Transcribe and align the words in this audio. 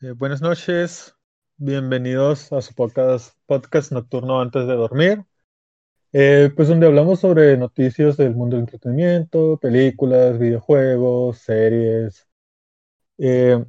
Eh, 0.00 0.12
buenas 0.12 0.40
noches, 0.40 1.16
bienvenidos 1.56 2.52
a 2.52 2.62
su 2.62 2.72
podcast, 2.72 3.34
nocturno 3.90 4.40
antes 4.40 4.64
de 4.68 4.74
dormir, 4.74 5.24
eh, 6.12 6.52
pues 6.54 6.68
donde 6.68 6.86
hablamos 6.86 7.18
sobre 7.20 7.56
noticias 7.56 8.16
del 8.16 8.36
mundo 8.36 8.54
del 8.56 8.64
entretenimiento, 8.66 9.58
películas, 9.58 10.38
videojuegos, 10.38 11.38
series. 11.38 12.28
Eh, 13.18 13.64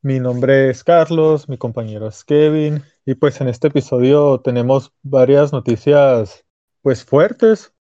mi 0.00 0.20
nombre 0.20 0.70
es 0.70 0.82
Carlos, 0.84 1.50
mi 1.50 1.58
compañero 1.58 2.08
es 2.08 2.24
Kevin, 2.24 2.82
y 3.04 3.14
pues 3.14 3.42
en 3.42 3.48
este 3.48 3.68
episodio 3.68 4.40
tenemos 4.40 4.94
varias 5.02 5.52
noticias 5.52 6.46
pues 6.80 7.04
fuertes 7.04 7.74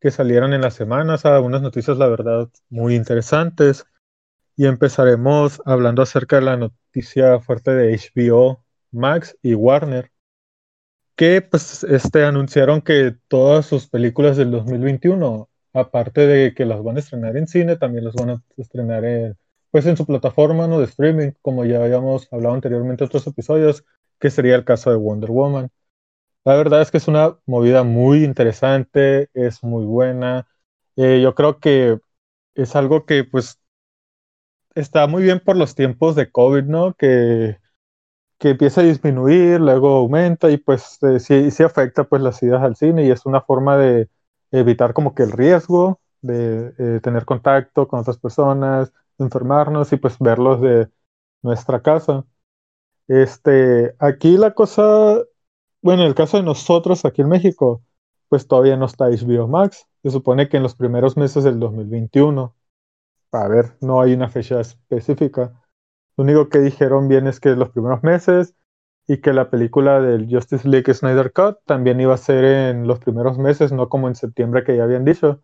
que 0.00 0.12
salieron 0.12 0.52
en 0.52 0.60
las 0.60 0.74
semanas, 0.74 1.24
algunas 1.26 1.60
noticias 1.60 1.98
la 1.98 2.06
verdad 2.06 2.48
muy 2.68 2.94
interesantes 2.94 3.84
y 4.58 4.66
empezaremos 4.66 5.62
hablando 5.64 6.02
acerca 6.02 6.36
de 6.36 6.42
la 6.42 6.56
noticia 6.56 7.38
fuerte 7.38 7.70
de 7.70 7.96
HBO 7.96 8.64
Max 8.90 9.38
y 9.40 9.54
Warner, 9.54 10.10
que 11.14 11.42
pues 11.42 11.84
este, 11.84 12.24
anunciaron 12.24 12.82
que 12.82 13.14
todas 13.28 13.66
sus 13.66 13.88
películas 13.88 14.36
del 14.36 14.50
2021, 14.50 15.48
aparte 15.74 16.26
de 16.26 16.54
que 16.54 16.64
las 16.66 16.82
van 16.82 16.96
a 16.96 16.98
estrenar 16.98 17.36
en 17.36 17.46
cine, 17.46 17.76
también 17.76 18.04
las 18.04 18.14
van 18.16 18.30
a 18.30 18.42
estrenar 18.56 19.04
en, 19.04 19.38
pues 19.70 19.86
en 19.86 19.96
su 19.96 20.04
plataforma 20.04 20.66
¿no? 20.66 20.80
de 20.80 20.86
streaming, 20.86 21.30
como 21.40 21.64
ya 21.64 21.80
habíamos 21.80 22.26
hablado 22.32 22.56
anteriormente 22.56 23.04
en 23.04 23.06
otros 23.06 23.28
episodios, 23.28 23.84
que 24.18 24.30
sería 24.30 24.56
el 24.56 24.64
caso 24.64 24.90
de 24.90 24.96
Wonder 24.96 25.30
Woman. 25.30 25.70
La 26.44 26.56
verdad 26.56 26.82
es 26.82 26.90
que 26.90 26.98
es 26.98 27.06
una 27.06 27.38
movida 27.46 27.84
muy 27.84 28.24
interesante, 28.24 29.30
es 29.34 29.62
muy 29.62 29.84
buena. 29.84 30.48
Eh, 30.96 31.20
yo 31.22 31.36
creo 31.36 31.60
que 31.60 32.00
es 32.56 32.74
algo 32.74 33.06
que 33.06 33.22
pues 33.22 33.60
está 34.74 35.06
muy 35.06 35.22
bien 35.22 35.40
por 35.40 35.56
los 35.56 35.74
tiempos 35.74 36.14
de 36.16 36.30
COVID, 36.30 36.64
¿no? 36.64 36.94
Que, 36.94 37.58
que 38.38 38.50
empieza 38.50 38.80
a 38.82 38.84
disminuir, 38.84 39.60
luego 39.60 39.96
aumenta 39.96 40.50
y 40.50 40.58
pues 40.58 40.98
eh, 41.02 41.20
sí, 41.20 41.50
sí 41.50 41.62
afecta 41.62 42.04
pues 42.04 42.22
las 42.22 42.42
idas 42.42 42.62
al 42.62 42.76
cine 42.76 43.04
y 43.06 43.10
es 43.10 43.26
una 43.26 43.40
forma 43.42 43.76
de 43.76 44.08
evitar 44.52 44.94
como 44.94 45.14
que 45.14 45.24
el 45.24 45.32
riesgo 45.32 46.00
de 46.22 46.74
eh, 46.78 47.00
tener 47.02 47.24
contacto 47.24 47.88
con 47.88 48.00
otras 48.00 48.18
personas, 48.18 48.92
enfermarnos 49.18 49.92
y 49.92 49.96
pues 49.96 50.18
verlos 50.18 50.60
de 50.60 50.88
nuestra 51.42 51.82
casa. 51.82 52.24
Este, 53.08 53.94
aquí 53.98 54.36
la 54.36 54.52
cosa, 54.54 55.18
bueno, 55.82 56.02
en 56.02 56.08
el 56.08 56.14
caso 56.14 56.36
de 56.38 56.42
nosotros 56.44 57.04
aquí 57.04 57.22
en 57.22 57.28
México, 57.28 57.82
pues 58.28 58.46
todavía 58.46 58.76
no 58.76 58.86
está 58.86 59.06
HBO 59.08 59.48
Max. 59.48 59.86
Se 60.02 60.10
supone 60.10 60.48
que 60.48 60.58
en 60.58 60.62
los 60.64 60.74
primeros 60.76 61.16
meses 61.16 61.44
del 61.44 61.58
2021 61.60 62.54
a 63.32 63.48
ver, 63.48 63.76
no 63.80 64.00
hay 64.00 64.14
una 64.14 64.28
fecha 64.28 64.60
específica. 64.60 65.52
Lo 66.16 66.24
único 66.24 66.48
que 66.48 66.58
dijeron 66.58 67.08
bien 67.08 67.26
es 67.26 67.40
que 67.40 67.50
los 67.50 67.70
primeros 67.70 68.02
meses 68.02 68.54
y 69.06 69.20
que 69.20 69.32
la 69.32 69.50
película 69.50 70.00
del 70.00 70.28
Justice 70.30 70.68
League 70.68 70.92
Snyder 70.92 71.32
Cut 71.32 71.58
también 71.64 72.00
iba 72.00 72.14
a 72.14 72.18
ser 72.18 72.44
en 72.44 72.86
los 72.86 72.98
primeros 73.00 73.38
meses, 73.38 73.72
no 73.72 73.88
como 73.88 74.08
en 74.08 74.14
septiembre 74.14 74.64
que 74.64 74.76
ya 74.76 74.84
habían 74.84 75.04
dicho, 75.04 75.42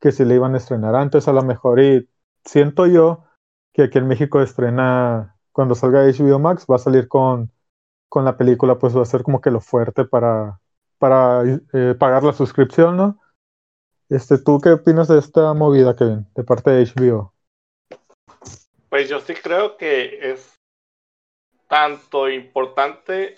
que 0.00 0.12
si 0.12 0.24
le 0.24 0.34
iban 0.34 0.54
a 0.54 0.58
estrenar 0.58 0.94
antes 0.96 1.28
a 1.28 1.32
lo 1.32 1.42
mejor. 1.42 1.80
Y 1.80 2.08
siento 2.44 2.86
yo 2.86 3.24
que 3.72 3.84
aquí 3.84 3.98
en 3.98 4.08
México 4.08 4.40
estrena, 4.42 5.36
cuando 5.52 5.74
salga 5.74 6.04
HBO 6.04 6.38
Max, 6.38 6.66
va 6.70 6.76
a 6.76 6.78
salir 6.78 7.08
con, 7.08 7.52
con 8.08 8.24
la 8.24 8.36
película, 8.36 8.78
pues 8.78 8.96
va 8.96 9.02
a 9.02 9.06
ser 9.06 9.22
como 9.22 9.40
que 9.40 9.50
lo 9.50 9.60
fuerte 9.60 10.04
para, 10.04 10.60
para 10.98 11.42
eh, 11.72 11.94
pagar 11.98 12.24
la 12.24 12.32
suscripción, 12.32 12.96
¿no? 12.96 13.20
Este, 14.08 14.38
¿Tú 14.38 14.60
qué 14.60 14.70
opinas 14.70 15.08
de 15.08 15.18
esta 15.18 15.52
movida, 15.52 15.96
Kevin, 15.96 16.26
de 16.34 16.44
parte 16.44 16.70
de 16.70 16.84
HBO? 16.84 17.32
Pues 18.88 19.08
yo 19.08 19.20
sí 19.20 19.34
creo 19.34 19.76
que 19.76 20.30
es 20.30 20.54
tanto 21.68 22.28
importante 22.28 23.34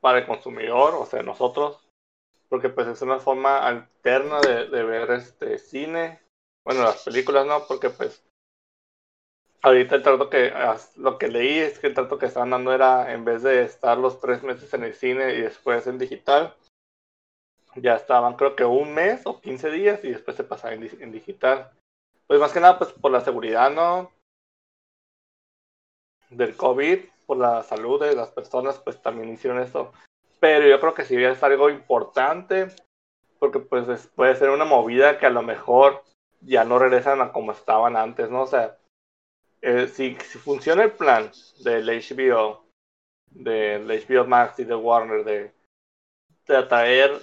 para 0.00 0.18
el 0.18 0.26
consumidor, 0.26 0.94
o 0.94 1.06
sea, 1.06 1.24
nosotros, 1.24 1.84
porque 2.48 2.68
pues 2.68 2.86
es 2.86 3.02
una 3.02 3.18
forma 3.18 3.58
alterna 3.58 4.40
de, 4.40 4.84
ver 4.84 5.10
este 5.10 5.58
cine, 5.58 6.20
bueno, 6.64 6.84
las 6.84 7.02
películas 7.02 7.44
no, 7.44 7.66
porque 7.66 7.90
pues 7.90 8.24
ahorita 9.62 9.96
el 9.96 10.02
trato 10.04 10.30
que, 10.30 10.52
lo 10.96 11.18
que 11.18 11.26
leí 11.26 11.58
es 11.58 11.80
que 11.80 11.88
el 11.88 11.94
trato 11.94 12.18
que 12.18 12.26
estaban 12.26 12.50
dando 12.50 12.72
era, 12.72 13.12
en 13.12 13.24
vez 13.24 13.42
de 13.42 13.64
estar 13.64 13.98
los 13.98 14.20
tres 14.20 14.44
meses 14.44 14.72
en 14.72 14.84
el 14.84 14.94
cine 14.94 15.34
y 15.34 15.40
después 15.40 15.88
en 15.88 15.98
digital, 15.98 16.54
ya 17.76 17.96
estaban 17.96 18.34
creo 18.36 18.56
que 18.56 18.64
un 18.64 18.94
mes 18.94 19.22
o 19.24 19.40
15 19.40 19.70
días 19.70 20.04
y 20.04 20.10
después 20.10 20.36
se 20.36 20.44
pasaba 20.44 20.74
en, 20.74 21.12
digital. 21.12 21.70
Pues 22.26 22.40
más 22.40 22.52
que 22.52 22.60
nada 22.60 22.78
pues 22.78 22.92
por 22.92 23.10
la 23.10 23.20
seguridad, 23.20 23.70
¿no? 23.70 24.10
Del 26.30 26.56
COVID, 26.56 27.00
por 27.26 27.36
la 27.36 27.62
salud 27.62 28.00
de 28.00 28.16
las 28.16 28.30
personas, 28.30 28.78
pues 28.78 29.00
también 29.00 29.32
hicieron 29.32 29.60
eso. 29.60 29.92
Pero 30.40 30.66
yo 30.66 30.80
creo 30.80 30.94
que 30.94 31.04
sí 31.04 31.22
es 31.22 31.42
algo 31.42 31.70
importante 31.70 32.68
porque 33.38 33.60
pues 33.60 34.06
puede 34.08 34.34
ser 34.34 34.50
una 34.50 34.64
movida 34.64 35.18
que 35.18 35.26
a 35.26 35.30
lo 35.30 35.42
mejor 35.42 36.02
ya 36.40 36.64
no 36.64 36.78
regresan 36.78 37.20
a 37.20 37.32
como 37.32 37.52
estaban 37.52 37.96
antes, 37.96 38.30
¿no? 38.30 38.42
O 38.42 38.46
sea, 38.46 38.78
eh, 39.62 39.88
si, 39.88 40.16
si 40.16 40.38
funciona 40.38 40.84
el 40.84 40.92
plan 40.92 41.30
del 41.62 41.86
HBO, 41.86 42.64
del 43.30 43.88
HBO 43.88 44.26
Max 44.26 44.58
y 44.58 44.64
de 44.64 44.74
Warner 44.74 45.24
de, 45.24 45.52
de 46.46 46.56
atraer 46.56 47.20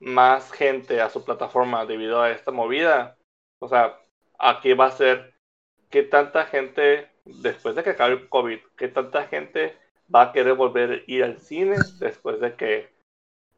más 0.00 0.52
gente 0.52 1.00
a 1.00 1.10
su 1.10 1.24
plataforma 1.24 1.86
debido 1.86 2.20
a 2.22 2.30
esta 2.30 2.50
movida. 2.50 3.16
O 3.60 3.68
sea, 3.68 3.98
aquí 4.38 4.72
va 4.72 4.86
a 4.86 4.92
ser 4.92 5.34
que 5.90 6.02
tanta 6.02 6.46
gente, 6.46 7.10
después 7.24 7.74
de 7.74 7.82
que 7.82 7.90
acabe 7.90 8.14
el 8.14 8.28
COVID, 8.28 8.58
que 8.76 8.88
tanta 8.88 9.26
gente 9.26 9.76
va 10.14 10.22
a 10.22 10.32
querer 10.32 10.54
volver 10.54 10.90
a 10.90 11.10
ir 11.10 11.24
al 11.24 11.38
cine 11.38 11.76
después 11.98 12.40
de 12.40 12.54
que 12.54 12.88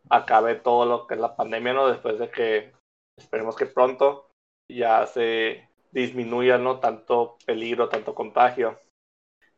acabe 0.08 0.54
todo 0.54 0.86
lo 0.86 1.06
que 1.06 1.14
es 1.14 1.20
la 1.20 1.36
pandemia, 1.36 1.72
¿no? 1.72 1.88
Después 1.88 2.18
de 2.18 2.30
que 2.30 2.72
esperemos 3.16 3.56
que 3.56 3.66
pronto 3.66 4.30
ya 4.68 5.06
se 5.06 5.68
disminuya, 5.92 6.58
¿no? 6.58 6.80
Tanto 6.80 7.36
peligro, 7.44 7.88
tanto 7.88 8.14
contagio. 8.14 8.80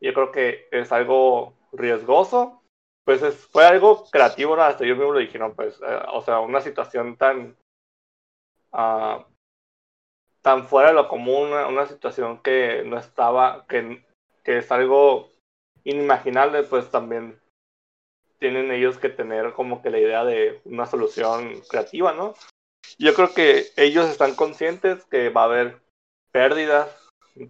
Yo 0.00 0.12
creo 0.14 0.32
que 0.32 0.68
es 0.72 0.90
algo 0.90 1.54
riesgoso, 1.72 2.61
pues 3.04 3.20
fue 3.50 3.66
algo 3.66 4.04
creativo, 4.10 4.54
hasta 4.56 4.84
yo 4.84 4.96
mismo 4.96 5.12
lo 5.12 5.18
dije, 5.18 5.38
no, 5.38 5.54
pues, 5.54 5.80
eh, 5.80 6.02
o 6.12 6.22
sea, 6.22 6.40
una 6.40 6.60
situación 6.60 7.16
tan, 7.16 7.56
uh, 8.72 9.22
tan 10.40 10.66
fuera 10.66 10.88
de 10.88 10.94
lo 10.94 11.08
común, 11.08 11.52
una, 11.52 11.86
situación 11.86 12.40
que 12.42 12.82
no 12.84 12.98
estaba, 12.98 13.66
que, 13.66 14.04
que 14.44 14.58
es 14.58 14.70
algo 14.70 15.30
inimaginable, 15.84 16.62
pues 16.62 16.90
también 16.90 17.40
tienen 18.38 18.70
ellos 18.70 18.98
que 18.98 19.08
tener 19.08 19.52
como 19.52 19.82
que 19.82 19.90
la 19.90 19.98
idea 19.98 20.24
de 20.24 20.60
una 20.64 20.86
solución 20.86 21.60
creativa, 21.68 22.12
¿no? 22.12 22.34
Yo 22.98 23.14
creo 23.14 23.34
que 23.34 23.66
ellos 23.76 24.08
están 24.08 24.34
conscientes 24.34 25.04
que 25.06 25.28
va 25.28 25.42
a 25.42 25.46
haber 25.46 25.80
pérdidas, 26.32 26.88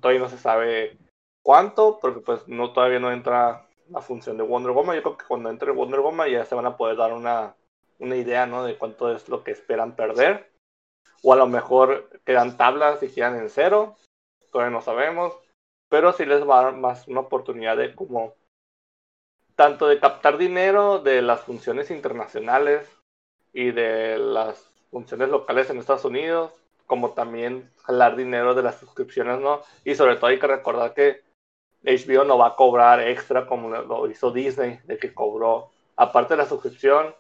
todavía 0.01 0.21
no 0.21 0.29
se 0.29 0.39
sabe 0.39 0.99
cuánto, 1.43 1.99
porque 2.01 2.21
pues 2.21 2.47
no 2.47 2.73
todavía 2.73 3.01
no 3.01 3.11
entra 3.11 3.67
la 3.93 4.01
función 4.01 4.37
de 4.37 4.43
Wonder 4.43 4.73
Woman. 4.73 4.97
Yo 4.97 5.03
creo 5.03 5.17
que 5.17 5.27
cuando 5.27 5.51
entre 5.51 5.71
Wonder 5.71 6.01
Woman 6.01 6.31
ya 6.31 6.45
se 6.45 6.55
van 6.55 6.67
a 6.67 6.77
poder 6.77 6.97
dar 6.97 7.13
una, 7.13 7.55
una 7.99 8.17
idea, 8.17 8.47
¿no? 8.47 8.65
De 8.65 8.77
cuánto 8.77 9.15
es 9.15 9.29
lo 9.29 9.45
que 9.45 9.51
esperan 9.51 9.95
perder. 9.95 10.51
O 11.23 11.33
a 11.33 11.37
lo 11.37 11.47
mejor 11.47 12.09
quedan 12.25 12.57
tablas 12.57 13.03
y 13.03 13.09
quedan 13.13 13.37
en 13.37 13.51
cero. 13.51 13.97
Todavía 14.51 14.73
no 14.73 14.83
sabemos. 14.83 15.35
Pero 15.89 16.13
sí 16.13 16.25
les 16.25 16.49
va 16.49 16.61
a 16.61 16.65
dar 16.65 16.77
más 16.77 17.07
una 17.07 17.21
oportunidad 17.21 17.77
de 17.77 17.95
como 17.95 18.35
tanto 19.55 19.87
de 19.87 20.01
captar 20.01 20.39
dinero 20.39 20.99
de 20.99 21.21
las 21.21 21.43
funciones 21.43 21.91
internacionales 21.91 22.89
y 23.53 23.71
de 23.71 24.19
las 24.19 24.73
funciones 24.91 25.29
locales 25.29 25.69
en 25.69 25.79
Estados 25.79 26.07
Unidos, 26.07 26.53
como 26.87 27.11
también 27.13 27.71
jalar 27.83 28.17
dinero 28.17 28.55
de 28.55 28.63
las 28.63 28.79
suscripciones, 28.79 29.41
¿no? 29.41 29.61
Y 29.85 29.95
sobre 29.95 30.17
todo 30.17 30.27
hay 30.29 30.39
que 30.39 30.47
recordar 30.47 30.95
que 30.95 31.23
HBO 31.85 32.25
no 32.25 32.39
va 32.39 32.49
a 32.49 32.57
cobrar 32.57 33.01
extra 33.01 33.47
como 33.47 33.71
lo 33.71 34.11
hizo 34.11 34.31
Disney, 34.31 34.79
de 34.85 34.99
que 34.99 35.13
cobró, 35.13 35.71
aparte 35.97 36.35
de 36.35 36.43
la 36.43 36.49
suscripción, 36.49 37.15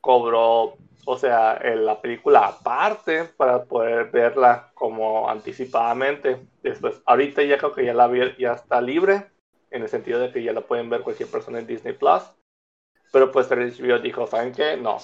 cobró, 0.00 0.76
o 1.06 1.18
sea, 1.18 1.58
la 1.74 2.00
película 2.00 2.46
aparte 2.46 3.24
para 3.24 3.64
poder 3.64 4.10
verla 4.10 4.70
como 4.74 5.28
anticipadamente. 5.28 6.46
Después, 6.62 7.00
ahorita 7.06 7.42
ya 7.42 7.58
creo 7.58 7.72
que 7.72 7.84
ya 7.84 7.94
la 7.94 8.10
ya 8.38 8.52
está 8.52 8.80
libre, 8.80 9.30
en 9.70 9.82
el 9.82 9.88
sentido 9.88 10.20
de 10.20 10.30
que 10.30 10.42
ya 10.42 10.52
la 10.52 10.60
pueden 10.60 10.88
ver 10.88 11.02
cualquier 11.02 11.28
persona 11.28 11.58
en 11.58 11.66
Disney 11.66 11.94
Plus. 11.94 12.22
Pero 13.12 13.32
pues 13.32 13.50
HBO 13.50 13.98
dijo, 13.98 14.26
¿saben 14.26 14.52
qué? 14.52 14.76
No. 14.76 14.98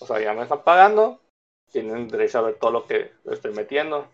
O 0.00 0.06
sea, 0.06 0.20
ya 0.20 0.32
me 0.32 0.42
están 0.42 0.62
pagando, 0.62 1.20
tienen 1.72 2.08
derecho 2.08 2.38
a 2.38 2.42
ver 2.42 2.58
todo 2.58 2.70
lo 2.70 2.86
que 2.86 3.12
estoy 3.24 3.52
metiendo. 3.52 4.08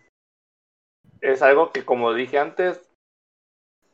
Es 1.21 1.41
algo 1.41 1.71
que, 1.71 1.85
como 1.85 2.13
dije 2.13 2.39
antes, 2.39 2.92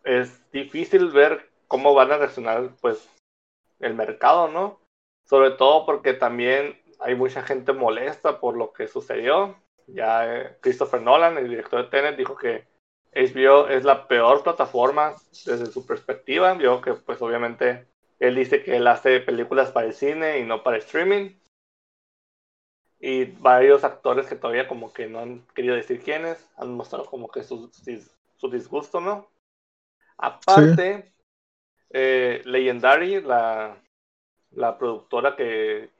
es 0.03 0.51
difícil 0.51 1.11
ver 1.11 1.49
cómo 1.67 1.93
van 1.93 2.11
a 2.11 2.17
reaccionar 2.17 2.71
pues 2.81 3.09
el 3.79 3.93
mercado, 3.93 4.47
¿no? 4.47 4.79
Sobre 5.25 5.51
todo 5.51 5.85
porque 5.85 6.13
también 6.13 6.77
hay 6.99 7.15
mucha 7.15 7.43
gente 7.43 7.73
molesta 7.73 8.39
por 8.39 8.57
lo 8.57 8.73
que 8.73 8.87
sucedió. 8.87 9.55
Ya 9.87 10.35
eh, 10.35 10.57
Christopher 10.61 11.01
Nolan, 11.01 11.37
el 11.37 11.49
director 11.49 11.83
de 11.83 11.89
Tenet, 11.89 12.17
dijo 12.17 12.35
que 12.35 12.67
HBO 13.13 13.67
es 13.69 13.83
la 13.85 14.07
peor 14.07 14.43
plataforma 14.43 15.15
desde 15.45 15.67
su 15.67 15.85
perspectiva. 15.85 16.57
Yo 16.57 16.81
que 16.81 16.93
pues 16.93 17.21
obviamente 17.21 17.87
él 18.19 18.35
dice 18.35 18.63
que 18.63 18.77
él 18.77 18.87
hace 18.87 19.19
películas 19.21 19.71
para 19.71 19.87
el 19.87 19.93
cine 19.93 20.39
y 20.39 20.43
no 20.43 20.63
para 20.63 20.77
streaming. 20.77 21.31
Y 22.99 23.25
varios 23.25 23.85
actores 23.85 24.27
que 24.27 24.35
todavía 24.35 24.67
como 24.67 24.91
que 24.91 25.07
no 25.07 25.19
han 25.19 25.45
querido 25.55 25.75
decir 25.75 26.03
quiénes, 26.03 26.45
han 26.57 26.75
mostrado 26.75 27.05
como 27.05 27.29
que 27.29 27.43
su, 27.43 27.71
su 28.35 28.49
disgusto, 28.49 28.99
¿no? 28.99 29.29
Aparte, 30.19 31.13
eh, 31.91 32.41
Legendary, 32.45 33.21
la, 33.21 33.81
la 34.51 34.77
productora 34.77 35.35
que, 35.35 35.91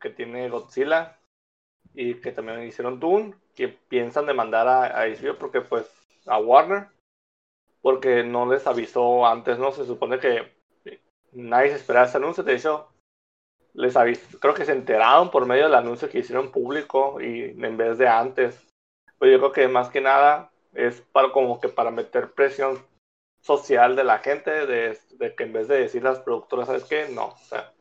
que 0.00 0.10
tiene 0.10 0.48
Godzilla 0.48 1.18
y 1.94 2.14
que 2.14 2.32
también 2.32 2.62
hicieron 2.62 2.98
Dune, 2.98 3.34
que 3.54 3.68
piensan 3.68 4.26
demandar 4.26 4.68
a, 4.68 4.84
a 4.86 5.06
HBO 5.06 5.36
porque 5.38 5.60
pues 5.60 5.86
a 6.26 6.38
Warner 6.38 6.88
porque 7.82 8.24
no 8.24 8.50
les 8.50 8.66
avisó 8.66 9.26
antes, 9.26 9.58
¿no? 9.58 9.72
Se 9.72 9.86
supone 9.86 10.18
que 10.18 10.52
nadie 11.32 11.70
se 11.70 11.76
esperaba 11.76 12.06
ese 12.06 12.16
anuncio, 12.16 12.42
de 12.42 12.54
hecho, 12.54 12.88
les 13.74 13.96
avisó, 13.96 14.38
creo 14.40 14.54
que 14.54 14.64
se 14.64 14.72
enteraron 14.72 15.30
por 15.30 15.46
medio 15.46 15.64
del 15.64 15.74
anuncio 15.74 16.08
que 16.08 16.18
hicieron 16.18 16.50
público 16.50 17.20
y 17.20 17.42
en 17.62 17.76
vez 17.76 17.98
de 17.98 18.08
antes. 18.08 18.66
Pues 19.18 19.30
yo 19.32 19.38
creo 19.38 19.52
que 19.52 19.68
más 19.68 19.88
que 19.88 20.00
nada 20.00 20.50
es 20.74 21.00
para 21.12 21.32
como 21.32 21.60
que 21.60 21.68
para 21.68 21.90
meter 21.90 22.32
presión 22.32 22.78
social 23.40 23.96
de 23.96 24.04
la 24.04 24.18
gente, 24.18 24.66
de, 24.66 24.98
que 25.36 25.44
en 25.44 25.52
vez 25.52 25.68
de 25.68 25.80
decir 25.80 26.02
las 26.02 26.20
productoras, 26.20 26.66
¿sabes 26.66 26.84
qué? 26.84 27.08
No, 27.08 27.26
o 27.28 27.38
sea, 27.48 27.72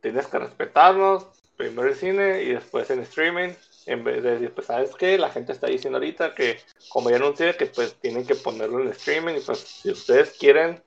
tienes 0.00 0.26
que 0.26 0.38
respetarnos, 0.38 1.26
primero 1.56 1.88
el 1.88 1.94
cine 1.94 2.42
y 2.42 2.52
después 2.54 2.90
en 2.90 3.00
streaming, 3.00 3.50
en 3.86 4.04
vez 4.04 4.22
de 4.22 4.32
decir, 4.32 4.52
pues, 4.54 4.66
¿sabes 4.66 4.94
qué? 4.94 5.18
La 5.18 5.30
gente 5.30 5.52
está 5.52 5.66
diciendo 5.66 5.98
ahorita 5.98 6.34
que, 6.34 6.60
como 6.88 7.10
ya 7.10 7.16
anuncié, 7.16 7.56
que 7.56 7.66
pues 7.66 7.94
tienen 7.96 8.26
que 8.26 8.34
ponerlo 8.34 8.80
en 8.80 8.88
streaming 8.88 9.34
y 9.34 9.40
pues 9.40 9.58
si 9.58 9.90
ustedes 9.90 10.36
quieren 10.38 10.82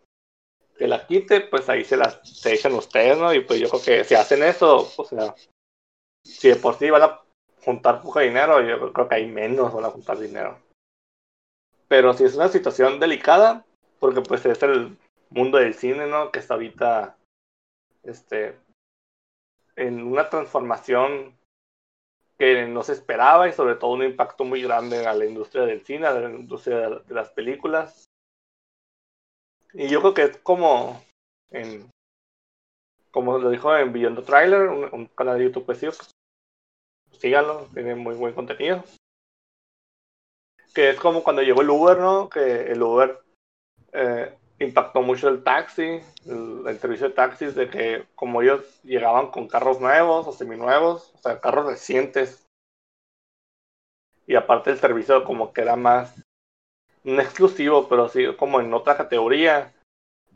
que 0.77 0.88
la 0.88 1.06
quite, 1.06 1.41
pues 1.41 1.69
ahí 1.69 1.83
se 1.83 1.97
las 1.97 2.19
se 2.24 2.53
echan 2.53 2.74
ustedes, 2.74 3.18
¿no? 3.18 3.33
Y 3.33 3.41
pues 3.41 3.59
yo 3.59 3.69
creo 3.69 3.81
que 3.81 4.03
si 4.03 4.15
hacen 4.15 4.41
eso, 4.44 4.91
o 4.95 5.06
sea, 5.06 5.36
si 6.24 6.50
de 6.50 6.56
por 6.56 6.77
sí 6.77 6.89
van 6.89 7.03
a 7.03 7.21
juntar 7.63 8.01
poco 8.01 8.19
dinero, 8.19 8.62
yo 8.62 8.91
creo 8.91 9.07
que 9.07 9.15
hay 9.15 9.27
menos 9.27 9.74
van 9.74 9.86
a 9.86 9.91
juntar 9.91 10.18
dinero. 10.18 10.59
Pero 11.88 12.13
si 12.13 12.24
es 12.24 12.36
una 12.36 12.47
situación 12.47 13.00
delicada, 13.00 13.65
porque 14.03 14.19
pues 14.19 14.45
es 14.45 14.61
el 14.63 14.97
mundo 15.29 15.59
del 15.59 15.75
cine, 15.75 16.07
¿no? 16.07 16.29
Que 16.29 16.39
está 16.39 16.55
ahorita, 16.55 17.15
este, 18.03 18.59
en 19.77 20.03
una 20.03 20.29
transformación 20.29 21.38
que 22.38 22.67
no 22.67 22.83
se 22.83 22.91
esperaba 22.91 23.47
y 23.47 23.53
sobre 23.53 23.75
todo 23.75 23.91
un 23.91 24.03
impacto 24.03 24.44
muy 24.44 24.61
grande 24.61 25.07
a 25.07 25.13
la 25.13 25.23
industria 25.23 25.63
del 25.63 25.85
cine, 25.85 26.05
a 26.05 26.19
la 26.19 26.29
industria 26.29 26.89
de 26.89 27.13
las 27.15 27.29
películas. 27.29 28.03
Y 29.73 29.88
yo 29.88 30.01
creo 30.01 30.13
que 30.13 30.23
es 30.23 30.38
como 30.39 31.01
como 33.09 33.38
lo 33.38 33.51
dijo 33.51 33.73
en 33.77 33.94
Beyond 33.94 34.17
the 34.17 34.25
Trailer, 34.25 34.67
un, 34.67 35.05
canal 35.15 35.38
de 35.38 35.45
YouTube 35.45 35.65
pues 35.65 35.77
sí, 35.77 35.88
síganlo, 37.13 37.69
tiene 37.73 37.95
muy 37.95 38.15
buen 38.15 38.33
contenido. 38.33 38.83
Que 40.73 40.89
es 40.89 41.00
como 41.00 41.23
cuando 41.23 41.41
llegó 41.41 41.61
el 41.61 41.69
Uber, 41.69 42.00
¿no? 42.00 42.27
Que 42.27 42.63
el 42.63 42.83
Uber 42.83 43.23
eh, 43.93 44.33
impactó 44.59 45.01
mucho 45.01 45.29
el 45.29 45.43
taxi, 45.43 46.01
el, 46.25 46.79
servicio 46.79 47.09
de 47.09 47.13
taxis, 47.13 47.55
de 47.55 47.69
que 47.69 48.05
como 48.15 48.41
ellos 48.41 48.81
llegaban 48.83 49.27
con 49.27 49.47
carros 49.47 49.79
nuevos 49.79 50.27
o 50.27 50.31
seminuevos, 50.31 51.11
o 51.15 51.17
sea, 51.19 51.39
carros 51.39 51.65
recientes. 51.67 52.45
Y 54.25 54.35
aparte 54.35 54.71
el 54.71 54.77
servicio 54.77 55.23
como 55.23 55.53
que 55.53 55.61
era 55.61 55.75
más, 55.75 56.23
no 57.03 57.21
exclusivo, 57.21 57.87
pero 57.89 58.07
sí 58.07 58.25
como 58.37 58.61
en 58.61 58.73
otra 58.73 58.95
categoría, 58.95 59.73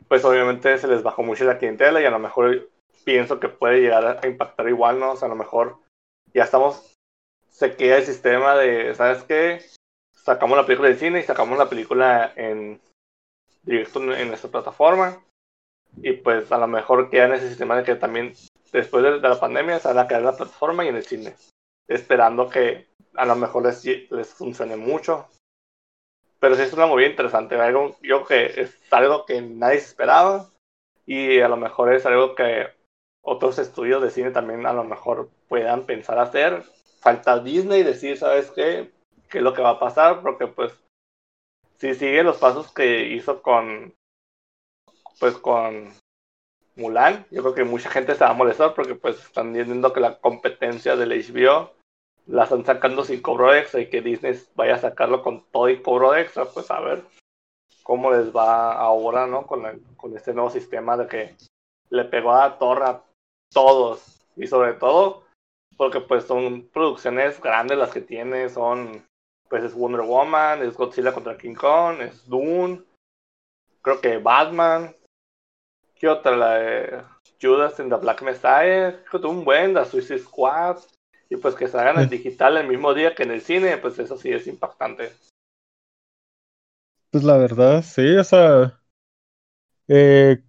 pues 0.08 0.24
obviamente 0.24 0.76
se 0.78 0.88
les 0.88 1.02
bajó 1.02 1.22
mucho 1.22 1.44
la 1.44 1.58
clientela 1.58 2.00
y 2.00 2.04
a 2.04 2.10
lo 2.10 2.18
mejor 2.18 2.68
pienso 3.04 3.40
que 3.40 3.48
puede 3.48 3.80
llegar 3.80 4.20
a 4.22 4.26
impactar 4.26 4.68
igual, 4.68 5.00
¿no? 5.00 5.12
O 5.12 5.16
sea, 5.16 5.26
a 5.26 5.30
lo 5.30 5.36
mejor 5.36 5.78
ya 6.34 6.44
estamos, 6.44 6.94
se 7.48 7.74
queda 7.76 7.96
el 7.96 8.04
sistema 8.04 8.54
de, 8.56 8.94
¿sabes 8.94 9.22
qué? 9.24 9.62
Sacamos 10.12 10.58
la 10.58 10.66
película 10.66 10.90
de 10.90 10.96
cine 10.96 11.20
y 11.20 11.22
sacamos 11.22 11.58
la 11.58 11.70
película 11.70 12.32
en 12.36 12.80
directo 13.62 14.00
en 14.14 14.28
nuestra 14.28 14.50
plataforma. 14.50 15.22
Y 16.02 16.12
pues 16.12 16.50
a 16.52 16.58
lo 16.58 16.66
mejor 16.66 17.10
queda 17.10 17.26
en 17.26 17.34
ese 17.34 17.48
sistema 17.48 17.76
de 17.76 17.84
que 17.84 17.94
también 17.94 18.34
después 18.72 19.02
de, 19.02 19.20
la 19.20 19.40
pandemia 19.40 19.78
se 19.78 19.88
van 19.88 19.98
a 19.98 20.06
quedar 20.06 20.20
en 20.20 20.26
la 20.26 20.36
plataforma 20.36 20.84
y 20.84 20.88
en 20.88 20.96
el 20.96 21.04
cine. 21.04 21.34
Esperando 21.88 22.48
que 22.48 22.88
a 23.14 23.24
lo 23.24 23.36
mejor 23.36 23.64
les, 23.64 23.84
les 23.84 24.34
funcione 24.34 24.76
mucho. 24.76 25.26
Pero 26.38 26.54
sí 26.54 26.62
es 26.62 26.72
una 26.72 26.86
movida 26.86 27.08
interesante. 27.08 27.56
Algo, 27.56 27.96
yo 28.02 28.24
creo 28.24 28.26
que 28.26 28.60
es 28.60 28.76
algo 28.90 29.24
que 29.24 29.40
nadie 29.40 29.78
esperaba. 29.78 30.50
Y 31.06 31.40
a 31.40 31.48
lo 31.48 31.56
mejor 31.56 31.92
es 31.94 32.04
algo 32.06 32.34
que 32.34 32.68
otros 33.22 33.58
estudios 33.58 34.02
de 34.02 34.10
cine 34.10 34.30
también 34.30 34.66
a 34.66 34.72
lo 34.72 34.84
mejor 34.84 35.30
puedan 35.48 35.84
pensar 35.84 36.18
hacer. 36.18 36.62
Falta 37.00 37.38
Disney 37.40 37.82
decir, 37.82 38.16
¿sabes 38.18 38.50
qué? 38.50 38.90
¿Qué 39.28 39.38
es 39.38 39.44
lo 39.44 39.54
que 39.54 39.62
va 39.62 39.70
a 39.70 39.78
pasar? 39.78 40.22
Porque 40.22 40.46
pues 40.46 40.72
si 41.78 41.94
sigue 41.94 42.22
los 42.22 42.38
pasos 42.38 42.72
que 42.72 43.08
hizo 43.08 43.42
con 43.42 43.94
pues 45.20 45.36
con 45.36 45.92
Mulan, 46.76 47.26
yo 47.30 47.42
creo 47.42 47.54
que 47.54 47.64
mucha 47.64 47.90
gente 47.90 48.14
se 48.14 48.24
va 48.24 48.30
a 48.30 48.34
molestar 48.34 48.74
porque 48.74 48.94
pues 48.94 49.18
están 49.18 49.52
viendo 49.52 49.92
que 49.92 50.00
la 50.00 50.18
competencia 50.18 50.94
del 50.94 51.10
HBO 51.10 51.72
la 52.26 52.44
están 52.44 52.64
sacando 52.64 53.04
sin 53.04 53.20
cobro 53.20 53.54
extra 53.54 53.80
y 53.80 53.88
que 53.88 54.00
Disney 54.00 54.38
vaya 54.54 54.74
a 54.74 54.78
sacarlo 54.78 55.22
con 55.22 55.44
todo 55.50 55.68
y 55.68 55.82
cobro 55.82 56.14
extra, 56.14 56.44
pues 56.44 56.70
a 56.70 56.78
ver 56.80 57.02
cómo 57.82 58.12
les 58.12 58.34
va 58.34 58.72
ahora, 58.74 59.26
¿no? 59.26 59.46
Con, 59.46 59.64
con 59.96 60.16
este 60.16 60.34
nuevo 60.34 60.50
sistema 60.50 60.96
de 60.96 61.08
que 61.08 61.34
le 61.90 62.04
pegó 62.04 62.32
a 62.32 62.48
la 62.48 62.58
torre 62.58 62.84
a 62.84 63.02
todos 63.50 64.26
y 64.36 64.46
sobre 64.46 64.74
todo 64.74 65.24
porque 65.76 66.00
pues 66.00 66.24
son 66.24 66.68
producciones 66.68 67.40
grandes 67.40 67.78
las 67.78 67.90
que 67.90 68.00
tiene, 68.00 68.48
son 68.50 69.07
pues 69.48 69.64
es 69.64 69.74
Wonder 69.74 70.02
Woman, 70.02 70.62
es 70.62 70.74
Godzilla 70.74 71.12
contra 71.12 71.36
King 71.38 71.54
Kong, 71.54 72.00
es 72.00 72.26
Dune, 72.26 72.82
creo 73.82 74.00
que 74.00 74.18
Batman, 74.18 74.94
¿qué 75.94 76.08
otra? 76.08 76.36
La 76.36 76.54
de 76.54 77.02
Judas 77.40 77.78
en 77.80 77.88
the 77.88 77.96
Black 77.96 78.22
Messiah, 78.22 79.02
creo 79.08 79.20
que 79.20 79.26
un 79.26 79.44
buen, 79.44 79.74
la 79.74 79.84
Suicide 79.84 80.18
Squad, 80.18 80.78
y 81.30 81.36
pues 81.36 81.54
que 81.54 81.68
se 81.68 81.78
hagan 81.78 82.00
en 82.00 82.08
digital 82.08 82.56
el 82.56 82.68
mismo 82.68 82.94
día 82.94 83.14
que 83.14 83.22
en 83.22 83.32
el 83.32 83.40
cine, 83.40 83.76
pues 83.78 83.98
eso 83.98 84.16
sí 84.16 84.30
es 84.30 84.46
impactante. 84.46 85.12
Pues 87.10 87.24
la 87.24 87.36
verdad, 87.36 87.82
sí, 87.82 88.16
o 88.16 88.24
sea, 88.24 88.80
eh, 89.88 90.42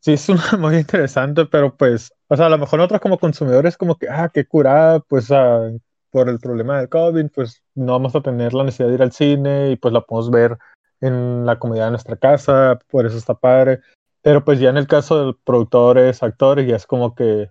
sí 0.00 0.12
es 0.12 0.28
una 0.28 0.42
muy 0.58 0.76
interesante, 0.76 1.46
pero 1.46 1.76
pues, 1.76 2.12
o 2.28 2.36
sea, 2.36 2.46
a 2.46 2.50
lo 2.50 2.58
mejor 2.58 2.78
nosotros 2.78 3.00
como 3.00 3.18
consumidores 3.18 3.76
como 3.76 3.98
que, 3.98 4.08
ah, 4.08 4.30
qué 4.32 4.46
curada, 4.46 5.00
pues, 5.00 5.30
ah, 5.30 5.70
por 6.16 6.30
el 6.30 6.38
problema 6.38 6.78
del 6.78 6.88
COVID, 6.88 7.26
pues 7.34 7.62
no 7.74 7.92
vamos 7.92 8.16
a 8.16 8.22
tener 8.22 8.54
la 8.54 8.64
necesidad 8.64 8.88
de 8.88 8.94
ir 8.94 9.02
al 9.02 9.12
cine 9.12 9.72
y 9.72 9.76
pues 9.76 9.92
la 9.92 10.00
podemos 10.00 10.30
ver 10.30 10.56
en 11.02 11.44
la 11.44 11.58
comodidad 11.58 11.84
de 11.84 11.90
nuestra 11.90 12.16
casa, 12.16 12.78
por 12.88 13.04
eso 13.04 13.18
está 13.18 13.34
padre. 13.34 13.80
Pero 14.22 14.42
pues 14.42 14.58
ya 14.58 14.70
en 14.70 14.78
el 14.78 14.86
caso 14.86 15.26
de 15.26 15.38
productores, 15.44 16.22
actores, 16.22 16.66
ya 16.66 16.76
es 16.76 16.86
como 16.86 17.14
que, 17.14 17.50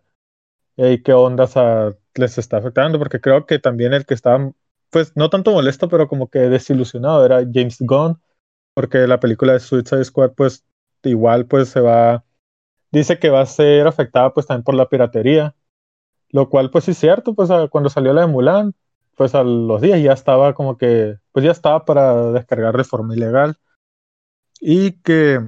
hey, 0.77 0.99
¿qué 1.03 1.13
ondas 1.13 1.53
les 2.15 2.39
está 2.39 2.57
afectando? 2.57 2.97
Porque 2.97 3.21
creo 3.21 3.45
que 3.45 3.59
también 3.59 3.93
el 3.93 4.07
que 4.07 4.15
estaba, 4.15 4.51
pues 4.89 5.15
no 5.15 5.29
tanto 5.29 5.51
molesto, 5.51 5.87
pero 5.87 6.07
como 6.07 6.31
que 6.31 6.39
desilusionado 6.39 7.23
era 7.23 7.41
James 7.41 7.77
Gunn, 7.81 8.19
porque 8.73 9.05
la 9.05 9.19
película 9.19 9.53
de 9.53 9.59
Suicide 9.59 10.05
Squad, 10.05 10.31
pues 10.31 10.65
igual 11.03 11.45
pues 11.45 11.69
se 11.69 11.81
va, 11.81 12.25
dice 12.91 13.19
que 13.19 13.29
va 13.29 13.41
a 13.41 13.45
ser 13.45 13.85
afectada 13.85 14.33
pues 14.33 14.47
también 14.47 14.63
por 14.63 14.73
la 14.73 14.89
piratería 14.89 15.53
lo 16.29 16.49
cual, 16.49 16.69
pues 16.71 16.85
sí 16.85 16.91
es 16.91 16.97
cierto, 16.97 17.33
pues 17.35 17.49
cuando 17.69 17.89
salió 17.89 18.13
la 18.13 18.21
de 18.21 18.27
Mulan, 18.27 18.73
pues 19.15 19.35
a 19.35 19.43
los 19.43 19.81
días 19.81 20.01
ya 20.01 20.13
estaba 20.13 20.53
como 20.53 20.77
que, 20.77 21.17
pues 21.31 21.45
ya 21.45 21.51
estaba 21.51 21.85
para 21.85 22.31
descargar 22.31 22.75
de 22.77 22.83
forma 22.83 23.15
ilegal. 23.15 23.57
Y 24.59 24.93
que 25.01 25.39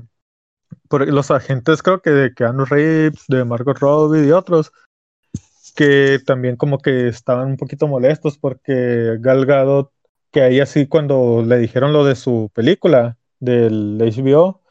por 0.88 1.08
los 1.08 1.32
agentes, 1.32 1.82
creo 1.84 2.02
que 2.02 2.12
de 2.12 2.34
Keanu 2.34 2.66
Reeves, 2.66 3.26
de 3.28 3.44
Margot 3.46 3.78
Robbie 3.78 4.28
y 4.28 4.32
otros, 4.32 4.72
que 5.76 6.20
también 6.26 6.56
como 6.56 6.80
que 6.80 7.08
estaban 7.08 7.50
un 7.50 7.58
poquito 7.58 7.88
molestos 7.88 8.38
porque 8.38 9.18
Gal 9.20 9.46
Gadot, 9.46 9.92
que 10.32 10.42
ahí 10.42 10.60
así 10.60 10.88
cuando 10.88 11.44
le 11.46 11.58
dijeron 11.58 11.94
lo 11.94 12.04
de 12.06 12.16
su 12.16 12.50
película 12.54 13.18
del 13.40 13.98
HBO, 14.00 14.62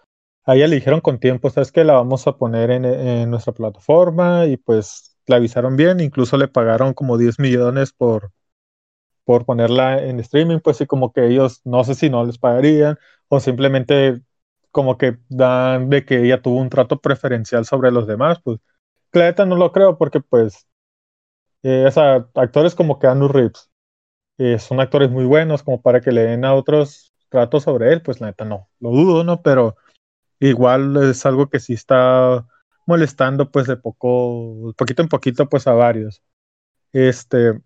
a 0.44 0.56
ella 0.56 0.68
le 0.68 0.76
dijeron 0.76 1.00
con 1.00 1.18
tiempo, 1.18 1.50
sabes 1.50 1.72
que 1.72 1.84
la 1.84 1.94
vamos 1.94 2.26
a 2.26 2.36
poner 2.36 2.70
en, 2.70 2.84
en 2.84 3.30
nuestra 3.30 3.52
plataforma 3.52 4.46
y 4.46 4.56
pues 4.56 5.15
la 5.26 5.36
avisaron 5.36 5.76
bien, 5.76 6.00
incluso 6.00 6.36
le 6.36 6.48
pagaron 6.48 6.94
como 6.94 7.18
10 7.18 7.38
millones 7.38 7.92
por, 7.92 8.32
por 9.24 9.44
ponerla 9.44 10.02
en 10.02 10.20
streaming, 10.20 10.60
pues 10.60 10.78
sí, 10.78 10.86
como 10.86 11.12
que 11.12 11.26
ellos 11.26 11.60
no 11.64 11.84
sé 11.84 11.94
si 11.94 12.10
no 12.10 12.24
les 12.24 12.38
pagarían 12.38 12.98
o 13.28 13.40
simplemente 13.40 14.22
como 14.70 14.98
que 14.98 15.18
dan 15.28 15.90
de 15.90 16.04
que 16.04 16.24
ella 16.24 16.42
tuvo 16.42 16.60
un 16.60 16.70
trato 16.70 17.00
preferencial 17.00 17.64
sobre 17.64 17.90
los 17.90 18.06
demás, 18.06 18.38
pues 18.42 18.60
claramente 19.10 19.46
no 19.46 19.56
lo 19.56 19.72
creo 19.72 19.98
porque 19.98 20.20
pues 20.20 20.66
eh, 21.62 21.90
actores 22.34 22.74
como 22.74 22.98
que 22.98 23.08
Reeves 23.08 23.70
eh, 24.38 24.58
son 24.58 24.80
actores 24.80 25.10
muy 25.10 25.24
buenos 25.24 25.62
como 25.62 25.80
para 25.80 26.00
que 26.00 26.12
le 26.12 26.22
den 26.22 26.44
a 26.44 26.54
otros 26.54 27.12
trato 27.28 27.58
sobre 27.60 27.92
él, 27.92 28.02
pues 28.02 28.20
la 28.20 28.28
neta 28.28 28.44
no, 28.44 28.68
lo 28.80 28.90
dudo, 28.90 29.24
¿no? 29.24 29.42
Pero 29.42 29.76
igual 30.40 30.96
es 31.10 31.26
algo 31.26 31.48
que 31.48 31.60
sí 31.60 31.72
está 31.72 32.46
molestando 32.86 33.50
pues 33.50 33.66
de 33.66 33.76
poco, 33.76 34.72
poquito 34.76 35.02
en 35.02 35.08
poquito 35.08 35.48
pues 35.48 35.66
a 35.66 35.72
varios. 35.72 36.22
Este, 36.92 37.60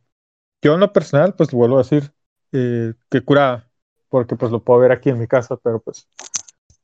yo 0.63 0.75
en 0.75 0.81
lo 0.81 0.93
personal 0.93 1.35
pues 1.35 1.51
vuelvo 1.53 1.77
a 1.77 1.83
decir 1.83 2.13
eh, 2.53 2.95
que 3.11 3.23
cura, 3.23 3.71
porque 4.09 4.37
pues 4.37 4.51
lo 4.53 4.65
puedo 4.65 4.81
ver 4.81 4.93
aquí 4.93 5.11
en 5.11 5.19
mi 5.19 5.27
casa, 5.27 5.57
pero 5.57 5.81
pues 5.81 6.09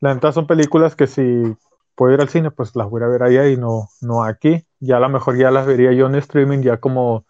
la 0.01 0.33
son 0.33 0.47
películas 0.47 0.95
que 0.95 1.07
si 1.07 1.57
puedo 1.95 2.15
ir 2.15 2.21
al 2.21 2.29
cine 2.29 2.51
pues 2.51 2.77
las 2.77 2.89
voy 2.89 3.03
a 3.03 3.09
ver 3.09 3.23
allá 3.23 3.49
y 3.49 3.57
no, 3.57 3.89
no 4.01 4.23
aquí. 4.25 4.67
Ya 4.81 4.99
a 4.99 5.01
lo 5.01 5.09
mejor 5.09 5.37
ya 5.39 5.51
las 5.51 5.67
vería 5.67 5.93
yo 5.93 6.07
en 6.07 6.17
streaming 6.17 6.61
ya 6.63 6.79
como 6.79 7.27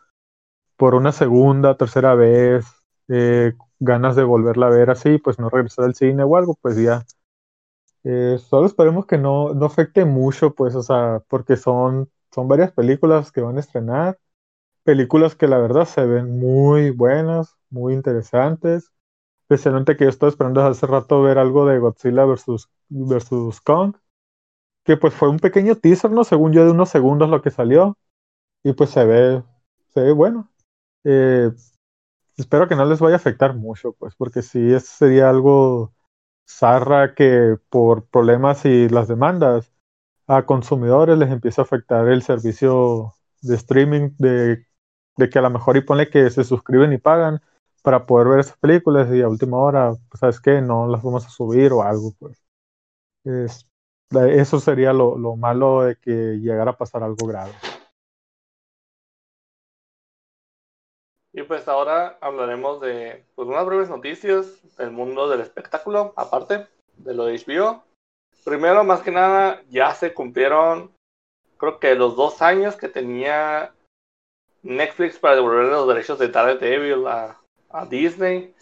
por 0.77 0.95
una 0.95 1.13
segunda, 1.13 1.77
tercera 1.77 2.15
vez, 2.15 2.67
eh, 3.09 3.55
ganas 3.79 4.17
de 4.17 4.25
volverla 4.25 4.67
a 4.67 4.71
ver 4.71 4.91
así, 4.91 5.19
pues 5.19 5.39
no 5.39 5.49
regresar 5.49 5.85
al 5.87 5.95
cine 5.95 6.23
o 6.25 6.37
algo, 6.37 6.59
pues 6.61 6.77
ya 6.77 7.05
eh, 8.09 8.39
solo 8.39 8.67
esperemos 8.67 9.05
que 9.07 9.19
no, 9.19 9.53
no 9.53 9.67
afecte 9.67 10.05
mucho, 10.05 10.55
pues, 10.55 10.77
o 10.77 10.83
sea, 10.85 11.23
porque 11.29 11.57
son, 11.57 12.09
son 12.33 12.47
varias 12.47 12.71
películas 12.71 13.33
que 13.33 13.41
van 13.41 13.57
a 13.57 13.61
estrenar, 13.61 14.21
películas 14.85 15.35
que 15.35 15.49
la 15.49 15.59
verdad 15.59 15.87
se 15.87 16.07
ven 16.07 16.39
muy 16.39 16.91
buenas, 16.91 17.57
muy 17.69 17.95
interesantes, 17.95 18.93
especialmente 19.43 19.97
que 19.97 20.05
yo 20.05 20.11
estoy 20.11 20.29
esperando 20.29 20.63
hace 20.65 20.87
rato 20.87 21.21
ver 21.23 21.39
algo 21.39 21.67
de 21.67 21.81
Godzilla 21.81 22.25
versus, 22.27 22.71
versus 22.89 23.61
Kong, 23.61 23.97
que 24.85 24.97
pues 24.97 25.13
fue 25.13 25.29
un 25.29 25.41
pequeño 25.41 25.75
teaser, 25.75 26.13
¿no? 26.13 26.23
Según 26.23 26.53
yo, 26.53 26.65
de 26.65 26.71
unos 26.71 26.91
segundos 26.91 27.29
lo 27.29 27.43
que 27.43 27.51
salió, 27.51 27.99
y 28.63 28.73
pues 28.75 28.91
se 28.91 29.05
ve, 29.05 29.43
se 29.95 30.01
ve 30.03 30.13
bueno. 30.13 30.49
Eh, 31.05 31.51
espero 32.37 32.69
que 32.69 32.77
no 32.77 32.85
les 32.85 33.01
vaya 33.01 33.17
a 33.17 33.19
afectar 33.19 33.55
mucho, 33.57 33.95
pues, 33.95 34.15
porque 34.15 34.43
si 34.43 34.73
eso 34.73 34.87
sería 34.97 35.29
algo 35.29 35.93
zarra 36.49 37.15
que 37.15 37.57
por 37.71 38.07
problemas 38.07 38.65
y 38.65 38.89
las 38.89 39.09
demandas 39.09 39.73
a 40.27 40.47
consumidores 40.47 41.19
les 41.19 41.31
empieza 41.31 41.63
a 41.63 41.65
afectar 41.65 42.09
el 42.09 42.23
servicio 42.23 43.15
de 43.43 43.57
streaming 43.57 44.11
de, 44.19 44.67
que 45.31 45.39
a 45.39 45.43
lo 45.43 45.51
mejor 45.51 45.77
y 45.77 45.83
pone 45.83 46.09
que 46.09 46.31
se 46.31 46.45
suscriben 46.45 46.93
y 46.93 46.99
pagan 46.99 47.41
para 47.83 48.07
poder 48.07 48.29
ver 48.29 48.41
esas 48.41 48.57
películas 48.59 49.09
y 49.13 49.23
a 49.23 49.29
última 49.29 49.59
hora, 49.59 49.93
pues, 50.09 50.21
¿sabes 50.21 50.41
qué? 50.41 50.61
No 50.61 50.89
las 50.89 51.03
vamos 51.03 51.27
a 51.27 51.31
subir 51.31 51.73
o 51.73 51.83
algo, 51.83 52.13
pues. 52.19 52.45
eso 54.11 54.61
sería 54.61 54.93
lo, 54.93 55.17
lo 55.19 55.37
malo 55.37 55.83
de 55.83 55.97
que 55.97 56.39
llegara 56.39 56.73
a 56.73 56.77
pasar 56.77 57.03
algo 57.03 57.27
grave. 57.27 57.53
Y 61.37 61.43
pues 61.43 61.69
ahora 61.69 62.17
hablaremos 62.23 62.81
de 62.81 63.23
pues, 63.35 63.47
unas 63.47 63.67
breves 63.67 63.91
noticias 63.91 64.47
del 64.79 64.91
mundo 64.91 65.29
del 65.29 65.43
espectáculo, 65.43 66.15
aparte 66.17 66.67
de 66.97 67.13
lo 67.13 67.27
de 67.27 67.37
HBO. 67.37 67.85
Primero, 68.43 68.85
más 68.85 69.03
que 69.03 69.11
nada, 69.11 69.63
ya 69.69 69.95
se 69.95 70.15
cumplieron, 70.15 70.91
creo 71.59 71.79
que 71.79 71.95
los 71.95 72.17
dos 72.17 72.41
años 72.41 72.77
que 72.77 72.89
tenía 72.89 73.75
Netflix 74.63 75.19
para 75.19 75.35
devolver 75.35 75.67
los 75.67 75.87
derechos 75.87 76.19
de 76.19 76.29
Daredevil 76.29 77.07
a, 77.07 77.39
a 77.69 77.85
Disney. 77.85 78.55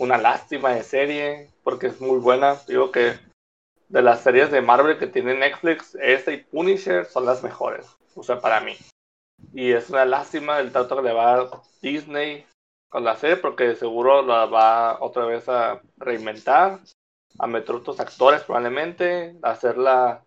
Una 0.00 0.18
lástima 0.18 0.74
de 0.74 0.82
serie, 0.82 1.50
porque 1.62 1.86
es 1.86 2.00
muy 2.00 2.18
buena. 2.18 2.56
Digo 2.66 2.90
que 2.90 3.20
de 3.88 4.02
las 4.02 4.22
series 4.22 4.50
de 4.50 4.62
Marvel 4.62 4.98
que 4.98 5.06
tiene 5.06 5.32
Netflix, 5.34 5.96
esta 6.02 6.32
y 6.32 6.42
Punisher 6.42 7.06
son 7.06 7.24
las 7.24 7.44
mejores, 7.44 7.86
o 8.16 8.24
sea, 8.24 8.40
para 8.40 8.60
mí. 8.60 8.76
Y 9.52 9.72
es 9.72 9.90
una 9.90 10.04
lástima 10.04 10.60
el 10.60 10.72
trato 10.72 10.96
que 10.96 11.02
le 11.02 11.12
va 11.12 11.34
a 11.34 11.62
Disney 11.80 12.44
con 12.88 13.04
la 13.04 13.16
serie, 13.16 13.36
porque 13.36 13.74
seguro 13.74 14.22
la 14.22 14.46
va 14.46 14.98
otra 15.00 15.24
vez 15.24 15.48
a 15.48 15.80
reinventar, 15.96 16.80
a 17.38 17.46
meter 17.46 17.74
otros 17.74 18.00
actores 18.00 18.42
probablemente, 18.42 19.36
a 19.42 19.50
hacerla 19.50 20.24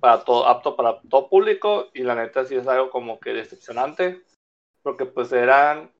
para 0.00 0.24
todo, 0.24 0.46
apto 0.46 0.76
para 0.76 1.00
todo 1.02 1.28
público. 1.28 1.88
Y 1.94 2.02
la 2.02 2.14
neta 2.14 2.44
sí 2.44 2.56
es 2.56 2.66
algo 2.66 2.90
como 2.90 3.20
que 3.20 3.32
decepcionante, 3.32 4.22
porque 4.82 5.06
pues 5.06 5.32
eran 5.32 5.90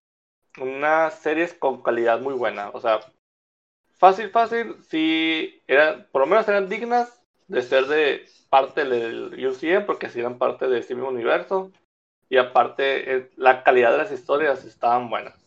unas 0.58 1.18
series 1.20 1.54
con 1.54 1.82
calidad 1.82 2.20
muy 2.20 2.34
buena. 2.34 2.70
O 2.70 2.80
sea, 2.80 3.00
fácil, 3.92 4.30
fácil, 4.30 4.76
sí, 4.82 5.62
eran, 5.66 6.08
por 6.12 6.22
lo 6.22 6.26
menos 6.26 6.48
eran 6.48 6.68
dignas 6.68 7.22
de 7.48 7.62
ser 7.62 7.86
de 7.86 8.24
parte 8.50 8.84
del 8.84 9.46
UCM, 9.46 9.86
porque 9.86 10.08
sí 10.10 10.20
eran 10.20 10.38
parte 10.38 10.68
de 10.68 10.78
este 10.78 10.94
mismo 10.94 11.10
universo 11.10 11.72
y 12.32 12.38
aparte 12.38 13.14
eh, 13.14 13.30
la 13.36 13.62
calidad 13.62 13.92
de 13.92 13.98
las 13.98 14.10
historias 14.10 14.64
estaban 14.64 15.10
buenas. 15.10 15.38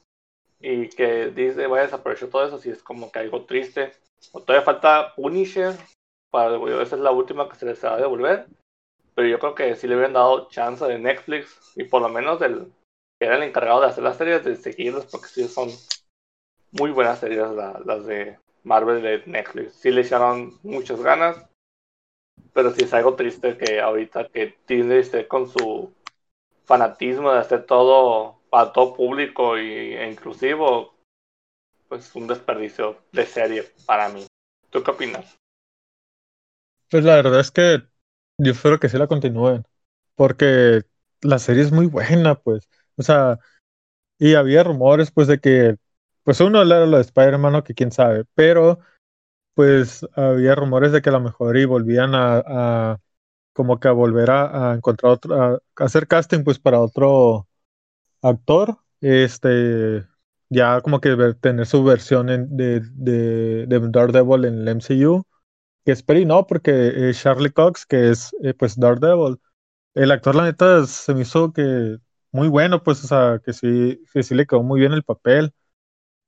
Y 0.60 0.88
que 0.90 1.32
Disney 1.32 1.66
vaya 1.66 1.82
a 1.82 1.86
desaprovechar 1.86 2.30
todo 2.30 2.46
eso, 2.46 2.60
si 2.60 2.70
es 2.70 2.84
como 2.84 3.12
que 3.12 3.18
algo 3.18 3.44
triste. 3.46 3.92
O 4.34 4.40
todavía 4.40 4.64
falta 4.64 5.16
Punisher, 5.16 5.76
para 6.30 6.58
esa 6.84 6.96
es 6.96 7.02
la 7.02 7.10
última 7.10 7.50
que 7.50 7.56
se 7.56 7.66
les 7.66 7.84
va 7.84 7.96
a 7.96 7.98
devolver. 7.98 8.46
Pero 9.16 9.28
yo 9.28 9.40
creo 9.40 9.56
que 9.56 9.76
sí 9.76 9.88
le 9.88 9.96
hubieran 9.96 10.14
dado 10.14 10.48
chance 10.50 10.86
de 10.86 11.00
Netflix 11.00 11.74
y 11.76 11.86
por 11.86 12.04
lo 12.04 12.10
menos 12.10 12.40
del 12.40 12.72
que 13.20 13.26
era 13.26 13.38
el 13.38 13.44
encargado 13.44 13.82
de 13.82 13.88
hacer 13.88 14.04
las 14.04 14.18
series, 14.18 14.44
de 14.44 14.56
seguirlos, 14.56 15.08
porque 15.08 15.30
sí 15.30 15.48
son 15.48 15.70
muy 16.72 16.92
buenas 16.92 17.18
series 17.18 17.50
las 17.84 18.06
de 18.06 18.38
Marvel 18.62 19.02
de 19.02 19.24
Netflix. 19.26 19.74
Sí 19.74 19.90
le 19.90 20.02
echaron 20.02 20.60
muchas 20.62 21.02
ganas, 21.02 21.50
pero 22.54 22.70
sí 22.70 22.84
es 22.84 22.94
algo 22.94 23.16
triste 23.16 23.58
que 23.58 23.82
ahorita 23.82 24.28
que 24.28 24.56
Disney 24.68 25.00
esté 25.00 25.28
con 25.28 25.50
su 25.50 25.95
fanatismo 26.66 27.32
de 27.32 27.40
hacer 27.40 27.66
todo 27.66 28.40
para 28.50 28.72
todo 28.72 28.94
público 28.96 29.58
y, 29.58 29.96
e 29.96 30.10
inclusivo, 30.10 30.96
pues 31.88 32.16
un 32.16 32.28
desperdicio 32.28 32.98
de 33.12 33.26
serie 33.26 33.64
para 33.86 34.10
mí. 34.10 34.26
¿Tú 34.70 34.84
qué 34.84 34.92
opinas? 34.92 35.38
Pues 36.90 37.04
la 37.04 37.16
verdad 37.16 37.40
es 37.40 37.52
que 37.52 37.84
yo 38.38 38.52
espero 38.52 38.80
que 38.80 38.90
sí 38.90 38.98
la 38.98 39.08
continúen, 39.08 39.64
porque 40.16 40.84
la 41.22 41.40
serie 41.40 41.64
es 41.64 41.72
muy 41.72 41.88
buena, 41.88 42.36
pues. 42.36 42.70
O 42.98 43.04
sea, 43.04 43.40
y 44.18 44.36
había 44.36 44.64
rumores, 44.64 45.12
pues, 45.12 45.28
de 45.28 45.40
que, 45.40 45.76
pues 46.24 46.40
uno 46.40 46.62
era 46.62 46.86
lo 46.86 46.98
de 46.98 47.02
Spider-Man, 47.02 47.62
que 47.64 47.74
quién 47.74 47.92
sabe, 47.92 48.26
pero, 48.34 48.80
pues, 49.54 50.06
había 50.16 50.56
rumores 50.56 50.92
de 50.92 51.02
que 51.02 51.10
a 51.10 51.14
lo 51.14 51.20
mejor 51.22 51.58
y 51.58 51.66
volvían 51.66 52.12
a 52.16 53.00
como 53.56 53.80
que 53.80 53.88
a 53.88 53.94
volver 53.94 54.32
a, 54.32 54.76
encontrar 54.76 55.14
otro, 55.14 55.36
a, 55.42 55.60
hacer 55.78 56.08
casting 56.08 56.44
pues 56.44 56.60
para 56.60 56.80
otro 56.82 57.48
actor, 58.22 58.80
este, 59.02 60.06
ya 60.50 60.82
como 60.82 61.02
que 61.02 61.36
tener 61.42 61.66
su 61.68 61.84
versión 61.84 62.28
de, 62.28 62.82
de, 62.82 63.66
de, 63.68 63.80
Daredevil 63.90 64.46
en 64.46 64.68
el 64.68 64.68
MCU, 64.70 65.26
que 65.86 65.94
espero 65.94 66.20
y 66.20 66.26
no, 66.26 66.48
porque 66.48 67.12
Charlie 67.14 67.52
Cox, 67.52 67.86
que 67.86 68.12
es 68.12 68.36
eh, 68.44 68.54
pues 68.54 68.78
Daredevil, 68.80 69.40
el 69.96 70.12
actor 70.12 70.36
la 70.36 70.46
neta 70.46 70.86
se 70.88 71.14
me 71.14 71.22
hizo 71.24 71.54
que 71.54 71.98
muy 72.32 72.50
bueno, 72.50 72.84
pues, 72.84 73.04
o 73.06 73.08
sea, 73.08 73.42
que 73.46 73.54
sí, 73.54 74.02
que 74.14 74.24
sí 74.24 74.36
le 74.36 74.46
quedó 74.48 74.64
muy 74.64 74.80
bien 74.82 74.94
el 74.94 75.04
papel, 75.04 75.54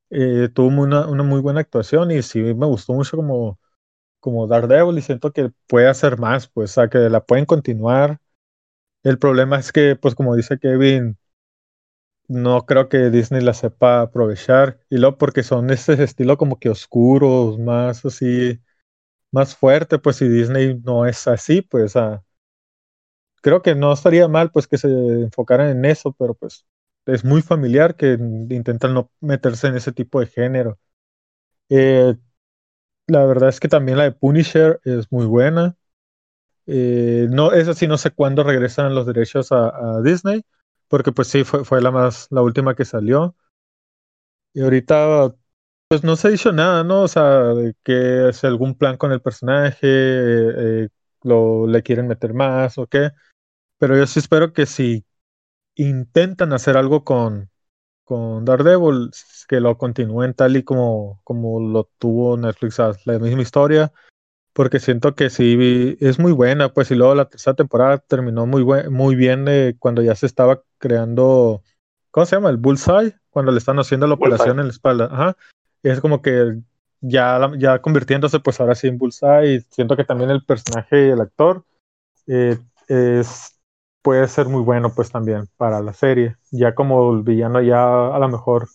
eh, 0.09 0.49
tuvo 0.53 0.67
una, 0.81 1.07
una 1.07 1.23
muy 1.23 1.41
buena 1.41 1.61
actuación 1.61 2.11
y 2.11 2.21
sí 2.23 2.39
me 2.41 2.65
gustó 2.67 2.93
mucho 2.93 3.17
como 3.17 3.59
como 4.19 4.47
Daredevil 4.47 4.97
y 4.97 5.01
siento 5.01 5.31
que 5.33 5.51
puede 5.67 5.87
hacer 5.87 6.17
más, 6.19 6.47
pues, 6.47 6.71
o 6.71 6.73
sea, 6.75 6.89
que 6.89 6.99
la 7.09 7.25
pueden 7.25 7.45
continuar. 7.45 8.19
El 9.03 9.19
problema 9.19 9.59
es 9.59 9.71
que, 9.73 9.95
pues, 9.97 10.15
como 10.15 10.35
dice 10.35 10.59
Kevin, 10.59 11.17
no 12.27 12.65
creo 12.65 12.89
que 12.89 13.09
Disney 13.09 13.41
la 13.41 13.53
sepa 13.53 14.01
aprovechar. 14.01 14.79
Y 14.89 14.97
luego 14.97 15.17
porque 15.17 15.43
son 15.43 15.69
ese 15.71 16.01
estilo 16.03 16.37
como 16.37 16.59
que 16.59 16.69
oscuros, 16.69 17.57
más 17.59 18.05
así, 18.05 18.59
más 19.31 19.55
fuerte, 19.55 19.99
pues 19.99 20.17
si 20.17 20.27
Disney 20.29 20.79
no 20.83 21.05
es 21.07 21.27
así, 21.29 21.61
pues 21.61 21.95
creo 23.41 23.61
que 23.61 23.75
no 23.75 23.93
estaría 23.93 24.27
mal 24.27 24.51
pues 24.51 24.67
que 24.67 24.77
se 24.77 24.87
enfocaran 24.89 25.69
en 25.69 25.85
eso, 25.85 26.13
pero 26.17 26.33
pues 26.33 26.65
es 27.05 27.23
muy 27.23 27.41
familiar 27.41 27.95
que 27.95 28.13
intentan 28.49 28.93
no 28.93 29.11
meterse 29.21 29.67
en 29.67 29.75
ese 29.77 29.91
tipo 29.91 30.19
de 30.19 30.27
género. 30.27 30.79
Eh, 31.69 32.15
la 33.07 33.25
verdad 33.25 33.49
es 33.49 33.59
que 33.59 33.69
también 33.69 33.97
la 33.97 34.05
de 34.05 34.11
Punisher 34.11 34.79
es 34.83 35.11
muy 35.11 35.25
buena. 35.25 35.75
Eh, 36.67 37.27
no, 37.31 37.53
esa 37.53 37.73
sí 37.73 37.87
no 37.87 37.97
sé 37.97 38.11
cuándo 38.11 38.43
regresan 38.43 38.95
los 38.95 39.05
derechos 39.07 39.51
a, 39.51 40.01
Disney, 40.03 40.43
porque 40.89 41.11
pues 41.11 41.29
sí, 41.29 41.43
fue, 41.43 41.65
fue 41.65 41.81
la 41.81 41.91
más, 41.91 42.27
la 42.31 42.41
última 42.41 42.75
que 42.75 42.85
salió. 42.85 43.35
Y 44.53 44.61
ahorita, 44.61 45.33
pues 45.87 46.03
no 46.03 46.15
se 46.15 46.27
ha 46.27 46.31
dicho 46.31 46.51
nada, 46.51 46.83
¿no? 46.83 47.03
O 47.03 47.07
sea, 47.07 47.53
que 47.83 48.29
es 48.29 48.43
algún 48.43 48.75
plan 48.77 48.97
con 48.97 49.11
el 49.11 49.21
personaje, 49.21 49.77
eh, 49.83 50.89
lo, 51.23 51.67
le 51.67 51.83
quieren 51.83 52.07
meter 52.07 52.33
más 52.33 52.77
o 52.77 52.87
qué. 52.87 53.11
Pero 53.79 53.97
yo 53.97 54.07
sí 54.07 54.19
espero 54.19 54.53
que 54.53 54.65
si 54.65 55.05
intentan 55.75 56.53
hacer 56.53 56.77
algo 56.77 57.03
con, 57.03 57.49
con 58.07 58.45
Daredevil, 58.45 59.11
que 59.49 59.59
lo 59.59 59.77
continúen 59.77 60.33
tal 60.33 60.55
y 60.55 60.63
como, 60.63 61.19
como 61.25 61.59
lo 61.59 61.89
tuvo 61.97 62.37
Netflix, 62.37 62.79
la 63.03 63.19
misma 63.19 63.41
historia, 63.41 63.91
porque 64.53 64.79
siento 64.79 65.13
que 65.13 65.29
sí 65.29 65.97
es 65.99 66.17
muy 66.17 66.31
buena, 66.31 66.71
pues 66.71 66.89
y 66.89 66.95
luego 66.95 67.15
la 67.15 67.27
tercera 67.27 67.53
temporada 67.53 67.97
terminó 67.97 68.45
muy, 68.45 68.63
muy 68.89 69.15
bien 69.15 69.45
cuando 69.77 70.01
ya 70.01 70.15
se 70.15 70.25
estaba 70.25 70.63
creando, 70.77 71.63
¿cómo 72.09 72.25
se 72.25 72.37
llama? 72.37 72.49
El 72.49 72.55
Bullseye, 72.55 73.13
cuando 73.29 73.51
le 73.51 73.57
están 73.57 73.77
haciendo 73.77 74.07
la 74.07 74.13
operación 74.13 74.61
en 74.61 74.67
la 74.67 74.71
espalda, 74.71 75.09
Ajá. 75.11 75.37
Es 75.83 75.99
como 75.99 76.21
que 76.21 76.61
ya, 77.01 77.51
ya 77.57 77.81
convirtiéndose 77.81 78.39
pues 78.39 78.61
ahora 78.61 78.75
sí 78.75 78.87
en 78.87 78.97
Bullseye, 78.97 79.55
y 79.55 79.61
siento 79.69 79.97
que 79.97 80.05
también 80.05 80.29
el 80.29 80.45
personaje 80.45 81.07
y 81.07 81.09
el 81.09 81.19
actor 81.19 81.65
eh, 82.25 82.57
es, 82.87 83.56
puede 84.07 84.25
ser 84.29 84.47
muy 84.47 84.61
bueno 84.61 84.93
pues 84.95 85.11
también 85.11 85.49
para 85.57 85.81
la 85.81 85.91
serie, 85.91 86.37
ya 86.49 86.73
como 86.73 87.11
el 87.13 87.23
villano 87.23 87.61
ya 87.61 88.07
a 88.07 88.17
lo 88.19 88.29
mejor, 88.29 88.69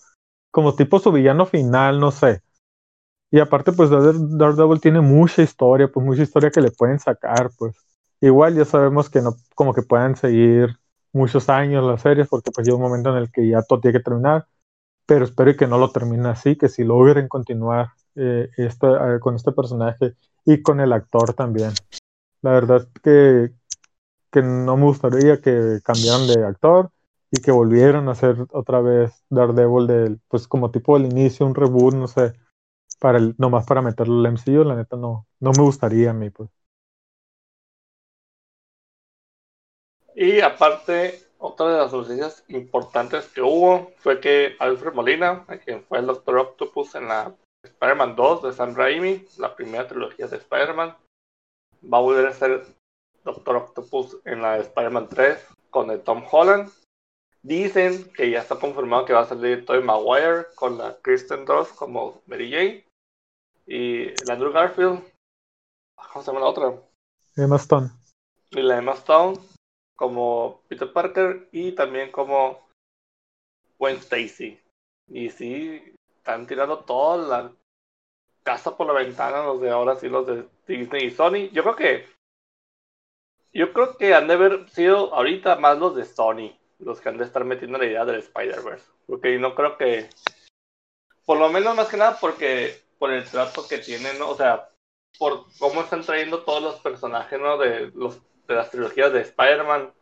como 0.51 0.77
tipo 0.77 0.99
su 0.99 1.11
villano 1.11 1.47
final, 1.47 2.01
no 2.01 2.11
sé. 2.11 2.43
Y 3.31 3.41
aparte 3.41 3.73
pues 3.73 3.89
Daredevil 3.89 4.83
tiene 4.83 5.01
mucha 5.01 5.41
historia, 5.41 5.89
pues 5.89 6.05
mucha 6.05 6.21
historia 6.21 6.51
que 6.51 6.61
le 6.61 6.71
pueden 6.71 6.99
sacar, 6.99 7.51
pues 7.57 7.75
igual 8.21 8.57
ya 8.57 8.67
sabemos 8.67 9.09
que 9.09 9.23
no 9.23 9.37
como 9.55 9.73
que 9.73 9.81
puedan 9.81 10.17
seguir 10.17 10.77
muchos 11.15 11.49
años 11.49 11.83
las 11.83 12.03
series 12.03 12.29
porque 12.29 12.51
pues 12.51 12.67
llega 12.67 12.77
un 12.77 12.83
momento 12.83 13.09
en 13.09 13.23
el 13.23 13.33
que 13.33 13.49
ya 13.49 13.63
todo 13.63 13.81
tiene 13.81 13.99
que 13.99 14.05
terminar 14.05 14.47
pero 15.07 15.25
espero 15.25 15.57
que 15.57 15.67
no 15.67 15.79
lo 15.79 15.91
termine 15.91 16.29
así, 16.29 16.57
que 16.57 16.69
si 16.69 16.85
logren 16.85 17.29
continuar 17.29 17.89
eh, 18.17 18.51
eh, 18.59 19.19
con 19.19 19.37
este 19.37 19.53
personaje 19.53 20.13
y 20.45 20.61
con 20.61 20.81
el 20.81 20.93
actor 20.93 21.33
también. 21.33 21.73
La 22.43 22.51
verdad 22.51 22.87
que, 23.03 23.53
que 24.33 24.43
no 24.43 24.77
me 24.77 24.85
gustaría 24.85 25.41
que 25.41 25.81
cambiaran 25.85 26.27
de 26.27 26.45
actor 26.45 26.91
y 27.31 27.41
que 27.41 27.53
volvieran 27.53 28.09
a 28.09 28.13
hacer 28.13 28.47
otra 28.51 28.81
vez 28.81 29.25
Daredevil 29.29 29.87
del, 29.87 30.21
pues 30.29 30.49
como 30.49 30.71
tipo 30.71 30.99
del 30.99 31.11
inicio, 31.13 31.47
un 31.47 31.55
reboot, 31.55 31.95
no 31.95 32.09
sé, 32.09 32.33
para 32.99 33.19
el, 33.19 33.35
nomás 33.39 33.67
para 33.67 33.83
meterlo 33.83 34.21
al 34.21 34.33
MCU, 34.33 34.65
la 34.65 34.75
neta 34.75 34.97
no, 34.97 35.27
no 35.39 35.53
me 35.53 35.63
gustaría 35.63 36.11
a 36.11 36.15
mí, 36.15 36.31
pues. 36.31 36.51
Y 40.15 40.41
aparte, 40.41 41.23
otra 41.39 41.69
de 41.69 41.79
las 41.79 41.93
noticias 41.93 42.45
importantes 42.49 43.29
que 43.29 43.43
hubo 43.43 43.93
fue 43.99 44.21
que 44.21 44.57
Alfred 44.59 44.95
Molina, 44.95 45.45
quien 45.65 45.83
fue 45.85 45.99
el 45.99 46.07
Doctor 46.07 46.39
Octopus 46.39 46.95
en 46.95 47.09
la 47.09 47.35
Spider-Man 47.65 48.17
2 48.17 48.43
de 48.43 48.53
Sam 48.53 48.75
Raimi, 48.75 49.27
la 49.39 49.55
primera 49.55 49.87
trilogía 49.87 50.27
de 50.27 50.37
Spider-Man, 50.37 50.97
va 51.93 51.99
a 51.99 52.01
volver 52.01 52.27
a 52.27 52.33
ser 52.33 52.63
Doctor 53.25 53.57
Octopus 53.57 54.19
en 54.25 54.43
la 54.43 54.59
Spider-Man 54.59 55.09
3 55.09 55.47
con 55.71 55.91
el 55.91 56.01
Tom 56.03 56.25
Holland. 56.31 56.71
Dicen 57.43 58.13
que 58.13 58.31
ya 58.31 58.41
está 58.41 58.57
confirmado 58.57 59.05
que 59.05 59.13
va 59.13 59.21
a 59.21 59.27
salir 59.27 59.65
Tobey 59.65 59.83
Maguire 59.83 60.47
con 60.55 60.79
la 60.79 60.97
Kristen 61.03 61.45
Dunst 61.45 61.75
como 61.75 62.23
Mary 62.27 62.51
Jane. 62.51 62.87
Y 63.67 64.07
la 64.27 64.35
Andrew 64.35 64.53
Garfield, 64.53 65.03
¿cómo 66.13 66.23
se 66.23 66.31
llama 66.31 66.41
la 66.41 66.51
otra? 66.51 66.81
Emma 67.37 67.57
Stone. 67.57 67.91
Y 68.51 68.61
la 68.61 68.79
Emma 68.79 68.93
Stone 68.93 69.39
como 69.97 70.63
Peter 70.69 70.93
Parker 70.93 71.49
y 71.53 71.73
también 71.73 72.11
como 72.13 72.67
Gwen 73.79 73.97
Stacy. 73.97 74.61
Y 75.09 75.31
sí, 75.31 75.95
están 76.17 76.47
tirando 76.47 76.81
toda 76.81 77.17
la 77.17 77.53
casa 78.43 78.77
por 78.77 78.87
la 78.87 78.93
ventana 78.93 79.45
los 79.45 79.61
de 79.61 79.71
ahora 79.71 79.97
sí, 79.97 80.09
los 80.09 80.27
de 80.27 80.49
Disney 80.67 81.07
y 81.07 81.11
Sony. 81.11 81.51
Yo 81.53 81.63
creo 81.63 81.77
que 81.77 82.07
yo 83.53 83.73
creo 83.73 83.97
que 83.97 84.15
han 84.15 84.29
de 84.29 84.35
haber 84.35 84.69
sido 84.71 85.15
ahorita 85.15 85.57
más 85.57 85.79
los 85.79 85.95
de 85.95 86.05
Sony, 86.05 86.57
los 86.79 87.01
que 87.01 87.09
han 87.09 87.19
de 87.19 87.25
estar 87.25 87.45
metiendo 87.45 87.79
la 87.79 87.87
idea 87.87 88.05
del 88.05 88.21
Spider-Verse. 88.21 88.91
Porque 89.07 89.39
no 89.39 89.55
creo 89.55 89.77
que, 89.77 90.09
por 91.25 91.39
lo 91.39 91.49
menos 91.51 91.77
más 91.77 91.89
que 91.89 91.97
nada 91.97 92.17
porque 92.21 92.81
por 92.99 93.13
el 93.13 93.25
trato 93.25 93.67
que 93.69 93.79
tienen, 93.79 94.21
o 94.23 94.35
sea, 94.35 94.69
por 95.19 95.45
cómo 95.59 95.83
están 95.83 96.03
trayendo 96.03 96.43
todos 96.43 96.63
los 96.63 96.81
personajes 96.81 97.39
¿no? 97.39 97.59
de 97.59 97.91
los 97.95 98.21
de 98.47 98.55
las 98.55 98.71
trilogías 98.71 99.13
de 99.13 99.21
Spider-Man 99.21 99.93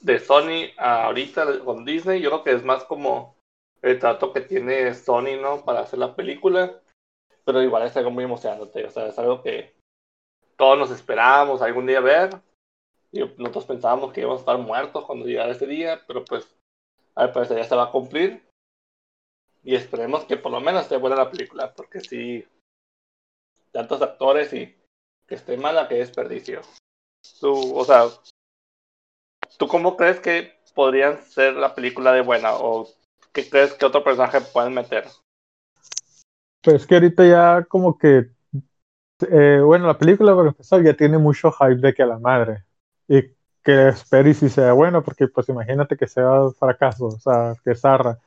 de 0.00 0.18
Sony 0.18 0.72
ahorita 0.76 1.60
con 1.60 1.84
Disney, 1.84 2.20
yo 2.20 2.30
creo 2.30 2.44
que 2.44 2.52
es 2.52 2.64
más 2.64 2.84
como 2.84 3.36
el 3.82 3.98
trato 3.98 4.32
que 4.32 4.40
tiene 4.40 4.94
Sony, 4.94 5.36
¿no? 5.40 5.64
Para 5.64 5.80
hacer 5.80 5.98
la 5.98 6.14
película, 6.14 6.80
pero 7.44 7.62
igual 7.62 7.84
es 7.84 7.96
algo 7.96 8.10
muy 8.10 8.24
emocionante, 8.24 8.84
o 8.84 8.90
sea, 8.90 9.06
es 9.06 9.18
algo 9.18 9.42
que 9.42 9.74
todos 10.56 10.78
nos 10.78 10.90
esperábamos 10.90 11.62
algún 11.62 11.86
día 11.86 12.00
ver, 12.00 12.30
nosotros 13.12 13.66
pensábamos 13.66 14.12
que 14.12 14.20
íbamos 14.20 14.38
a 14.38 14.40
estar 14.40 14.58
muertos 14.58 15.04
cuando 15.04 15.26
llegara 15.26 15.52
ese 15.52 15.66
día, 15.66 16.02
pero 16.06 16.24
pues 16.24 16.46
al 17.14 17.32
parecer 17.32 17.58
ya 17.58 17.64
se 17.64 17.76
va 17.76 17.84
a 17.84 17.90
cumplir, 17.90 18.42
y 19.64 19.74
esperemos 19.74 20.24
que 20.24 20.36
por 20.36 20.50
lo 20.50 20.60
menos 20.60 20.82
esté 20.82 20.96
buena 20.96 21.16
la 21.16 21.30
película, 21.30 21.72
porque 21.74 22.00
si 22.00 22.46
tantos 23.70 24.02
actores 24.02 24.52
y 24.52 24.74
que 25.26 25.34
esté 25.34 25.56
mala, 25.56 25.88
que 25.88 25.96
desperdicio. 25.96 26.60
Tú, 27.40 27.76
o 27.76 27.84
sea, 27.84 28.04
¿tú 29.56 29.68
cómo 29.68 29.96
crees 29.96 30.20
que 30.20 30.52
podrían 30.74 31.22
ser 31.22 31.54
la 31.54 31.74
película 31.74 32.12
de 32.12 32.22
buena? 32.22 32.54
¿O 32.54 32.88
qué 33.32 33.48
crees 33.48 33.72
que 33.74 33.86
otro 33.86 34.02
personaje 34.02 34.40
pueden 34.40 34.74
meter? 34.74 35.04
Pues 36.62 36.86
que 36.86 36.94
ahorita 36.94 37.26
ya 37.26 37.64
como 37.64 37.96
que, 37.96 38.30
eh, 39.30 39.60
bueno, 39.64 39.86
la 39.86 39.98
película 39.98 40.34
por 40.34 40.48
empezar 40.48 40.82
ya 40.82 40.94
tiene 40.94 41.18
mucho 41.18 41.52
hype 41.52 41.76
de 41.76 41.94
que 41.94 42.02
a 42.02 42.06
la 42.06 42.18
madre. 42.18 42.64
Y 43.12 43.34
que 43.62 43.88
espero 43.88 44.28
y 44.30 44.34
si 44.34 44.48
sea 44.48 44.72
bueno, 44.72 45.02
porque 45.02 45.28
pues 45.28 45.48
imagínate 45.50 45.98
que 45.98 46.08
sea 46.08 46.48
fracaso, 46.58 47.06
o 47.06 47.18
sea, 47.18 47.54
que 47.62 47.74
zarra. 47.74 48.18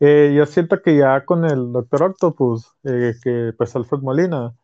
Eh, 0.00 0.32
yo 0.34 0.46
siento 0.46 0.80
que 0.80 0.96
ya 0.96 1.24
con 1.26 1.44
el 1.44 1.70
Doctor 1.70 2.02
Octopus, 2.04 2.74
eh, 2.84 3.14
que 3.22 3.52
pues 3.56 3.76
Alfred 3.76 4.00
Molina, 4.00 4.54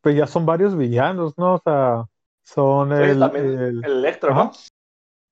pues 0.00 0.16
ya 0.16 0.26
son 0.26 0.44
varios 0.44 0.76
villanos, 0.76 1.38
¿no? 1.38 1.54
O 1.54 1.60
sea, 1.62 2.04
son 2.42 2.92
el, 2.92 3.22
el, 3.22 3.84
Electro, 3.84 4.34
¿no? 4.34 4.50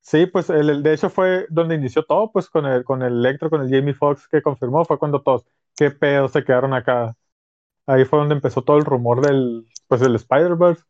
Sí, 0.01 0.27
pues 0.27 0.49
el, 0.49 0.85
de 0.85 0.95
hecho 0.95 1.11
fue 1.11 1.47
donde 1.51 1.75
inició 1.75 2.05
todo, 2.05 2.31
pues 2.31 2.49
con 2.49 2.65
el, 2.65 2.85
con 2.85 3.03
el 3.03 3.15
Electro, 3.15 3.51
con 3.51 3.61
el 3.61 3.71
Jamie 3.71 3.95
Foxx 3.95 4.29
que 4.29 4.41
confirmó, 4.41 4.85
fue 4.85 5.01
cuando 5.01 5.21
todos, 5.21 5.45
qué 5.75 5.91
pedo, 5.91 6.29
se 6.29 6.45
quedaron 6.45 6.75
acá. 6.75 7.17
Ahí 7.87 8.05
fue 8.05 8.21
donde 8.21 8.37
empezó 8.37 8.63
todo 8.63 8.79
el 8.79 8.85
rumor 8.85 9.21
del, 9.21 9.67
pues 9.89 10.01
del 10.01 10.15
Spider-Verse. 10.15 10.85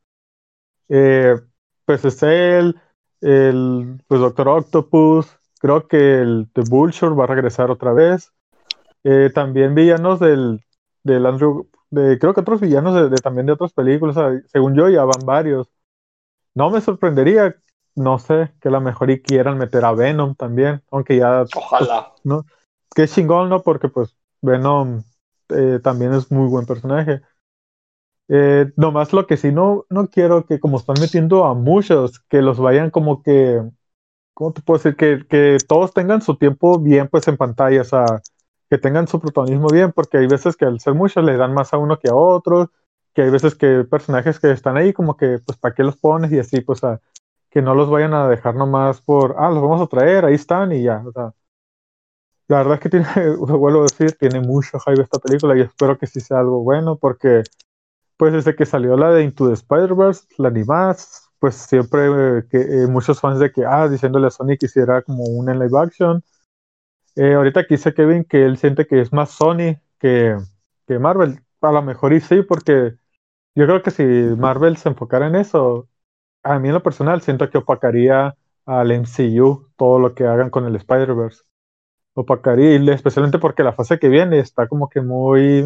Eh, 0.90 1.36
pues 1.86 2.04
es 2.04 2.22
él, 2.22 2.78
el 3.20 4.02
pues 4.06 4.20
Doctor 4.20 4.48
Octopus, 4.48 5.38
creo 5.58 5.88
que 5.88 6.20
el 6.20 6.48
The 6.52 6.62
Vulture 6.68 7.14
va 7.14 7.24
a 7.24 7.28
regresar 7.28 7.70
otra 7.70 7.92
vez. 7.92 8.32
Eh, 9.04 9.30
también 9.32 9.74
villanos 9.74 10.18
del, 10.20 10.60
del 11.04 11.26
Andrew, 11.26 11.68
de, 11.90 12.18
creo 12.18 12.34
que 12.34 12.40
otros 12.40 12.60
villanos 12.60 13.10
de, 13.10 13.16
también 13.16 13.46
de 13.46 13.52
otras 13.52 13.72
películas, 13.72 14.16
según 14.48 14.74
yo 14.74 14.88
ya 14.88 15.04
van 15.04 15.24
varios. 15.24 15.68
No 16.54 16.70
me 16.70 16.80
sorprendería, 16.80 17.56
no 17.94 18.18
sé, 18.18 18.52
que 18.60 18.68
a 18.68 18.72
lo 18.72 18.80
mejor 18.80 19.10
y 19.10 19.22
quieran 19.22 19.58
meter 19.58 19.84
a 19.84 19.92
Venom 19.92 20.34
también, 20.34 20.82
aunque 20.90 21.16
ya... 21.16 21.44
Ojalá. 21.54 22.10
Pues, 22.10 22.20
¿no? 22.24 22.44
Que 22.94 23.06
chingón, 23.06 23.48
¿no? 23.48 23.62
Porque 23.62 23.88
pues 23.88 24.16
Venom 24.42 25.02
eh, 25.50 25.78
también 25.82 26.12
es 26.14 26.32
muy 26.32 26.48
buen 26.48 26.66
personaje. 26.66 27.22
Eh, 28.28 28.72
nomás 28.76 29.12
lo 29.12 29.26
que 29.26 29.36
sí 29.36 29.52
no, 29.52 29.86
no 29.88 30.08
quiero 30.08 30.46
que 30.46 30.58
como 30.60 30.78
están 30.78 30.96
metiendo 31.00 31.44
a 31.44 31.54
muchos, 31.54 32.20
que 32.28 32.42
los 32.42 32.58
vayan 32.58 32.90
como 32.90 33.22
que, 33.22 33.62
¿cómo 34.34 34.52
te 34.52 34.62
puedo 34.62 34.78
decir? 34.78 34.96
Que, 34.96 35.26
que 35.28 35.58
todos 35.68 35.94
tengan 35.94 36.22
su 36.22 36.36
tiempo 36.36 36.78
bien 36.80 37.08
pues 37.08 37.28
en 37.28 37.36
pantalla, 37.36 37.82
o 37.82 37.84
sea, 37.84 38.04
que 38.70 38.78
tengan 38.78 39.08
su 39.08 39.20
protagonismo 39.20 39.68
bien, 39.68 39.92
porque 39.92 40.18
hay 40.18 40.26
veces 40.26 40.56
que 40.56 40.64
al 40.64 40.80
ser 40.80 40.94
muchos 40.94 41.24
le 41.24 41.36
dan 41.36 41.54
más 41.54 41.72
a 41.72 41.78
uno 41.78 41.98
que 41.98 42.08
a 42.08 42.14
otros, 42.14 42.68
que 43.14 43.22
hay 43.22 43.30
veces 43.30 43.54
que 43.54 43.84
personajes 43.84 44.40
que 44.40 44.50
están 44.52 44.76
ahí 44.76 44.92
como 44.92 45.16
que, 45.16 45.38
pues, 45.44 45.58
¿para 45.58 45.74
qué 45.74 45.82
los 45.84 45.96
pones? 45.96 46.32
Y 46.32 46.38
así, 46.38 46.60
pues, 46.60 46.84
a, 46.84 47.00
que 47.50 47.62
no 47.62 47.74
los 47.74 47.88
vayan 47.90 48.14
a 48.14 48.28
dejar 48.28 48.54
nomás 48.56 49.00
por, 49.00 49.36
ah, 49.38 49.50
los 49.50 49.62
vamos 49.62 49.80
a 49.80 49.86
traer, 49.86 50.24
ahí 50.24 50.34
están 50.34 50.72
y 50.72 50.82
ya, 50.82 51.02
o 51.06 51.12
sea. 51.12 51.32
La 52.48 52.58
verdad 52.58 52.74
es 52.74 52.80
que 52.80 52.88
tiene, 52.90 53.06
vuelvo 53.38 53.80
a 53.80 53.82
decir, 53.84 54.16
tiene 54.18 54.40
mucho 54.40 54.78
hype 54.80 55.02
esta 55.02 55.18
película 55.18 55.56
y 55.56 55.62
espero 55.62 55.98
que 55.98 56.06
sí 56.06 56.20
sea 56.20 56.40
algo 56.40 56.62
bueno 56.62 56.96
porque, 56.96 57.42
pues, 58.16 58.32
desde 58.32 58.56
que 58.56 58.66
salió 58.66 58.96
la 58.96 59.10
de 59.10 59.24
Into 59.24 59.48
the 59.48 59.54
Spider-Verse, 59.54 60.26
la 60.38 60.48
animás, 60.48 61.30
pues 61.38 61.54
siempre 61.56 62.46
que 62.50 62.58
eh, 62.58 62.86
muchos 62.88 63.20
fans 63.20 63.38
de 63.38 63.52
que, 63.52 63.64
ah, 63.64 63.88
diciéndole 63.88 64.28
a 64.28 64.30
Sony 64.30 64.56
que 64.58 64.66
hiciera 64.66 65.02
como 65.02 65.24
un 65.24 65.50
en 65.50 65.58
live 65.58 65.78
action. 65.78 66.22
Eh, 67.16 67.34
ahorita 67.34 67.60
aquí 67.60 67.74
dice 67.74 67.94
Kevin 67.94 68.24
que 68.24 68.44
él 68.44 68.58
siente 68.58 68.86
que 68.86 69.00
es 69.00 69.12
más 69.12 69.30
Sony 69.30 69.76
que, 69.98 70.36
que 70.86 70.98
Marvel. 70.98 71.40
A 71.60 71.72
lo 71.72 71.82
mejor 71.82 72.12
y 72.12 72.20
sí, 72.20 72.42
porque 72.42 72.94
yo 73.54 73.66
creo 73.66 73.82
que 73.82 73.90
si 73.90 74.02
Marvel 74.04 74.76
se 74.76 74.90
enfocara 74.90 75.26
en 75.28 75.36
eso, 75.36 75.88
a 76.42 76.58
mí 76.58 76.68
en 76.68 76.74
lo 76.74 76.82
personal 76.82 77.22
siento 77.22 77.50
que 77.50 77.58
opacaría 77.58 78.36
al 78.66 78.90
MCU 78.92 79.70
todo 79.76 79.98
lo 79.98 80.14
que 80.14 80.26
hagan 80.26 80.50
con 80.50 80.66
el 80.66 80.76
Spider-Verse. 80.76 81.42
Opacaría, 82.14 82.94
especialmente 82.94 83.38
porque 83.38 83.62
la 83.62 83.72
fase 83.72 83.98
que 83.98 84.08
viene 84.08 84.38
está 84.38 84.68
como 84.68 84.88
que 84.88 85.00
muy, 85.00 85.64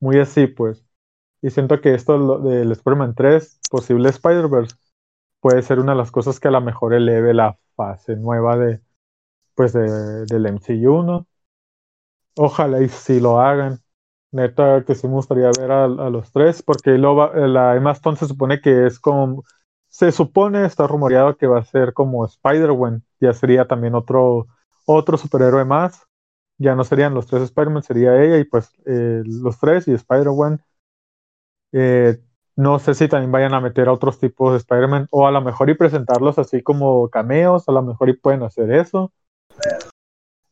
muy 0.00 0.18
así, 0.18 0.46
pues. 0.46 0.84
Y 1.42 1.50
siento 1.50 1.80
que 1.80 1.94
esto 1.94 2.38
del 2.38 2.72
Spider-Man 2.72 3.14
3, 3.14 3.60
posible 3.70 4.08
Spider-Verse, 4.10 4.76
puede 5.40 5.62
ser 5.62 5.80
una 5.80 5.92
de 5.92 5.98
las 5.98 6.12
cosas 6.12 6.40
que 6.40 6.48
a 6.48 6.52
lo 6.52 6.60
mejor 6.60 6.94
eleve 6.94 7.34
la 7.34 7.58
fase 7.76 8.16
nueva 8.16 8.56
de, 8.56 8.80
pues, 9.54 9.72
de, 9.72 10.24
del 10.26 10.46
MCU, 10.46 11.02
¿no? 11.02 11.26
Ojalá 12.36 12.80
y 12.82 12.88
si 12.88 13.20
lo 13.20 13.40
hagan 13.40 13.82
neta 14.32 14.84
que 14.84 14.94
sí 14.94 15.06
me 15.06 15.14
gustaría 15.14 15.50
ver 15.58 15.70
a, 15.70 15.86
los 15.86 16.32
tres, 16.32 16.62
porque 16.62 16.98
la 16.98 17.76
Emma 17.76 17.92
Stone 17.92 18.16
se 18.16 18.26
supone 18.26 18.60
que 18.60 18.86
es 18.86 18.98
como, 18.98 19.44
se 19.88 20.10
supone, 20.12 20.64
está 20.64 20.86
rumoreado 20.86 21.36
que 21.36 21.46
va 21.46 21.60
a 21.60 21.64
ser 21.64 21.92
como 21.92 22.24
Spider-Man, 22.24 23.04
ya 23.20 23.34
sería 23.34 23.66
también 23.66 23.94
otro, 23.94 24.46
otro 24.86 25.16
superhéroe 25.18 25.64
más. 25.64 26.02
ya 26.58 26.74
no 26.74 26.84
serían 26.84 27.14
los 27.14 27.26
tres 27.26 27.42
Spider-Man, 27.44 27.82
sería 27.82 28.22
ella 28.22 28.38
y 28.38 28.44
pues 28.44 28.72
eh, 28.86 29.22
los 29.24 29.58
tres 29.58 29.88
y 29.88 29.92
Spider-Man. 29.92 30.62
Eh, 31.72 32.18
no 32.56 32.78
sé 32.78 32.94
si 32.94 33.08
también 33.08 33.32
vayan 33.32 33.54
a 33.54 33.60
meter 33.60 33.88
a 33.88 33.92
otros 33.92 34.18
tipos 34.18 34.52
de 34.52 34.58
Spider-Man 34.58 35.08
o 35.10 35.26
a 35.26 35.30
lo 35.30 35.40
mejor 35.40 35.70
y 35.70 35.74
presentarlos 35.74 36.38
así 36.38 36.62
como 36.62 37.08
cameos, 37.08 37.68
a 37.68 37.72
lo 37.72 37.82
mejor 37.82 38.10
y 38.10 38.16
pueden 38.16 38.42
hacer 38.42 38.72
eso. 38.72 39.12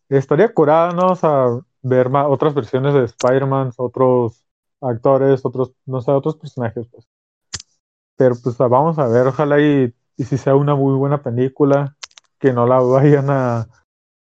Estaría 0.09 0.53
curada, 0.53 0.93
¿no? 0.93 1.13
O 1.13 1.65
ver 1.83 2.09
otras 2.09 2.55
versiones 2.55 2.95
de 2.95 3.05
Spider-Man, 3.05 3.73
otros 3.77 4.45
actores, 4.81 5.45
otros, 5.45 5.73
no 5.87 6.01
sé, 6.01 6.11
otros 6.11 6.37
personajes, 6.37 6.87
pues. 6.91 7.07
Pero 8.17 8.35
pues 8.43 8.57
vamos 8.59 8.99
a 8.99 9.07
ver, 9.07 9.27
ojalá 9.27 9.61
y, 9.61 9.95
y 10.17 10.25
si 10.25 10.37
sea 10.37 10.55
una 10.55 10.75
muy 10.75 10.95
buena 10.95 11.23
película, 11.23 11.97
que 12.41 12.53
no 12.53 12.67
la 12.67 12.81
vayan 12.81 13.31
a, 13.31 13.69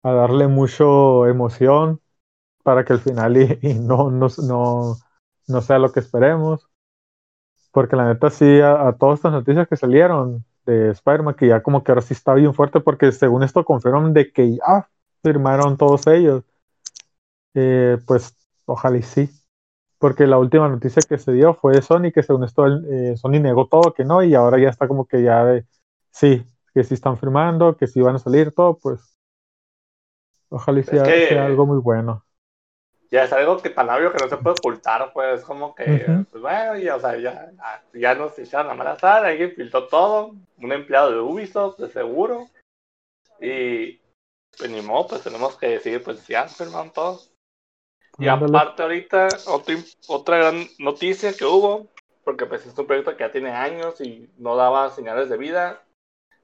darle 0.03 0.47
mucho 0.47 1.27
emoción 1.27 2.01
para 2.63 2.85
que 2.85 2.93
al 2.93 2.99
final 2.99 3.37
y, 3.37 3.73
no, 3.75 4.11
no, 4.11 4.27
no, 4.37 4.95
no, 5.47 5.61
sea 5.61 5.79
lo 5.79 5.91
que 5.91 6.01
esperemos. 6.01 6.68
Porque 7.71 7.95
la 7.95 8.07
neta 8.07 8.29
sí, 8.29 8.59
a, 8.61 8.93
todas 8.93 9.19
estas 9.19 9.31
noticias 9.31 9.67
que 9.67 9.75
salieron 9.75 10.43
de 10.65 10.91
Spider-Man, 10.91 11.35
que 11.35 11.47
ya 11.47 11.61
como 11.61 11.83
que 11.83 11.91
ahora 11.91 12.01
sí 12.01 12.13
está 12.13 12.33
bien 12.33 12.53
fuerte, 12.53 12.79
porque 12.79 13.11
según 13.11 13.43
esto 13.43 13.63
confirman 13.63 14.13
de 14.13 14.31
que 14.31 14.55
ya 14.55 14.89
firmaron 15.23 15.77
todos 15.77 16.07
ellos. 16.07 16.43
Eh, 17.53 17.97
pues 18.05 18.35
ojalá 18.65 18.97
y 18.97 19.03
sí. 19.03 19.29
Porque 19.97 20.27
la 20.27 20.37
última 20.37 20.69
noticia 20.69 21.01
que 21.07 21.17
se 21.17 21.33
dio 21.33 21.53
fue 21.53 21.73
de 21.73 21.81
Sony, 21.81 22.11
que 22.13 22.23
según 22.23 22.43
esto 22.43 22.65
eh, 22.67 23.17
Sony 23.17 23.39
negó 23.41 23.67
todo 23.67 23.93
que 23.93 24.05
no, 24.05 24.23
y 24.23 24.33
ahora 24.33 24.59
ya 24.59 24.69
está 24.69 24.87
como 24.87 25.05
que 25.05 25.23
ya 25.23 25.43
de 25.45 25.65
sí, 26.11 26.45
que 26.73 26.83
sí 26.83 26.93
están 26.93 27.17
firmando, 27.17 27.75
que 27.75 27.87
sí 27.87 28.01
van 28.01 28.15
a 28.15 28.19
salir 28.19 28.53
todo, 28.53 28.77
pues 28.77 29.19
Ojalá 30.49 30.83
sea, 30.83 31.45
algo 31.45 31.65
muy 31.65 31.77
bueno. 31.77 32.25
Ya 33.11 33.23
es 33.23 33.33
algo 33.33 33.57
que 33.57 33.71
tan 33.71 33.89
obvio 33.89 34.11
que 34.11 34.23
no 34.23 34.29
se 34.29 34.37
puede 34.37 34.55
ocultar, 34.59 35.11
pues 35.13 35.43
como 35.43 35.73
que, 35.73 36.05
pues 36.31 36.43
bueno, 36.43 36.77
ya, 36.77 36.95
o 36.95 36.99
sea, 36.99 37.17
ya, 37.17 37.51
ya 37.93 38.13
nos 38.13 38.37
echaron 38.37 38.67
la 38.67 38.75
mala 38.75 38.99
sal, 38.99 39.25
alguien 39.25 39.53
filtró 39.55 39.87
todo, 39.87 40.35
un 40.57 40.71
empleado 40.71 41.11
de 41.11 41.19
Ubisoft, 41.19 41.79
de 41.79 41.89
seguro, 41.89 42.47
y 43.39 43.99
pues 44.57 44.69
ni 44.69 44.81
modo, 44.81 45.07
pues 45.07 45.23
tenemos 45.23 45.57
que 45.57 45.69
decir, 45.69 46.03
pues 46.03 46.27
ya 46.27 46.47
firmaron 46.47 46.91
todos. 46.91 47.31
Y 48.19 48.27
aparte 48.27 48.83
ahorita, 48.83 49.29
otra, 49.47 49.75
otra 50.07 50.37
gran 50.37 50.67
noticia 50.77 51.33
que 51.33 51.45
hubo, 51.45 51.87
porque 52.23 52.45
pues 52.45 52.65
es 52.65 52.77
un 52.77 52.85
proyecto 52.85 53.15
que 53.15 53.23
ya 53.23 53.31
tiene 53.31 53.49
años 53.49 54.01
y 54.01 54.29
no 54.37 54.55
daba 54.55 54.91
señales 54.91 55.29
de 55.29 55.37
vida, 55.37 55.81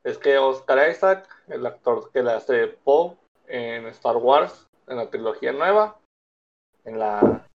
es 0.04 0.18
que 0.18 0.38
Oscar 0.38 0.90
Isaac, 0.90 1.28
el 1.48 1.66
actor 1.66 2.12
que 2.12 2.24
le 2.24 2.32
hace 2.32 2.68
Poe, 2.68 3.18
en 3.48 3.86
Star 3.88 4.18
Wars, 4.18 4.68
en 4.88 4.98
la 4.98 5.10
trilogía 5.10 5.52
nueva, 5.52 6.00
en 6.86 7.00
la 7.00 7.48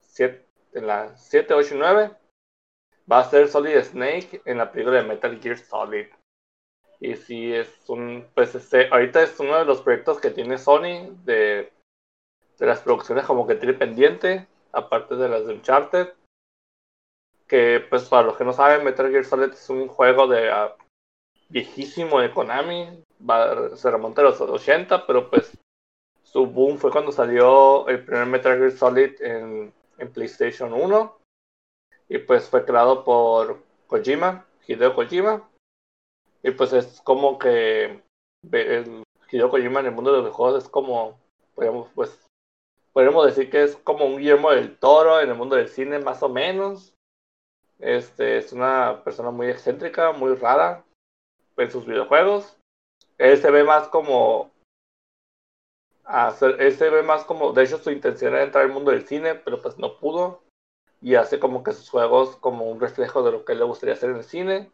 7, 0.00 0.46
en 0.74 0.86
la 0.86 1.16
7 1.16 1.54
8 1.54 1.74
y 1.74 1.78
9, 1.78 2.10
va 3.10 3.20
a 3.20 3.30
ser 3.30 3.48
Solid 3.48 3.80
Snake 3.82 4.42
en 4.44 4.58
la 4.58 4.70
película 4.70 5.02
de 5.02 5.08
Metal 5.08 5.40
Gear 5.40 5.58
Solid. 5.58 6.06
Y 7.00 7.14
si 7.16 7.54
es 7.54 7.68
un, 7.88 8.26
pues 8.34 8.54
este, 8.54 8.88
ahorita 8.88 9.22
es 9.22 9.38
uno 9.38 9.56
de 9.56 9.64
los 9.64 9.82
proyectos 9.82 10.20
que 10.20 10.30
tiene 10.30 10.58
Sony 10.58 11.14
de, 11.24 11.72
de 12.58 12.66
las 12.66 12.80
producciones 12.80 13.24
como 13.24 13.46
que 13.46 13.54
tiene 13.54 13.74
pendiente, 13.74 14.48
aparte 14.72 15.14
de 15.16 15.28
las 15.28 15.46
de 15.46 15.54
Uncharted. 15.54 16.08
Que 17.46 17.84
pues 17.88 18.08
para 18.08 18.26
los 18.26 18.36
que 18.36 18.44
no 18.44 18.52
saben, 18.52 18.84
Metal 18.84 19.10
Gear 19.10 19.24
Solid 19.24 19.52
es 19.52 19.70
un 19.70 19.88
juego 19.88 20.26
de 20.26 20.52
uh, 20.52 20.70
viejísimo 21.48 22.20
de 22.20 22.30
Konami, 22.30 23.04
se 23.74 23.90
remonta 23.90 24.20
a 24.20 24.24
los 24.24 24.40
80, 24.40 25.06
pero 25.06 25.30
pues 25.30 25.56
su 26.32 26.46
boom 26.46 26.78
fue 26.78 26.90
cuando 26.90 27.10
salió 27.10 27.88
el 27.88 28.04
primer 28.04 28.26
Metal 28.26 28.58
Gear 28.58 28.72
Solid 28.72 29.20
en, 29.22 29.72
PlayStation 30.12 30.72
1 30.72 31.18
y 32.08 32.18
pues 32.18 32.48
fue 32.48 32.64
creado 32.64 33.02
por 33.02 33.60
Kojima, 33.88 34.46
Hideo 34.66 34.94
Kojima. 34.94 35.48
Y 36.42 36.52
pues 36.52 36.72
es 36.72 37.00
como 37.00 37.38
que 37.38 38.00
Hideo 38.44 39.50
Kojima 39.50 39.80
en 39.80 39.86
el 39.86 39.92
mundo 39.92 40.12
de 40.12 40.22
los 40.22 40.34
juegos 40.34 40.62
es 40.62 40.68
como 40.70 41.18
podríamos 41.54 41.88
pues 41.94 42.28
decir 43.26 43.50
que 43.50 43.62
es 43.62 43.76
como 43.76 44.06
un 44.06 44.18
Guillermo 44.18 44.50
del 44.50 44.76
Toro 44.76 45.20
en 45.20 45.30
el 45.30 45.34
mundo 45.34 45.56
del 45.56 45.68
cine 45.68 45.98
más 45.98 46.22
o 46.22 46.28
menos. 46.28 46.94
Este 47.78 48.38
es 48.38 48.52
una 48.52 49.02
persona 49.04 49.30
muy 49.30 49.48
excéntrica 49.48 50.12
muy 50.12 50.34
rara 50.34 50.84
en 51.56 51.70
sus 51.70 51.86
videojuegos. 51.86 52.56
Él 53.18 53.38
se 53.38 53.50
ve 53.50 53.64
más 53.64 53.88
como 53.88 54.50
hacer, 56.08 56.60
él 56.60 56.72
se 56.74 56.90
ve 56.90 57.02
más 57.02 57.24
como, 57.24 57.52
de 57.52 57.64
hecho 57.64 57.78
su 57.78 57.90
intención 57.90 58.34
era 58.34 58.42
entrar 58.42 58.64
al 58.64 58.72
mundo 58.72 58.90
del 58.90 59.06
cine, 59.06 59.34
pero 59.34 59.60
pues 59.62 59.78
no 59.78 59.98
pudo 59.98 60.42
y 61.00 61.14
hace 61.14 61.38
como 61.38 61.62
que 61.62 61.72
sus 61.72 61.90
juegos 61.90 62.36
como 62.36 62.70
un 62.70 62.80
reflejo 62.80 63.22
de 63.22 63.32
lo 63.32 63.44
que 63.44 63.52
él 63.52 63.58
le 63.58 63.64
gustaría 63.64 63.94
hacer 63.94 64.10
en 64.10 64.16
el 64.16 64.24
cine. 64.24 64.70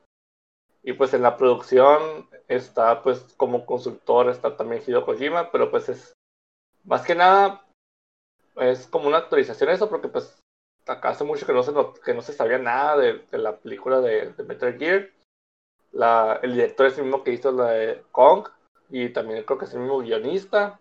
Y 0.83 0.93
pues 0.95 1.15
en 1.15 1.23
la 1.23 1.37
producción 1.37 2.29
está 2.49 3.03
pues 3.03 3.21
como 3.37 3.67
consultor, 3.67 4.29
está 4.29 4.57
también 4.57 4.83
Hideo 4.87 5.05
Kojima, 5.05 5.51
pero 5.51 5.71
pues 5.71 5.89
es 5.89 6.13
más 6.85 7.05
que 7.05 7.15
nada 7.15 7.67
es 8.57 8.87
como 8.87 9.09
una 9.09 9.19
actualización 9.19 9.71
eso 9.71 9.89
porque 9.89 10.09
pues 10.09 10.39
acá 10.87 11.11
hace 11.11 11.25
mucho 11.25 11.47
que 11.47 11.53
no 11.53 11.63
se, 11.63 11.73
que 12.05 12.15
no 12.15 12.23
se 12.23 12.33
sabía 12.33 12.59
nada 12.59 12.97
de, 12.99 13.25
la 13.33 13.57
película 13.57 14.01
de, 14.01 14.33
de 14.33 14.43
Metal 14.45 14.79
Gear 14.79 15.11
la, 15.95 16.41
el 16.43 16.55
director 16.55 16.87
es 16.87 16.99
el 16.99 17.05
mismo 17.05 17.23
que 17.23 17.33
hizo 17.33 17.53
la 17.53 17.71
de 17.71 18.03
Kong 18.11 18.49
y 18.91 19.11
también 19.11 19.45
creo 19.45 19.59
que 19.59 19.65
es 19.65 19.75
el 19.75 19.81
mismo 19.81 20.01
guionista. 20.01 20.81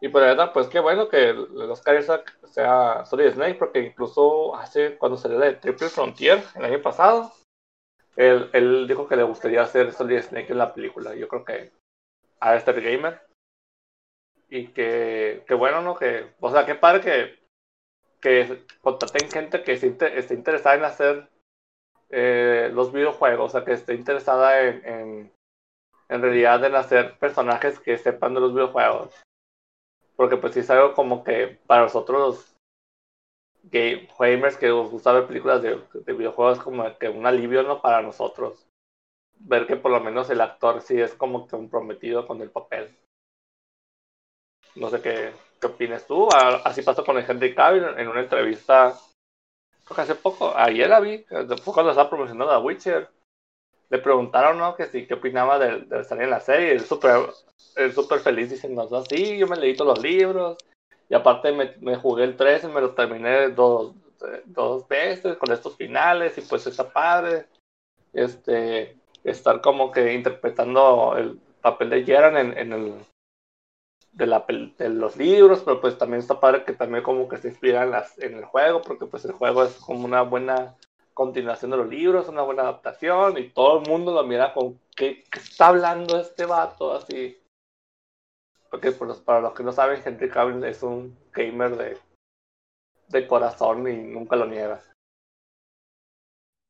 Y 0.00 0.08
por 0.08 0.22
pues, 0.22 0.24
verdad, 0.24 0.52
pues 0.52 0.68
qué 0.68 0.80
bueno 0.80 1.08
que 1.08 1.32
los 1.32 1.70
Oscar 1.70 2.02
sea 2.46 3.04
Solid 3.04 3.32
Snake, 3.32 3.58
porque 3.58 3.80
incluso 3.80 4.56
hace 4.56 4.96
cuando 4.96 5.18
salió 5.18 5.38
de 5.38 5.54
Triple 5.54 5.88
Frontier 5.88 6.42
el 6.54 6.64
año 6.64 6.80
pasado, 6.80 7.32
él, 8.16 8.48
él 8.52 8.88
dijo 8.88 9.06
que 9.06 9.16
le 9.16 9.22
gustaría 9.22 9.62
hacer 9.62 9.92
Solid 9.92 10.22
Snake 10.22 10.52
en 10.52 10.58
la 10.58 10.72
película. 10.72 11.14
Yo 11.14 11.28
creo 11.28 11.44
que 11.44 11.72
a 12.40 12.56
este 12.56 12.72
gamer. 12.72 13.20
Y 14.48 14.68
que, 14.68 15.44
que 15.46 15.54
bueno, 15.54 15.80
¿no? 15.82 15.96
Que, 15.96 16.32
o 16.40 16.50
sea, 16.50 16.66
qué 16.66 16.74
padre 16.74 17.00
que, 17.00 17.38
que 18.20 18.64
contraten 18.80 19.30
gente 19.30 19.62
que 19.62 19.72
esté 19.72 20.34
interesada 20.34 20.74
en 20.74 20.84
hacer 20.84 21.28
eh, 22.08 22.70
los 22.72 22.92
videojuegos, 22.92 23.50
o 23.50 23.52
sea, 23.52 23.64
que 23.64 23.74
esté 23.74 23.94
interesada 23.94 24.60
en, 24.60 25.32
en, 26.08 26.22
realidad 26.22 26.64
en 26.64 26.74
hacer 26.74 27.16
personajes 27.18 27.78
que 27.78 27.96
sepan 27.96 28.34
de 28.34 28.40
los 28.40 28.52
videojuegos. 28.52 29.14
Porque 30.20 30.36
pues 30.36 30.52
si 30.52 30.60
es 30.60 30.68
algo 30.68 30.92
como 30.92 31.24
que 31.24 31.58
para 31.66 31.84
nosotros 31.84 32.54
game, 33.62 34.06
gamers 34.18 34.58
que 34.58 34.68
nos 34.68 34.90
gusta 34.90 35.14
ver 35.14 35.26
películas 35.26 35.62
de, 35.62 35.82
de 35.94 36.12
videojuegos 36.12 36.58
como 36.58 36.84
que 36.98 37.08
un 37.08 37.24
alivio, 37.24 37.62
¿no? 37.62 37.80
Para 37.80 38.02
nosotros. 38.02 38.66
Ver 39.38 39.66
que 39.66 39.76
por 39.76 39.90
lo 39.90 39.98
menos 40.00 40.28
el 40.28 40.42
actor 40.42 40.82
sí 40.82 41.00
es 41.00 41.14
como 41.14 41.48
comprometido 41.48 42.26
con 42.26 42.42
el 42.42 42.50
papel. 42.50 42.94
No 44.74 44.90
sé 44.90 45.00
qué, 45.00 45.32
qué 45.58 45.66
opinas 45.68 46.06
tú. 46.06 46.28
Así 46.64 46.82
pasó 46.82 47.02
con 47.02 47.16
el 47.16 47.24
Henry 47.26 47.54
Cavill 47.54 47.84
en 47.96 48.06
una 48.08 48.20
entrevista 48.20 48.94
hace 49.96 50.14
poco, 50.16 50.54
ayer 50.54 50.88
la 50.88 51.00
vi, 51.00 51.24
fue 51.64 51.74
cuando 51.74 51.90
estaba 51.90 52.10
promocionando 52.10 52.52
a 52.52 52.60
Witcher. 52.60 53.08
Le 53.90 53.98
preguntaron, 53.98 54.58
¿no? 54.58 54.76
Que 54.76 54.86
sí, 54.86 55.06
qué 55.06 55.14
opinaba 55.14 55.58
de, 55.58 55.80
de 55.80 56.04
salir 56.04 56.24
en 56.24 56.30
la 56.30 56.40
serie. 56.40 56.72
Él 56.72 56.80
súper 56.80 57.30
super 57.94 58.20
feliz 58.20 58.50
diciendo, 58.50 59.04
sí, 59.08 59.38
yo 59.38 59.46
me 59.46 59.56
leí 59.56 59.74
todos 59.74 59.96
los 59.96 60.04
libros. 60.04 60.58
Y 61.08 61.14
aparte 61.14 61.52
me, 61.52 61.96
jugué 61.96 62.24
el 62.24 62.36
3 62.36 62.64
y 62.64 62.66
me 62.68 62.80
lo 62.80 62.94
terminé 62.94 63.48
dos, 63.48 63.94
dos 64.44 64.86
veces 64.86 65.36
con 65.36 65.52
estos 65.52 65.76
finales. 65.76 66.38
Y 66.38 66.42
pues 66.42 66.66
está 66.66 66.88
padre. 66.88 67.46
Este, 68.12 68.96
estar 69.24 69.60
como 69.60 69.90
que 69.90 70.14
interpretando 70.14 71.16
el 71.16 71.38
papel 71.60 71.90
de 71.90 72.04
Gerard 72.04 72.36
en, 72.36 72.56
en 72.56 72.72
el, 72.72 72.94
de, 74.12 74.26
la, 74.26 74.44
de 74.78 74.88
los 74.88 75.16
libros, 75.16 75.62
pero 75.64 75.80
pues 75.80 75.98
también 75.98 76.20
está 76.20 76.40
padre 76.40 76.64
que 76.64 76.72
también 76.72 77.04
como 77.04 77.28
que 77.28 77.38
se 77.38 77.48
inspira 77.48 77.84
en, 77.84 77.90
las, 77.90 78.18
en 78.18 78.36
el 78.36 78.44
juego, 78.44 78.82
porque 78.82 79.06
pues 79.06 79.24
el 79.24 79.32
juego 79.32 79.64
es 79.64 79.74
como 79.76 80.04
una 80.04 80.22
buena 80.22 80.76
continuación 81.14 81.70
de 81.70 81.76
los 81.78 81.88
libros, 81.88 82.28
una 82.28 82.42
buena 82.42 82.62
adaptación, 82.62 83.38
y 83.38 83.48
todo 83.50 83.80
el 83.80 83.88
mundo 83.88 84.12
lo 84.12 84.24
mira 84.24 84.52
con 84.52 84.78
qué, 84.96 85.24
está 85.32 85.68
hablando 85.68 86.18
este 86.18 86.46
vato, 86.46 86.94
así. 86.94 87.38
Porque 88.70 88.92
pues, 88.92 89.18
para 89.18 89.40
los 89.40 89.52
que 89.54 89.62
no 89.62 89.72
saben, 89.72 90.00
Henry 90.04 90.30
Cavill 90.30 90.64
es 90.64 90.82
un 90.82 91.16
gamer 91.32 91.76
de, 91.76 91.98
de 93.08 93.26
corazón 93.26 93.88
y 93.88 93.96
nunca 93.96 94.36
lo 94.36 94.46
niega. 94.46 94.80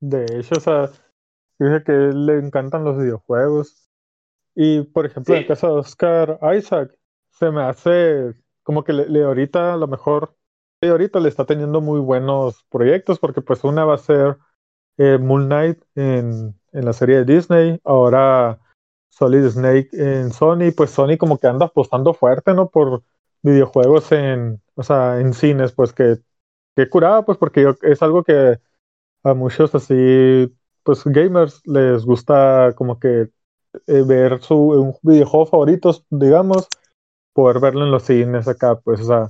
De 0.00 0.24
hecho, 0.24 0.57
o 0.57 0.61
sea, 0.61 0.90
dice 1.59 1.83
que 1.85 1.92
le 1.92 2.38
encantan 2.38 2.85
los 2.85 2.98
videojuegos. 2.98 3.88
Y 4.55 4.83
por 4.83 5.07
ejemplo, 5.07 5.35
en 5.35 5.42
el 5.42 5.46
caso 5.46 5.66
de 5.68 5.81
Oscar 5.81 6.38
Isaac, 6.57 6.98
se 7.31 7.50
me 7.50 7.62
hace 7.62 8.35
como 8.62 8.85
que 8.85 8.92
le, 8.92 9.22
ahorita 9.22 9.74
a 9.74 9.76
lo 9.76 9.87
mejor, 9.87 10.37
le 10.83 10.88
ahorita 10.88 11.21
le 11.21 11.29
está 11.29 11.45
teniendo 11.45 11.81
muy 11.81 12.01
buenos 12.01 12.64
proyectos 12.71 13.19
porque 13.19 13.43
pues 13.43 13.64
una 13.64 13.85
va 13.85 13.95
a 13.95 13.99
ser 13.99 14.38
eh, 14.99 15.19
Moon 15.19 15.47
Knight 15.47 15.83
en, 15.95 16.55
en, 16.73 16.85
la 16.85 16.93
serie 16.93 17.23
de 17.23 17.35
Disney, 17.35 17.81
ahora 17.85 18.59
Solid 19.11 19.47
Snake 19.49 19.90
en 19.93 20.33
Sony, 20.33 20.73
pues 20.77 20.90
Sony 20.90 21.16
como 21.19 21.38
que 21.38 21.47
anda 21.47 21.66
apostando 21.66 22.14
fuerte, 22.14 22.55
¿no? 22.55 22.71
Por, 22.71 23.03
videojuegos 23.43 24.12
en, 24.12 24.61
o 24.75 24.83
sea, 24.83 25.21
en 25.21 25.33
cines, 25.35 25.73
pues 25.73 25.93
que, 25.93 26.19
que 26.77 26.87
pues 26.88 27.38
porque 27.38 27.75
es 27.83 28.03
algo 28.03 28.25
que 28.25 28.59
a 29.23 29.35
muchos 29.35 29.75
así, 29.75 30.55
pues 30.83 31.05
gamers 31.05 31.62
les 31.66 32.05
gusta 32.05 32.75
como 32.77 32.99
que 32.99 33.31
eh, 33.87 34.03
ver 34.07 34.43
su 34.43 34.57
un 34.57 34.95
videojuego 35.03 35.47
favorito, 35.47 35.93
digamos, 36.11 36.69
poder 37.33 37.61
verlo 37.61 37.85
en 37.85 37.93
los 37.93 38.05
cines 38.05 38.49
acá, 38.49 38.79
pues, 38.81 39.01
o 39.01 39.05
sea, 39.05 39.29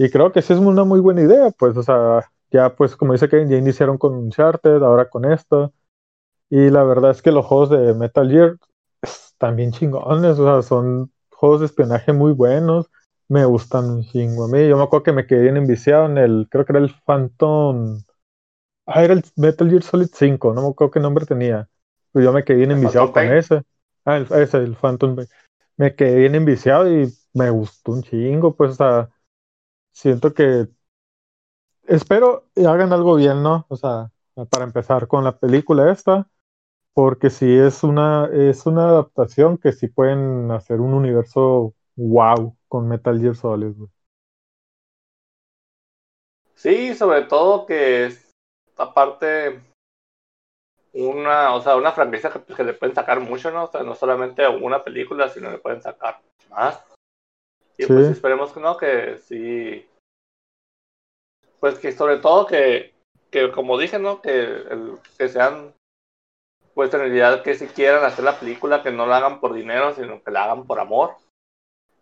y 0.00 0.08
creo 0.08 0.32
que 0.32 0.40
sí 0.40 0.54
es 0.54 0.58
una 0.58 0.84
muy 0.84 0.98
buena 0.98 1.20
idea, 1.20 1.50
pues, 1.50 1.76
o 1.76 1.82
sea, 1.82 2.24
ya 2.50 2.74
pues 2.74 2.96
como 2.96 3.12
dice 3.12 3.28
que 3.28 3.46
ya 3.46 3.58
iniciaron 3.58 3.98
con 3.98 4.14
Uncharted, 4.14 4.82
ahora 4.82 5.10
con 5.10 5.30
esto, 5.30 5.74
y 6.48 6.70
la 6.70 6.84
verdad 6.84 7.10
es 7.10 7.20
que 7.20 7.30
los 7.30 7.44
juegos 7.44 7.68
de 7.68 7.92
Metal 7.92 8.30
Gear 8.30 8.56
están 9.02 9.56
bien 9.56 9.72
chingones, 9.72 10.38
o 10.38 10.44
sea, 10.44 10.62
son 10.62 11.12
juegos 11.30 11.60
de 11.60 11.66
espionaje 11.66 12.14
muy 12.14 12.32
buenos, 12.32 12.90
me 13.28 13.44
gustan 13.44 13.90
un 13.90 14.02
chingo 14.02 14.44
a 14.44 14.48
mí, 14.48 14.66
yo 14.66 14.78
me 14.78 14.84
acuerdo 14.84 15.02
que 15.02 15.12
me 15.12 15.26
quedé 15.26 15.42
bien 15.42 15.58
enviciado 15.58 16.06
en 16.06 16.16
el, 16.16 16.48
creo 16.50 16.64
que 16.64 16.72
era 16.72 16.80
el 16.80 16.94
Phantom, 17.04 18.00
ah, 18.86 19.04
era 19.04 19.12
el 19.12 19.22
Metal 19.36 19.68
Gear 19.68 19.82
Solid 19.82 20.08
5, 20.14 20.54
no 20.54 20.62
me 20.62 20.68
acuerdo 20.68 20.92
qué 20.92 21.00
nombre 21.00 21.26
tenía, 21.26 21.68
pero 22.10 22.24
yo 22.24 22.32
me 22.32 22.42
quedé 22.42 22.56
bien 22.56 22.70
enviciado 22.70 23.12
con 23.12 23.24
ese, 23.24 23.64
ah, 24.06 24.16
ese, 24.16 24.56
el 24.56 24.76
Phantom, 24.76 25.14
me 25.76 25.94
quedé 25.94 26.20
bien 26.20 26.36
enviciado 26.36 26.90
y 26.90 27.12
me 27.34 27.50
gustó 27.50 27.92
un 27.92 28.02
chingo, 28.02 28.56
pues, 28.56 28.70
o 28.70 28.74
sea, 28.76 29.10
siento 29.92 30.34
que 30.34 30.68
espero 31.84 32.48
hagan 32.56 32.92
algo 32.92 33.16
bien, 33.16 33.42
¿no? 33.42 33.66
O 33.68 33.76
sea, 33.76 34.10
para 34.50 34.64
empezar 34.64 35.08
con 35.08 35.24
la 35.24 35.38
película 35.38 35.90
esta, 35.90 36.28
porque 36.94 37.30
si 37.30 37.58
es 37.58 37.82
una, 37.82 38.28
es 38.32 38.66
una 38.66 38.88
adaptación 38.88 39.58
que 39.58 39.72
sí 39.72 39.88
pueden 39.88 40.50
hacer 40.50 40.80
un 40.80 40.94
universo 40.94 41.74
wow 41.96 42.56
con 42.68 42.88
Metal 42.88 43.20
Gear 43.20 43.34
Solid. 43.34 43.74
Sí, 46.54 46.94
sobre 46.94 47.22
todo 47.22 47.66
que 47.66 48.06
es 48.06 48.30
aparte 48.76 49.62
una, 50.92 51.54
o 51.54 51.62
sea, 51.62 51.76
una 51.76 51.92
franquicia 51.92 52.30
que, 52.30 52.54
que, 52.54 52.64
le 52.64 52.74
pueden 52.74 52.94
sacar 52.94 53.20
mucho, 53.20 53.50
¿no? 53.50 53.64
O 53.64 53.70
sea, 53.70 53.82
no 53.82 53.94
solamente 53.94 54.46
una 54.46 54.82
película, 54.82 55.28
sino 55.28 55.50
le 55.50 55.58
pueden 55.58 55.80
sacar 55.80 56.20
más. 56.50 56.84
Y 57.80 57.86
pues 57.86 58.08
esperemos 58.08 58.52
que 58.52 58.60
no, 58.60 58.76
que 58.76 59.16
sí. 59.24 59.86
Pues 61.60 61.78
que 61.78 61.92
sobre 61.92 62.18
todo 62.18 62.46
que, 62.46 62.92
que 63.30 63.50
como 63.52 63.78
dije, 63.78 63.98
¿no? 63.98 64.20
Que, 64.20 64.42
el, 64.42 64.98
que 65.16 65.28
sean, 65.30 65.72
pues 66.74 66.92
en 66.92 67.00
realidad 67.00 67.42
que 67.42 67.54
si 67.54 67.66
quieran 67.68 68.04
hacer 68.04 68.22
la 68.22 68.38
película, 68.38 68.82
que 68.82 68.92
no 68.92 69.06
la 69.06 69.16
hagan 69.16 69.40
por 69.40 69.54
dinero, 69.54 69.94
sino 69.94 70.22
que 70.22 70.30
la 70.30 70.44
hagan 70.44 70.66
por 70.66 70.78
amor. 70.78 71.16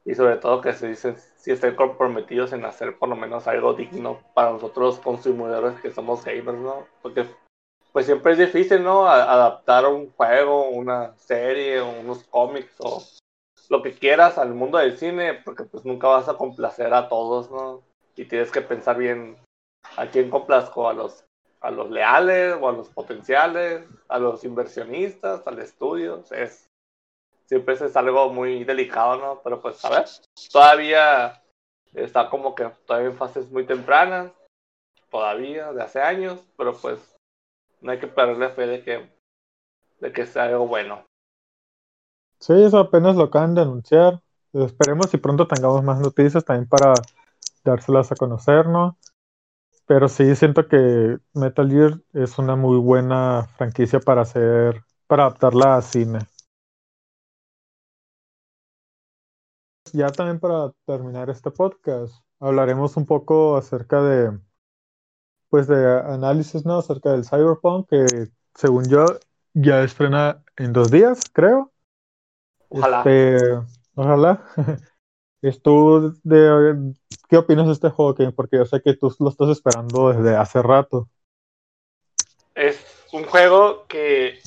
Y 0.05 0.17
sobre 0.17 0.37
todo 0.39 0.61
que 0.61 0.73
se 0.73 0.89
dicen, 0.89 1.17
si 1.37 1.53
estén 1.53 1.77
comprometidos 1.77 2.53
en 2.53 2.65
hacer 2.65 2.99
por 2.99 3.09
lo 3.09 3.15
menos 3.15 3.47
algo 3.47 3.75
digno 3.75 4.21
para 4.35 4.51
nosotros 4.51 4.99
consumidores 4.99 5.81
que 5.81 5.93
somos 5.93 6.25
gamers, 6.25 6.59
¿no? 6.59 6.89
Porque 7.03 7.25
pues 7.93 8.07
siempre 8.07 8.33
es 8.33 8.39
difícil, 8.39 8.83
¿no? 8.83 9.09
adaptar 9.09 9.87
un 9.87 10.11
juego, 10.11 10.71
una 10.71 11.17
serie, 11.19 11.81
unos 11.81 12.25
cómics 12.25 12.75
o 12.79 13.01
lo 13.69 13.83
que 13.83 13.93
quieras 13.93 14.39
al 14.39 14.55
mundo 14.55 14.79
del 14.79 14.97
cine, 14.97 15.35
porque 15.35 15.65
pues 15.65 15.85
nunca 15.85 16.09
vas 16.09 16.29
a 16.29 16.35
complacer 16.35 16.95
a 16.95 17.09
todos, 17.09 17.51
¿no? 17.51 17.83
Y 18.17 18.25
tienes 18.25 18.51
que 18.51 18.63
pensar 18.63 18.97
bien 18.97 19.37
a 19.97 20.07
quién 20.07 20.31
complazco, 20.31 20.89
a 20.89 20.93
los, 20.93 21.25
a 21.61 21.71
los 21.71 21.91
leales 21.91 22.57
o 22.61 22.69
a 22.69 22.73
los 22.73 22.89
potenciales, 22.89 23.87
a 24.09 24.19
los 24.19 24.45
inversionistas, 24.45 25.47
al 25.47 25.59
estudio, 25.59 26.25
es, 26.31 26.69
siempre 27.47 27.75
es 27.75 27.97
algo 27.97 28.33
muy 28.33 28.65
delicado, 28.65 29.17
¿no? 29.17 29.41
Pero 29.43 29.61
pues 29.61 29.85
a 29.85 29.91
ver, 29.91 30.05
todavía 30.51 31.43
está 31.95 32.29
como 32.29 32.55
que 32.55 32.71
todavía 32.87 33.11
en 33.11 33.17
fases 33.17 33.51
muy 33.51 33.65
tempranas, 33.65 34.33
todavía, 35.11 35.73
de 35.73 35.83
hace 35.83 36.01
años, 36.01 36.41
pero 36.57 36.77
pues 36.77 37.17
no 37.81 37.93
hay 37.93 37.99
que 37.99 38.09
perderle 38.09 38.51
fe 38.51 38.67
de 38.67 38.83
que, 38.83 39.09
de 40.01 40.13
que 40.13 40.27
sea 40.27 40.45
algo 40.45 40.67
bueno. 40.67 41.08
Sí, 42.41 42.53
eso 42.55 42.79
apenas 42.79 43.17
lo 43.17 43.25
acaban 43.25 43.55
de 43.55 43.63
anunciar. 43.63 44.21
Esperemos 44.53 45.11
si 45.11 45.19
pronto 45.19 45.47
tengamos 45.47 45.83
más 45.85 46.01
noticias 46.01 46.45
también 46.45 46.69
para 46.69 46.95
dárselas 47.65 48.13
a 48.13 48.17
conocer, 48.17 48.67
¿no? 48.69 48.99
Pero 49.87 50.09
sí 50.09 50.35
siento 50.37 50.69
que 50.69 51.19
Metal 51.35 51.71
Gear 51.71 52.01
es 52.15 52.39
una 52.39 52.57
muy 52.57 52.79
buena 52.79 53.49
franquicia 53.57 54.01
para 54.01 54.23
hacer, 54.23 54.85
para 55.07 55.25
adaptarla 55.27 55.77
a 55.77 55.83
cine. 55.83 56.21
Ya 59.93 60.11
también 60.11 60.39
para 60.39 60.73
terminar 60.87 61.31
este 61.31 61.51
podcast, 61.51 62.15
hablaremos 62.41 62.97
un 62.97 63.07
poco 63.07 63.57
acerca 63.57 64.03
de, 64.03 64.39
pues 65.49 65.67
de 65.67 66.01
análisis, 66.01 66.65
¿no? 66.65 66.79
Acerca 66.79 67.13
del 67.13 67.25
Cyberpunk, 67.25 67.89
que 67.89 68.31
según 68.55 68.85
yo 68.89 69.07
ya 69.55 69.83
estrena 69.83 70.43
en 70.57 70.73
dos 70.73 70.91
días, 70.91 71.21
creo. 71.33 71.73
Ojalá. 72.69 72.99
Este, 72.99 73.39
ojalá. 73.95 74.45
¿Tú 75.63 76.19
de, 76.25 76.95
qué 77.29 77.37
opinas 77.37 77.67
de 77.67 77.73
este 77.73 77.91
juego, 77.91 78.15
Porque 78.35 78.57
yo 78.57 78.67
sé 78.67 78.83
que 78.83 78.95
tú 78.95 79.15
lo 79.21 79.31
estás 79.31 79.51
esperando 79.51 80.13
desde 80.13 80.37
hace 80.37 80.63
rato. 80.63 81.09
Es 82.55 83.07
un 83.13 83.25
juego 83.25 83.87
que 83.87 84.41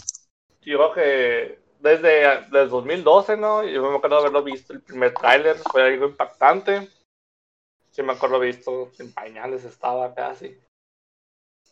yo 0.62 0.78
creo 0.78 0.94
que 0.94 1.60
desde, 1.80 2.42
desde 2.52 2.68
2012, 2.68 3.38
¿no? 3.38 3.64
Yo 3.64 3.90
me 3.90 3.98
acuerdo 3.98 4.18
de 4.18 4.22
haberlo 4.22 4.44
visto, 4.44 4.74
el 4.74 4.82
primer 4.82 5.14
tráiler 5.14 5.58
fue 5.58 5.84
algo 5.84 6.08
impactante. 6.08 6.90
Sí 7.92 8.04
me 8.04 8.14
acuerdo 8.14 8.40
visto, 8.40 8.92
en 9.00 9.14
pañales 9.14 9.64
estaba 9.64 10.14
casi. 10.14 10.58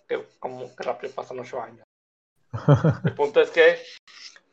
Que, 0.08 0.26
como 0.40 0.76
que 0.76 0.84
rápido 0.84 1.14
pasan 1.14 1.40
ocho 1.40 1.62
años. 1.62 1.86
el 3.06 3.14
punto 3.14 3.42
es 3.42 3.52
que 3.52 3.78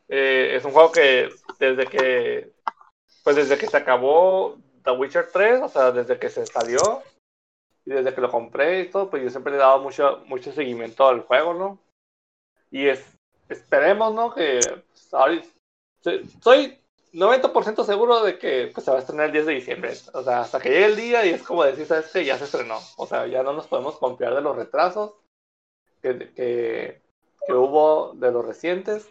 eh, 0.08 0.56
es 0.56 0.64
un 0.64 0.72
juego 0.72 0.92
que 0.92 1.28
desde 1.58 1.86
que 1.86 2.52
pues 3.26 3.34
desde 3.34 3.58
que 3.58 3.66
se 3.66 3.76
acabó 3.76 4.56
The 4.84 4.92
Witcher 4.92 5.30
3, 5.32 5.62
o 5.62 5.68
sea, 5.68 5.90
desde 5.90 6.16
que 6.16 6.28
se 6.28 6.46
salió 6.46 7.02
y 7.84 7.90
desde 7.90 8.14
que 8.14 8.20
lo 8.20 8.30
compré 8.30 8.82
y 8.82 8.88
todo, 8.88 9.10
pues 9.10 9.22
yo 9.22 9.30
siempre 9.30 9.50
le 9.50 9.58
he 9.58 9.60
dado 9.60 9.80
mucho, 9.80 10.22
mucho 10.26 10.52
seguimiento 10.52 11.08
al 11.08 11.22
juego, 11.22 11.54
¿no? 11.54 11.80
Y 12.70 12.86
es, 12.86 13.04
esperemos, 13.48 14.14
¿no? 14.14 14.32
Que 14.32 14.60
pues, 14.90 15.52
soy 16.40 16.78
90% 17.12 17.84
seguro 17.84 18.22
de 18.22 18.38
que 18.38 18.70
pues, 18.72 18.84
se 18.84 18.92
va 18.92 18.98
a 18.98 19.00
estrenar 19.00 19.26
el 19.26 19.32
10 19.32 19.46
de 19.46 19.54
diciembre. 19.54 19.94
O 20.14 20.22
sea, 20.22 20.42
hasta 20.42 20.60
que 20.60 20.68
llegue 20.68 20.84
el 20.84 20.96
día 20.96 21.26
y 21.26 21.30
es 21.30 21.42
como 21.42 21.64
decir, 21.64 21.84
¿sabes 21.84 22.12
que 22.12 22.24
Ya 22.24 22.38
se 22.38 22.44
estrenó. 22.44 22.78
O 22.96 23.06
sea, 23.06 23.26
ya 23.26 23.42
no 23.42 23.54
nos 23.54 23.66
podemos 23.66 23.98
confiar 23.98 24.36
de 24.36 24.40
los 24.40 24.54
retrasos 24.54 25.14
que, 26.00 26.32
que 26.36 27.52
hubo 27.52 28.12
de 28.14 28.30
los 28.30 28.44
recientes. 28.44 29.10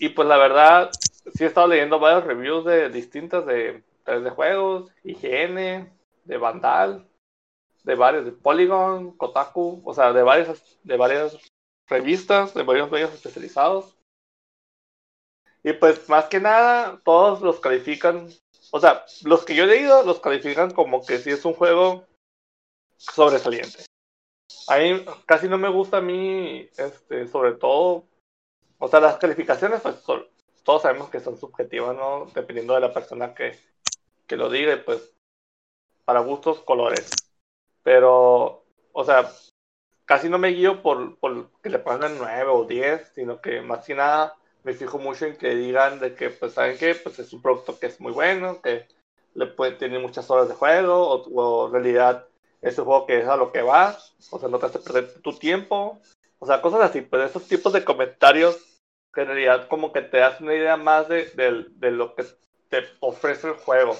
Y 0.00 0.10
pues 0.10 0.28
la 0.28 0.36
verdad, 0.36 0.90
sí 1.34 1.44
he 1.44 1.46
estado 1.46 1.66
leyendo 1.66 1.98
varios 1.98 2.24
reviews 2.24 2.64
de 2.64 2.88
distintas 2.88 3.44
de, 3.46 3.82
de 4.06 4.30
juegos, 4.30 4.90
IGN, 5.02 5.92
de 6.24 6.36
Vandal, 6.38 7.08
de 7.82 7.94
varios, 7.94 8.24
de 8.24 8.32
Polygon, 8.32 9.16
Kotaku, 9.16 9.82
o 9.84 9.94
sea, 9.94 10.12
de 10.12 10.22
varias, 10.22 10.78
de 10.82 10.96
varias 10.96 11.36
revistas, 11.88 12.54
de 12.54 12.62
varios 12.62 12.90
medios 12.90 13.12
especializados. 13.12 13.96
Y 15.64 15.72
pues 15.72 16.08
más 16.08 16.26
que 16.26 16.38
nada, 16.38 17.00
todos 17.04 17.40
los 17.40 17.58
califican, 17.60 18.28
o 18.70 18.80
sea, 18.80 19.04
los 19.24 19.44
que 19.44 19.54
yo 19.54 19.64
he 19.64 19.66
leído 19.66 20.04
los 20.04 20.20
califican 20.20 20.70
como 20.70 21.04
que 21.04 21.18
sí 21.18 21.30
es 21.30 21.44
un 21.44 21.54
juego 21.54 22.06
sobresaliente. 22.96 23.84
A 24.68 24.78
mí 24.78 25.04
casi 25.26 25.48
no 25.48 25.58
me 25.58 25.68
gusta 25.68 25.98
a 25.98 26.02
mí, 26.02 26.68
este, 26.76 27.26
sobre 27.26 27.52
todo 27.52 28.04
o 28.78 28.88
sea, 28.88 29.00
las 29.00 29.16
calificaciones, 29.16 29.80
pues 29.80 29.96
todos 30.64 30.82
sabemos 30.82 31.10
que 31.10 31.20
son 31.20 31.38
subjetivas, 31.38 31.96
¿no? 31.96 32.26
Dependiendo 32.34 32.74
de 32.74 32.80
la 32.80 32.92
persona 32.92 33.34
que, 33.34 33.58
que 34.26 34.36
lo 34.36 34.50
diga, 34.50 34.80
pues 34.84 35.14
para 36.04 36.20
gustos, 36.20 36.60
colores. 36.60 37.10
Pero, 37.82 38.64
o 38.92 39.04
sea, 39.04 39.30
casi 40.04 40.28
no 40.28 40.38
me 40.38 40.48
guío 40.48 40.82
por, 40.82 41.18
por 41.18 41.50
que 41.62 41.70
le 41.70 41.78
pongan 41.78 42.16
9 42.18 42.50
o 42.50 42.64
10, 42.64 43.12
sino 43.14 43.40
que 43.40 43.60
más 43.60 43.84
que 43.84 43.94
nada 43.94 44.36
me 44.62 44.72
fijo 44.72 44.98
mucho 44.98 45.26
en 45.26 45.36
que 45.36 45.54
digan 45.54 46.00
de 46.00 46.14
que, 46.14 46.30
pues, 46.30 46.54
¿saben 46.54 46.78
qué? 46.78 46.94
Pues 46.94 47.18
es 47.18 47.32
un 47.32 47.42
producto 47.42 47.78
que 47.78 47.86
es 47.86 48.00
muy 48.00 48.12
bueno, 48.12 48.60
que 48.60 48.86
le 49.34 49.46
puede 49.46 49.72
tener 49.72 50.00
muchas 50.00 50.30
horas 50.30 50.48
de 50.48 50.54
juego, 50.54 51.24
o, 51.24 51.66
en 51.66 51.72
realidad 51.72 52.26
es 52.60 52.78
un 52.78 52.84
juego 52.84 53.06
que 53.06 53.20
es 53.20 53.28
a 53.28 53.36
lo 53.36 53.52
que 53.52 53.62
va, 53.62 53.96
o 54.30 54.38
sea, 54.38 54.48
no 54.48 54.58
te 54.58 54.66
hace 54.66 54.80
perder 54.80 55.20
tu 55.22 55.32
tiempo, 55.38 55.98
o 56.38 56.46
sea, 56.46 56.60
cosas 56.60 56.80
así, 56.82 57.02
pues 57.02 57.30
esos 57.30 57.46
tipos 57.46 57.72
de 57.72 57.84
comentarios 57.84 58.56
que 59.12 59.22
en 59.22 59.28
realidad 59.28 59.68
como 59.68 59.92
que 59.92 60.02
te 60.02 60.18
das 60.18 60.40
una 60.40 60.54
idea 60.54 60.76
más 60.76 61.08
de, 61.08 61.26
de, 61.34 61.90
lo 61.90 62.14
que 62.14 62.24
te 62.68 62.84
ofrece 63.00 63.48
el 63.48 63.54
juego. 63.54 63.96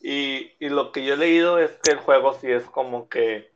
Y, 0.00 0.52
y, 0.58 0.70
lo 0.70 0.92
que 0.92 1.04
yo 1.04 1.14
he 1.14 1.16
leído 1.18 1.58
es 1.58 1.72
que 1.82 1.92
el 1.92 1.98
juego 1.98 2.32
sí 2.34 2.50
es 2.50 2.64
como 2.64 3.08
que 3.08 3.52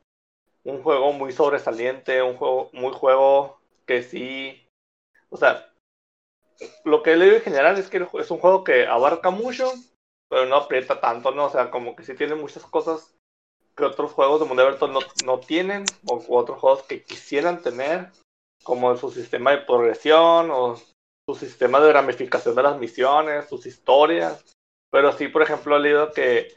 un 0.63 0.83
juego 0.83 1.11
muy 1.11 1.31
sobresaliente, 1.31 2.21
un 2.21 2.37
juego, 2.37 2.69
muy 2.73 2.93
juego 2.93 3.59
que 3.87 4.03
sí, 4.03 4.67
o 5.29 5.37
sea, 5.37 5.71
lo 6.83 7.01
que 7.03 7.13
he 7.13 7.17
leído 7.17 7.37
en 7.37 7.41
general 7.41 7.77
es 7.77 7.89
que 7.89 8.05
es 8.19 8.31
un 8.31 8.39
juego 8.39 8.63
que 8.63 8.85
abarca 8.85 9.31
mucho 9.31 9.71
pero 10.29 10.45
no 10.45 10.55
aprieta 10.55 10.99
tanto, 10.99 11.31
¿no? 11.31 11.45
O 11.45 11.49
sea, 11.49 11.71
como 11.71 11.95
que 11.95 12.03
sí 12.03 12.15
tiene 12.15 12.35
muchas 12.35 12.63
cosas 12.63 13.15
que 13.75 13.83
otros 13.83 14.11
juegos 14.11 14.39
de 14.39 14.45
mundo 14.45 14.63
abierto 14.63 14.87
no, 14.87 14.99
no 15.25 15.39
tienen, 15.39 15.85
o 16.07 16.23
otros 16.37 16.59
juegos 16.59 16.83
que 16.83 17.03
quisieran 17.03 17.61
tener, 17.61 18.11
como 18.65 18.97
su 18.97 19.11
sistema 19.11 19.51
de 19.51 19.59
progresión, 19.59 20.49
o 20.51 20.75
su 21.29 21.35
sistema 21.35 21.79
de 21.79 21.93
ramificación 21.93 22.55
de 22.55 22.63
las 22.63 22.79
misiones, 22.79 23.47
sus 23.47 23.67
historias. 23.67 24.43
Pero 24.91 25.11
sí, 25.11 25.27
por 25.27 25.43
ejemplo, 25.43 25.77
he 25.77 25.79
leído 25.79 26.11
que 26.11 26.55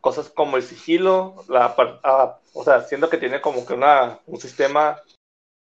cosas 0.00 0.28
como 0.28 0.56
el 0.56 0.64
sigilo, 0.64 1.44
la, 1.48 1.74
ah, 2.02 2.40
o 2.54 2.64
sea, 2.64 2.82
siendo 2.82 3.08
que 3.08 3.18
tiene 3.18 3.40
como 3.40 3.64
que 3.64 3.74
una, 3.74 4.18
un 4.26 4.40
sistema 4.40 5.00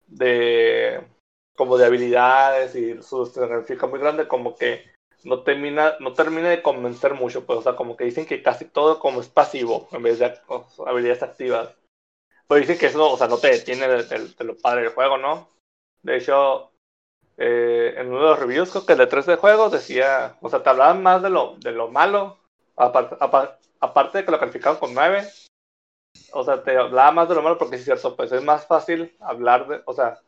de 0.06 1.04
como 1.56 1.76
de 1.76 1.86
habilidades 1.86 2.74
y 2.76 3.02
su 3.02 3.24
ramifica 3.36 3.86
muy 3.86 3.98
grande, 3.98 4.28
como 4.28 4.56
que 4.56 4.94
no 5.24 5.42
termina, 5.42 5.96
no 6.00 6.12
termina 6.12 6.50
de 6.50 6.62
convencer 6.62 7.14
mucho, 7.14 7.46
pues, 7.46 7.58
o 7.58 7.62
sea, 7.62 7.76
como 7.76 7.96
que 7.96 8.04
dicen 8.04 8.26
que 8.26 8.42
casi 8.42 8.66
todo 8.66 9.00
como 9.00 9.20
es 9.20 9.28
pasivo 9.28 9.88
en 9.92 10.02
vez 10.02 10.18
de 10.18 10.32
habilidades 10.86 11.22
activas. 11.22 11.74
Pero 12.46 12.60
dicen 12.60 12.78
que 12.78 12.86
eso, 12.86 13.10
o 13.10 13.16
sea, 13.16 13.26
no 13.28 13.38
te 13.38 13.48
detiene 13.48 13.88
de, 13.88 14.44
lo 14.44 14.56
padre 14.56 14.82
del 14.82 14.92
juego, 14.92 15.16
¿no? 15.16 15.48
De 16.04 16.18
hecho, 16.18 16.70
eh, 17.36 17.94
en 17.96 18.08
uno 18.08 18.20
de 18.20 18.30
los 18.30 18.38
reviews, 18.38 18.70
creo 18.70 18.86
que 18.86 18.92
el 18.92 18.98
de 18.98 19.06
3 19.06 19.26
de 19.26 19.36
juego 19.36 19.70
decía, 19.70 20.36
o 20.40 20.48
sea, 20.48 20.62
te 20.62 20.70
hablaban 20.70 21.02
más 21.02 21.22
de 21.22 21.30
lo, 21.30 21.56
de 21.58 21.72
lo 21.72 21.88
malo, 21.88 22.38
aparte, 22.76 23.16
aparte 23.80 24.18
de 24.18 24.24
que 24.24 24.30
lo 24.30 24.38
calificaban 24.38 24.78
con 24.78 24.94
9, 24.94 25.26
o 26.32 26.44
sea, 26.44 26.62
te 26.62 26.76
hablaba 26.76 27.10
más 27.10 27.28
de 27.28 27.34
lo 27.34 27.42
malo 27.42 27.58
porque 27.58 27.76
es 27.76 27.84
cierto, 27.84 28.14
pues 28.14 28.30
es 28.32 28.42
más 28.42 28.66
fácil 28.66 29.16
hablar 29.18 29.66
de, 29.66 29.82
o 29.86 29.94
sea, 29.94 30.20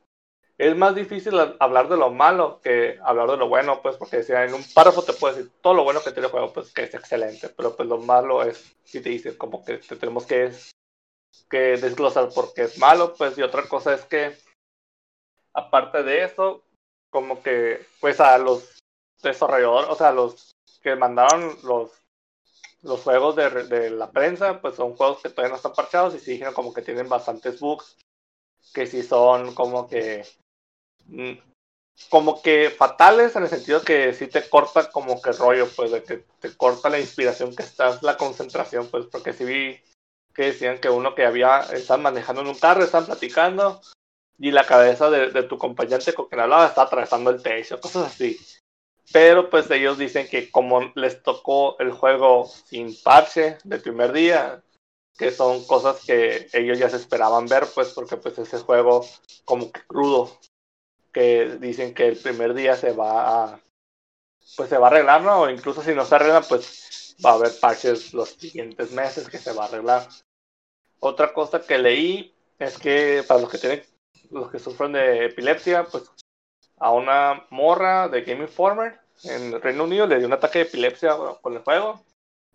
es 0.58 0.74
más 0.74 0.94
difícil 0.94 1.34
hablar 1.60 1.88
de 1.88 1.98
lo 1.98 2.10
malo 2.10 2.60
que 2.62 2.98
hablar 3.04 3.30
de 3.30 3.36
lo 3.36 3.48
bueno, 3.48 3.82
pues, 3.82 3.96
porque 3.96 4.18
decía, 4.18 4.44
en 4.44 4.54
un 4.54 4.64
párrafo 4.74 5.02
te 5.02 5.12
puede 5.12 5.36
decir 5.36 5.52
todo 5.60 5.74
lo 5.74 5.84
bueno 5.84 6.00
que 6.02 6.12
tiene 6.12 6.26
el 6.26 6.32
juego, 6.32 6.52
pues, 6.52 6.72
que 6.72 6.84
es 6.84 6.94
excelente, 6.94 7.50
pero 7.50 7.76
pues 7.76 7.86
lo 7.86 7.98
malo 7.98 8.42
es, 8.42 8.74
si 8.82 9.02
te 9.02 9.10
dice, 9.10 9.36
como 9.36 9.62
que 9.64 9.76
te 9.76 9.96
tenemos 9.96 10.24
que, 10.24 10.50
que 11.50 11.76
desglosar 11.76 12.30
porque 12.34 12.62
es 12.62 12.78
malo, 12.78 13.14
pues, 13.14 13.36
y 13.36 13.42
otra 13.42 13.68
cosa 13.68 13.92
es 13.92 14.04
que, 14.06 14.34
aparte 15.56 16.02
de 16.02 16.24
eso, 16.24 16.62
como 17.10 17.42
que, 17.42 17.84
pues, 18.00 18.20
a 18.20 18.38
los 18.38 18.78
desarrolladores, 19.22 19.90
o 19.90 19.94
sea, 19.96 20.12
los 20.12 20.52
que 20.82 20.94
mandaron 20.96 21.56
los 21.64 21.90
los 22.82 23.00
juegos 23.00 23.34
de, 23.34 23.90
la 23.90 24.12
prensa, 24.12 24.60
pues 24.60 24.76
son 24.76 24.94
juegos 24.94 25.20
que 25.20 25.28
todavía 25.28 25.50
no 25.50 25.56
están 25.56 25.72
parchados 25.72 26.14
y 26.14 26.20
sí 26.20 26.32
dijeron 26.32 26.54
como 26.54 26.72
que 26.72 26.82
tienen 26.82 27.08
bastantes 27.08 27.58
bugs, 27.58 27.96
que 28.72 28.86
sí 28.86 29.02
son 29.02 29.56
como 29.56 29.88
que 29.88 30.24
Mm, 31.08 31.38
como 32.10 32.42
que 32.42 32.70
fatales 32.70 33.34
en 33.36 33.44
el 33.44 33.48
sentido 33.48 33.82
que 33.82 34.12
si 34.12 34.26
te 34.26 34.48
corta 34.48 34.90
como 34.90 35.20
que 35.22 35.32
rollo, 35.32 35.68
pues 35.74 35.90
de 35.92 36.02
que 36.02 36.24
te 36.40 36.56
corta 36.56 36.90
la 36.90 36.98
inspiración 37.00 37.54
que 37.54 37.62
estás, 37.62 38.02
la 38.02 38.16
concentración, 38.16 38.88
pues 38.88 39.06
porque 39.06 39.32
si 39.32 39.44
vi 39.44 39.80
que 40.34 40.46
decían 40.46 40.78
que 40.78 40.90
uno 40.90 41.14
que 41.14 41.24
había, 41.24 41.60
están 41.72 42.02
manejando 42.02 42.42
en 42.42 42.48
un 42.48 42.58
carro, 42.58 42.84
están 42.84 43.06
platicando 43.06 43.80
y 44.38 44.50
la 44.50 44.66
cabeza 44.66 45.10
de, 45.10 45.42
tu 45.44 45.58
compañero 45.58 46.02
con 46.14 46.26
quien 46.26 46.40
hablaba 46.40 46.66
está 46.66 46.82
atravesando 46.82 47.30
el 47.30 47.42
techo, 47.42 47.80
cosas 47.80 48.08
así. 48.08 48.38
Pero 49.12 49.48
pues 49.50 49.70
ellos 49.70 49.98
dicen 49.98 50.28
que 50.28 50.50
como 50.50 50.92
les 50.94 51.22
tocó 51.22 51.78
el 51.78 51.92
juego 51.92 52.46
sin 52.46 52.94
parche 53.02 53.58
del 53.64 53.80
primer 53.80 54.12
día, 54.12 54.62
que 55.16 55.30
son 55.30 55.64
cosas 55.64 56.04
que 56.04 56.48
ellos 56.52 56.78
ya 56.78 56.90
se 56.90 56.96
esperaban 56.96 57.46
ver, 57.46 57.66
pues 57.74 57.92
porque 57.94 58.16
pues 58.16 58.38
ese 58.38 58.58
juego 58.58 59.06
como 59.44 59.70
que 59.72 59.80
crudo, 59.86 60.38
que 61.12 61.56
dicen 61.60 61.94
que 61.94 62.08
el 62.08 62.16
primer 62.16 62.52
día 62.52 62.76
se 62.76 62.92
va 62.92 63.60
pues 64.56 64.68
se 64.68 64.78
va 64.78 64.88
a 64.88 64.90
arreglar, 64.90 65.22
¿no? 65.22 65.42
O 65.42 65.50
incluso 65.50 65.82
si 65.82 65.94
no 65.94 66.04
se 66.04 66.14
arregla, 66.14 66.42
pues 66.42 67.16
va 67.24 67.30
a 67.30 67.34
haber 67.34 67.58
parches 67.58 68.12
los 68.12 68.30
siguientes 68.30 68.92
meses 68.92 69.28
que 69.28 69.38
se 69.38 69.52
va 69.52 69.64
a 69.64 69.68
arreglar. 69.68 70.08
Otra 71.00 71.32
cosa 71.32 71.60
que 71.60 71.78
leí 71.78 72.34
es 72.58 72.78
que 72.78 73.24
para 73.26 73.40
los 73.40 73.50
que 73.50 73.58
tienen, 73.58 73.82
los 74.30 74.50
que 74.50 74.58
sufren 74.58 74.92
de 74.92 75.26
epilepsia, 75.26 75.84
pues 75.84 76.10
a 76.78 76.92
una 76.92 77.46
morra 77.50 78.08
de 78.08 78.22
Game 78.22 78.42
Informer 78.42 78.98
en 79.24 79.60
Reino 79.60 79.84
Unido 79.84 80.06
le 80.06 80.18
dio 80.18 80.26
un 80.26 80.32
ataque 80.32 80.58
de 80.60 80.64
epilepsia 80.66 81.16
con 81.40 81.54
el 81.54 81.62
juego. 81.62 82.04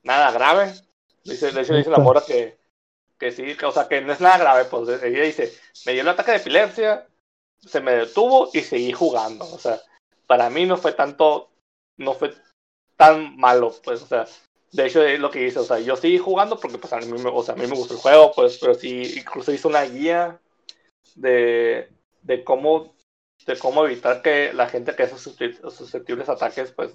Nada 0.04 0.32
grave. 0.32 0.74
Dice, 1.24 1.52
de 1.52 1.62
hecho 1.62 1.74
dice 1.74 1.90
la 1.90 1.98
morra 1.98 2.24
que, 2.26 2.58
que 3.18 3.32
sí, 3.32 3.56
que, 3.56 3.66
o 3.66 3.72
sea, 3.72 3.88
que 3.88 4.02
no 4.02 4.14
es 4.14 4.22
nada 4.22 4.38
grave. 4.38 4.66
Pues 4.66 5.04
ella 5.04 5.24
dice, 5.24 5.54
me 5.86 5.94
dio 5.94 6.04
un 6.04 6.10
ataque 6.10 6.32
de 6.32 6.38
epilepsia, 6.38 7.08
se 7.60 7.82
me 7.82 7.94
detuvo 7.94 8.50
y 8.54 8.62
seguí 8.62 8.92
jugando. 8.92 9.46
O 9.46 9.58
sea, 9.58 9.80
para 10.28 10.50
mí 10.50 10.66
no 10.66 10.78
fue 10.78 10.94
tanto, 10.94 11.50
no 11.98 12.14
fue 12.14 12.34
tan 12.96 13.36
malo, 13.38 13.74
pues, 13.84 14.04
o 14.04 14.06
sea, 14.06 14.28
de 14.72 14.86
hecho 14.86 15.04
es 15.04 15.20
lo 15.20 15.32
que 15.32 15.48
hice, 15.48 15.58
o 15.58 15.64
sea, 15.64 15.80
yo 15.80 15.96
seguí 15.96 16.20
jugando 16.20 16.60
porque 16.60 16.78
pues 16.78 16.94
a 16.94 17.00
mí 17.00 17.08
me, 17.08 17.30
o 17.30 17.44
sea, 17.44 17.56
a 17.56 17.58
mí 17.58 17.66
me 17.66 17.76
gustó 17.76 17.96
el 17.96 18.00
juego, 18.00 18.32
pues, 18.36 18.60
pero 18.60 18.76
sí, 18.76 19.16
incluso 19.18 19.52
hice 19.52 19.68
una 19.68 19.82
guía 19.82 20.40
de, 21.22 21.90
de 22.24 22.44
cómo 22.44 22.94
de 23.46 23.58
cómo 23.58 23.86
evitar 23.86 24.22
que 24.22 24.54
la 24.54 24.68
gente 24.68 24.96
que 24.96 25.04
es 25.04 25.12
susceptible 25.12 26.24
a 26.28 26.32
ataques, 26.32 26.72
pues, 26.72 26.92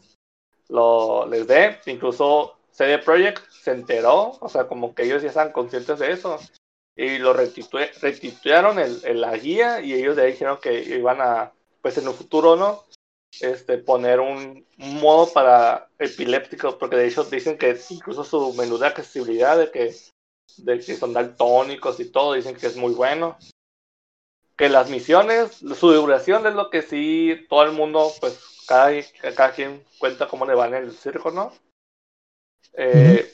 lo 0.68 1.26
les 1.26 1.46
dé. 1.46 1.78
Incluso 1.86 2.56
CD 2.70 2.98
Projekt 2.98 3.48
se 3.50 3.72
enteró, 3.72 4.38
o 4.40 4.48
sea, 4.48 4.68
como 4.68 4.94
que 4.94 5.04
ellos 5.04 5.22
ya 5.22 5.28
están 5.28 5.52
conscientes 5.52 5.98
de 5.98 6.12
eso 6.12 6.38
y 6.96 7.18
lo 7.18 7.34
restituyeron 7.34 8.78
el, 8.78 9.20
la 9.20 9.36
guía 9.36 9.80
y 9.80 9.92
ellos 9.92 10.16
de 10.16 10.22
ahí 10.22 10.32
dijeron 10.32 10.58
que 10.62 10.82
iban 10.82 11.20
a, 11.20 11.52
pues 11.82 11.98
en 11.98 12.08
un 12.08 12.14
futuro, 12.14 12.56
¿no? 12.56 12.84
Este, 13.40 13.76
poner 13.76 14.20
un, 14.20 14.66
modo 14.78 15.30
para 15.32 15.90
epilépticos, 15.98 16.76
porque 16.76 16.96
de 16.96 17.08
hecho 17.08 17.24
dicen 17.24 17.58
que 17.58 17.78
incluso 17.90 18.24
su 18.24 18.54
menú 18.54 18.78
de 18.78 18.86
accesibilidad, 18.86 19.58
de 19.58 19.70
que, 19.70 19.94
de 20.58 20.78
que 20.78 20.96
son 20.96 21.12
daltónicos 21.12 22.00
y 22.00 22.10
todo, 22.10 22.32
dicen 22.32 22.56
que 22.56 22.66
es 22.66 22.76
muy 22.76 22.94
bueno. 22.94 23.36
Que 24.56 24.68
las 24.68 24.88
misiones, 24.88 25.56
su 25.56 25.92
duración 25.92 26.46
es 26.46 26.54
lo 26.54 26.70
que 26.70 26.82
sí 26.82 27.46
todo 27.48 27.64
el 27.64 27.72
mundo, 27.72 28.10
pues 28.20 28.64
cada, 28.66 28.90
cada 29.34 29.52
quien 29.52 29.84
cuenta 29.98 30.28
cómo 30.28 30.46
le 30.46 30.54
va 30.54 30.66
en 30.66 30.74
el 30.74 30.92
circo, 30.92 31.30
¿no? 31.30 31.52
Eh, 32.72 33.32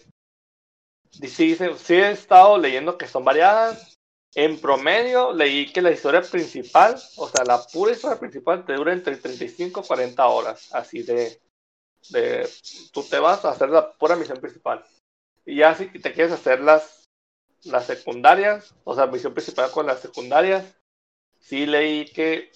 sí, 1.11 1.57
sí 1.57 1.95
he 1.95 2.11
estado 2.11 2.59
leyendo 2.59 2.99
que 2.99 3.07
son 3.07 3.25
variadas. 3.25 3.97
En 4.35 4.59
promedio 4.59 5.33
leí 5.33 5.71
que 5.71 5.83
la 5.83 5.91
historia 5.91 6.23
principal, 6.23 6.99
o 7.17 7.29
sea, 7.29 7.45
la 7.45 7.63
pura 7.71 7.93
historia 7.93 8.19
principal 8.19 8.65
te 8.65 8.73
dura 8.73 8.95
entre 8.95 9.17
35 9.17 9.83
y 9.85 9.87
40 9.87 10.27
horas, 10.27 10.75
así 10.75 11.03
de, 11.03 11.39
de, 12.09 12.49
tú 12.93 13.03
te 13.03 13.19
vas 13.19 13.45
a 13.45 13.51
hacer 13.51 13.69
la 13.69 13.93
pura 13.93 14.17
misión 14.17 14.41
principal. 14.41 14.85
Y 15.45 15.57
ya 15.57 15.75
si 15.75 15.87
te 15.87 16.13
quieres 16.13 16.33
hacer 16.33 16.61
las, 16.61 17.05
las 17.65 17.85
secundarias, 17.87 18.75
o 18.85 18.95
sea, 18.95 19.07
misión 19.07 19.35
principal 19.35 19.71
con 19.71 19.87
las 19.87 20.01
secundarias, 20.01 20.65
sí 21.43 21.67
leí 21.67 22.07
que 22.07 22.51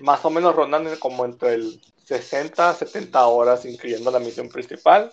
más 0.00 0.24
o 0.24 0.30
menos 0.30 0.56
rondan 0.56 0.96
como 0.96 1.24
entre 1.24 1.54
el 1.54 1.80
60 2.04 2.70
a 2.70 2.74
70 2.74 3.26
horas, 3.26 3.64
incluyendo 3.64 4.10
la 4.10 4.18
misión 4.18 4.48
principal. 4.48 5.12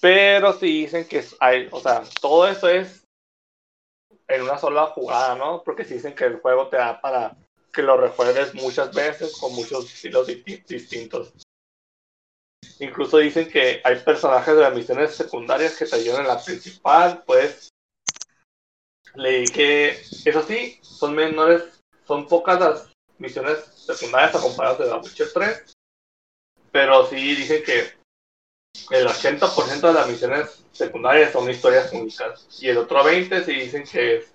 Pero 0.00 0.52
sí 0.52 0.82
dicen 0.82 1.06
que 1.06 1.24
hay, 1.40 1.68
o 1.70 1.80
sea, 1.80 2.02
todo 2.20 2.46
eso 2.48 2.68
es 2.68 3.04
en 4.28 4.42
una 4.42 4.58
sola 4.58 4.86
jugada, 4.86 5.34
¿no? 5.34 5.62
Porque 5.64 5.84
sí 5.84 5.94
dicen 5.94 6.14
que 6.14 6.24
el 6.24 6.40
juego 6.40 6.68
te 6.68 6.76
da 6.76 7.00
para 7.00 7.36
que 7.72 7.82
lo 7.82 7.96
rejuegues 7.96 8.54
muchas 8.54 8.94
veces 8.94 9.36
con 9.36 9.54
muchos 9.54 9.92
estilos 9.92 10.26
distintos. 10.26 11.32
Incluso 12.80 13.18
dicen 13.18 13.50
que 13.50 13.80
hay 13.82 13.96
personajes 14.00 14.54
de 14.54 14.62
las 14.62 14.74
misiones 14.74 15.14
secundarias 15.14 15.76
que 15.76 15.86
te 15.86 15.96
ayudan 15.96 16.22
en 16.22 16.28
la 16.28 16.42
principal, 16.42 17.22
pues 17.26 17.70
leí 19.14 19.46
que, 19.46 20.00
eso 20.24 20.42
sí, 20.42 20.78
son 20.82 21.14
menores, 21.14 21.77
son 22.08 22.26
pocas 22.26 22.58
las 22.58 22.90
misiones 23.18 23.58
secundarias 23.74 24.34
a 24.34 24.40
comparadas 24.40 24.78
de 24.78 24.84
The 24.86 24.94
Witcher 24.94 25.28
3, 25.34 25.76
pero 26.72 27.06
sí 27.06 27.16
dicen 27.16 27.62
que 27.62 27.92
el 28.90 29.06
80% 29.06 29.80
de 29.80 29.92
las 29.92 30.08
misiones 30.08 30.64
secundarias 30.72 31.32
son 31.32 31.50
historias 31.50 31.92
únicas 31.92 32.46
y 32.62 32.68
el 32.68 32.78
otro 32.78 33.04
20% 33.04 33.44
sí 33.44 33.52
dicen 33.52 33.84
que, 33.84 34.26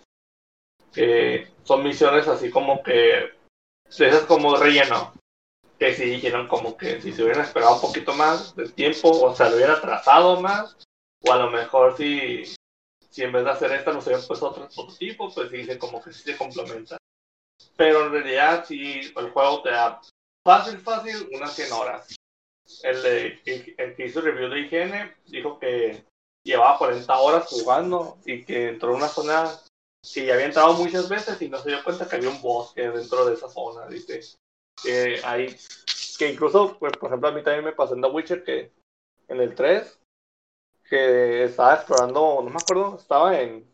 que 0.93 1.47
son 1.63 1.83
misiones 1.83 2.27
así 2.27 2.51
como 2.51 2.83
que 2.83 3.33
esas 3.89 4.23
como 4.23 4.55
relleno 4.55 5.13
que 5.79 5.95
si 5.95 6.05
dijeron 6.05 6.47
como 6.47 6.77
que 6.77 7.01
si 7.01 7.11
se 7.11 7.23
hubieran 7.23 7.45
esperado 7.45 7.75
un 7.75 7.81
poquito 7.81 8.13
más 8.13 8.55
de 8.55 8.69
tiempo 8.69 9.09
o 9.09 9.35
se 9.35 9.49
lo 9.49 9.55
hubieran 9.55 9.81
trazado 9.81 10.39
más 10.41 10.77
o 11.21 11.31
a 11.31 11.37
lo 11.37 11.49
mejor 11.49 11.97
si, 11.97 12.43
si 13.09 13.23
en 13.23 13.31
vez 13.31 13.45
de 13.45 13.51
hacer 13.51 13.71
esta 13.71 13.91
no 13.91 14.01
se 14.01 14.09
hubieran 14.09 14.27
puesto 14.27 14.49
otro, 14.49 14.65
otro 14.75 14.95
tipo 14.95 15.33
pues 15.33 15.49
dicen 15.49 15.79
como 15.79 16.03
que 16.03 16.13
sí 16.13 16.23
se 16.23 16.37
complementan 16.37 16.97
pero 17.75 18.05
en 18.05 18.11
realidad 18.11 18.65
si 18.65 19.01
el 19.15 19.29
juego 19.31 19.61
te 19.61 19.71
da 19.71 20.01
fácil 20.45 20.77
fácil 20.79 21.29
unas 21.33 21.53
100 21.55 21.71
horas 21.71 22.15
el, 22.83 23.41
el, 23.45 23.95
que 23.95 24.05
hizo 24.05 24.19
el 24.19 24.25
review 24.25 24.49
de 24.49 24.59
IGN 24.61 25.15
dijo 25.27 25.59
que 25.59 26.05
llevaba 26.43 26.77
40 26.77 27.17
horas 27.17 27.47
jugando 27.47 28.17
y 28.25 28.43
que 28.43 28.69
entró 28.69 28.91
en 28.91 28.97
una 28.97 29.07
zona 29.07 29.51
que 30.11 30.25
ya 30.25 30.33
había 30.33 30.47
entrado 30.47 30.73
muchas 30.73 31.07
veces 31.07 31.41
y 31.41 31.49
no 31.49 31.57
se 31.59 31.69
dio 31.69 31.83
cuenta 31.83 32.07
que 32.07 32.17
había 32.17 32.29
un 32.29 32.41
bosque 32.41 32.89
dentro 32.89 33.25
de 33.25 33.35
esa 33.35 33.47
zona. 33.47 33.87
Dice 33.87 34.19
que 34.81 35.21
hay, 35.23 35.55
que 36.17 36.31
incluso, 36.31 36.77
pues, 36.77 36.93
por 36.97 37.09
ejemplo, 37.09 37.29
a 37.29 37.31
mí 37.31 37.41
también 37.41 37.63
me 37.63 37.71
pasó 37.71 37.95
en 37.95 38.01
The 38.01 38.09
Witcher 38.09 38.43
que 38.43 38.73
en 39.29 39.39
el 39.39 39.55
3 39.55 39.99
que 40.89 41.45
estaba 41.45 41.75
explorando, 41.75 42.41
no 42.43 42.49
me 42.49 42.57
acuerdo, 42.57 42.97
estaba. 42.97 43.39
En. 43.39 43.71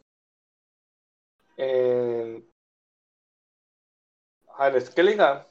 Ah, 4.59 4.67
en 4.67 4.81
Skelliga. 4.81 5.47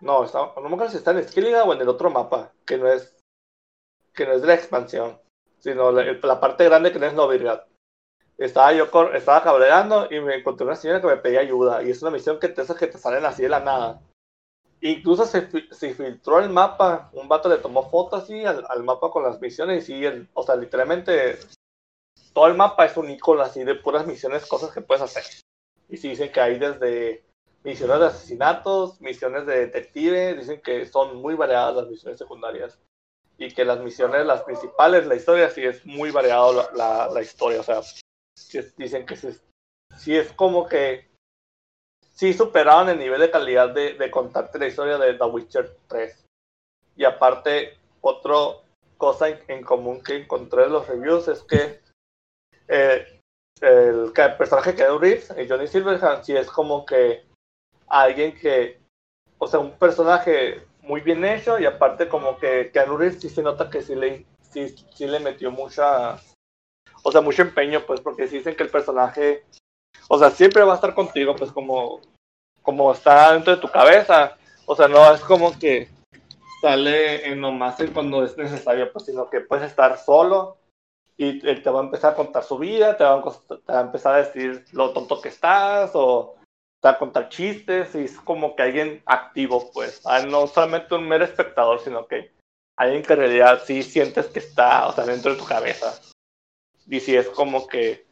No, 0.00 0.26
no 0.26 0.68
me 0.68 0.74
acuerdo 0.74 0.90
si 0.90 0.98
está 0.98 1.12
en 1.12 1.26
Skelliga 1.26 1.64
o 1.64 1.72
en 1.72 1.80
el 1.80 1.88
otro 1.88 2.10
mapa, 2.10 2.52
que 2.66 2.76
no 2.76 2.86
es. 2.86 3.16
Que 4.12 4.26
no 4.26 4.32
es 4.32 4.42
de 4.42 4.48
la 4.48 4.54
expansión, 4.54 5.18
sino 5.58 5.90
la, 5.90 6.38
parte 6.38 6.64
grande 6.64 6.92
que 6.92 6.98
no 6.98 7.06
es 7.06 7.14
Novigrad. 7.14 7.62
Estaba 8.36 8.74
yo 8.74 8.90
estaba 9.14 9.42
cabreando 9.42 10.06
y 10.10 10.20
me 10.20 10.34
encontré 10.34 10.66
una 10.66 10.76
señora 10.76 11.00
que 11.00 11.06
me 11.06 11.16
pedía 11.16 11.40
ayuda. 11.40 11.82
Y 11.82 11.90
es 11.90 12.02
una 12.02 12.10
misión 12.10 12.38
que 12.38 12.48
te, 12.48 12.62
que 12.74 12.86
te 12.88 12.98
salen 12.98 13.24
así 13.24 13.42
de 13.42 13.48
la 13.48 13.60
nada. 13.60 14.02
Incluso 14.82 15.24
se, 15.24 15.40
filtró 15.94 16.38
el 16.40 16.50
mapa. 16.50 17.08
Un 17.14 17.28
vato 17.28 17.48
le 17.48 17.56
tomó 17.56 17.88
fotos 17.88 18.24
así 18.24 18.44
al, 18.44 18.66
al, 18.68 18.82
mapa 18.82 19.10
con 19.10 19.22
las 19.22 19.40
misiones. 19.40 19.88
Y 19.88 20.04
el, 20.04 20.28
o 20.34 20.42
sea, 20.42 20.56
literalmente 20.56 21.38
todo 22.34 22.48
el 22.48 22.54
mapa 22.54 22.84
es 22.84 22.98
un 22.98 23.08
icono 23.08 23.40
así 23.40 23.64
de 23.64 23.76
puras 23.76 24.06
misiones, 24.06 24.44
cosas 24.44 24.72
que 24.72 24.82
puedes 24.82 25.02
hacer. 25.02 25.24
Y 25.88 25.96
sí 25.96 26.10
dicen 26.10 26.30
que 26.30 26.40
hay 26.40 26.58
desde 26.58 27.31
misiones 27.64 28.00
de 28.00 28.06
asesinatos, 28.06 29.00
misiones 29.00 29.46
de 29.46 29.66
detective. 29.66 30.34
Dicen 30.34 30.60
que 30.60 30.86
son 30.86 31.16
muy 31.16 31.34
variadas 31.34 31.76
las 31.76 31.88
misiones 31.88 32.18
secundarias. 32.18 32.78
Y 33.38 33.52
que 33.52 33.64
las 33.64 33.80
misiones, 33.80 34.24
las 34.26 34.42
principales, 34.42 35.06
la 35.06 35.16
historia 35.16 35.50
sí 35.50 35.64
es 35.64 35.84
muy 35.84 36.10
variada 36.10 36.70
la, 36.74 37.08
la, 37.08 37.22
historia. 37.22 37.60
O 37.60 37.64
sea, 37.64 37.80
dicen 38.76 39.06
que 39.06 39.16
sí, 39.16 40.16
es 40.16 40.32
como 40.34 40.68
que 40.68 41.08
sí 42.14 42.32
superaron 42.32 42.88
el 42.88 42.98
nivel 42.98 43.20
de 43.20 43.30
calidad 43.30 43.70
de, 43.70 43.94
de 43.94 44.10
contarte 44.10 44.58
la 44.58 44.68
historia 44.68 44.98
de 44.98 45.14
The 45.14 45.24
Witcher 45.24 45.76
3. 45.88 46.24
Y 46.96 47.04
aparte, 47.04 47.78
otra 48.00 48.34
cosa 49.02 49.28
en, 49.28 49.64
común 49.64 50.00
que 50.00 50.16
encontré 50.16 50.64
en 50.64 50.72
los 50.72 50.86
reviews 50.86 51.26
es 51.26 51.42
que 51.42 51.80
eh, 52.68 53.20
el, 53.60 54.12
personaje 54.38 54.76
que 54.76 54.82
es 54.82 55.00
Reeves, 55.00 55.34
Johnny 55.48 55.66
Silverhand, 55.66 56.22
sí 56.22 56.36
es 56.36 56.48
como 56.48 56.86
que 56.86 57.24
alguien 58.00 58.34
que, 58.38 58.80
o 59.38 59.46
sea, 59.46 59.60
un 59.60 59.72
personaje 59.72 60.62
muy 60.82 61.00
bien 61.00 61.24
hecho 61.24 61.58
y 61.58 61.66
aparte 61.66 62.08
como 62.08 62.38
que 62.38 62.70
Keanu 62.72 62.96
Reeves 62.96 63.20
sí 63.20 63.28
se 63.28 63.42
nota 63.42 63.70
que 63.70 63.82
sí 63.82 63.94
le, 63.94 64.26
sí, 64.50 64.74
sí 64.94 65.06
le 65.06 65.20
metió 65.20 65.50
mucha 65.50 66.18
o 67.02 67.10
sea, 67.10 67.20
mucho 67.20 67.42
empeño, 67.42 67.84
pues, 67.86 68.00
porque 68.00 68.28
si 68.28 68.38
dicen 68.38 68.54
que 68.54 68.62
el 68.62 68.70
personaje, 68.70 69.44
o 70.08 70.18
sea, 70.18 70.30
siempre 70.30 70.62
va 70.62 70.72
a 70.72 70.76
estar 70.76 70.94
contigo, 70.94 71.34
pues, 71.36 71.50
como, 71.50 72.00
como 72.62 72.92
está 72.92 73.32
dentro 73.32 73.54
de 73.54 73.60
tu 73.60 73.68
cabeza. 73.68 74.36
O 74.66 74.76
sea, 74.76 74.88
no 74.88 75.12
es 75.12 75.20
como 75.22 75.58
que 75.58 75.88
sale 76.60 77.26
en 77.26 77.40
nomás 77.40 77.76
cuando 77.92 78.24
es 78.24 78.36
necesario, 78.36 78.92
pues, 78.92 79.06
sino 79.06 79.28
que 79.28 79.40
puedes 79.40 79.68
estar 79.68 79.98
solo 79.98 80.58
y 81.16 81.46
él 81.46 81.62
te 81.62 81.70
va 81.70 81.80
a 81.80 81.84
empezar 81.84 82.12
a 82.12 82.16
contar 82.16 82.44
su 82.44 82.58
vida, 82.58 82.96
te 82.96 83.04
va 83.04 83.22
a, 83.68 83.80
empezar 83.80 84.14
a 84.14 84.18
decir 84.18 84.64
lo 84.72 84.92
tonto 84.92 85.20
que 85.20 85.28
estás 85.28 85.90
o 85.94 86.36
a 86.90 86.98
contar 86.98 87.28
chistes 87.28 87.94
y 87.94 88.04
es 88.04 88.18
como 88.18 88.56
que 88.56 88.62
alguien 88.62 89.02
activo, 89.06 89.70
pues, 89.72 90.02
no 90.28 90.46
solamente 90.46 90.94
un 90.94 91.08
mero 91.08 91.24
espectador, 91.24 91.80
sino 91.80 92.06
que 92.06 92.32
alguien 92.76 93.02
que 93.02 93.12
en 93.12 93.18
realidad 93.18 93.62
sí 93.64 93.82
sientes 93.82 94.26
que 94.26 94.40
está, 94.40 94.88
o 94.88 94.92
sea, 94.92 95.04
dentro 95.04 95.32
de 95.32 95.38
tu 95.38 95.44
cabeza. 95.44 96.00
Y 96.88 97.00
si 97.00 97.16
es 97.16 97.28
como 97.28 97.66
que 97.66 98.06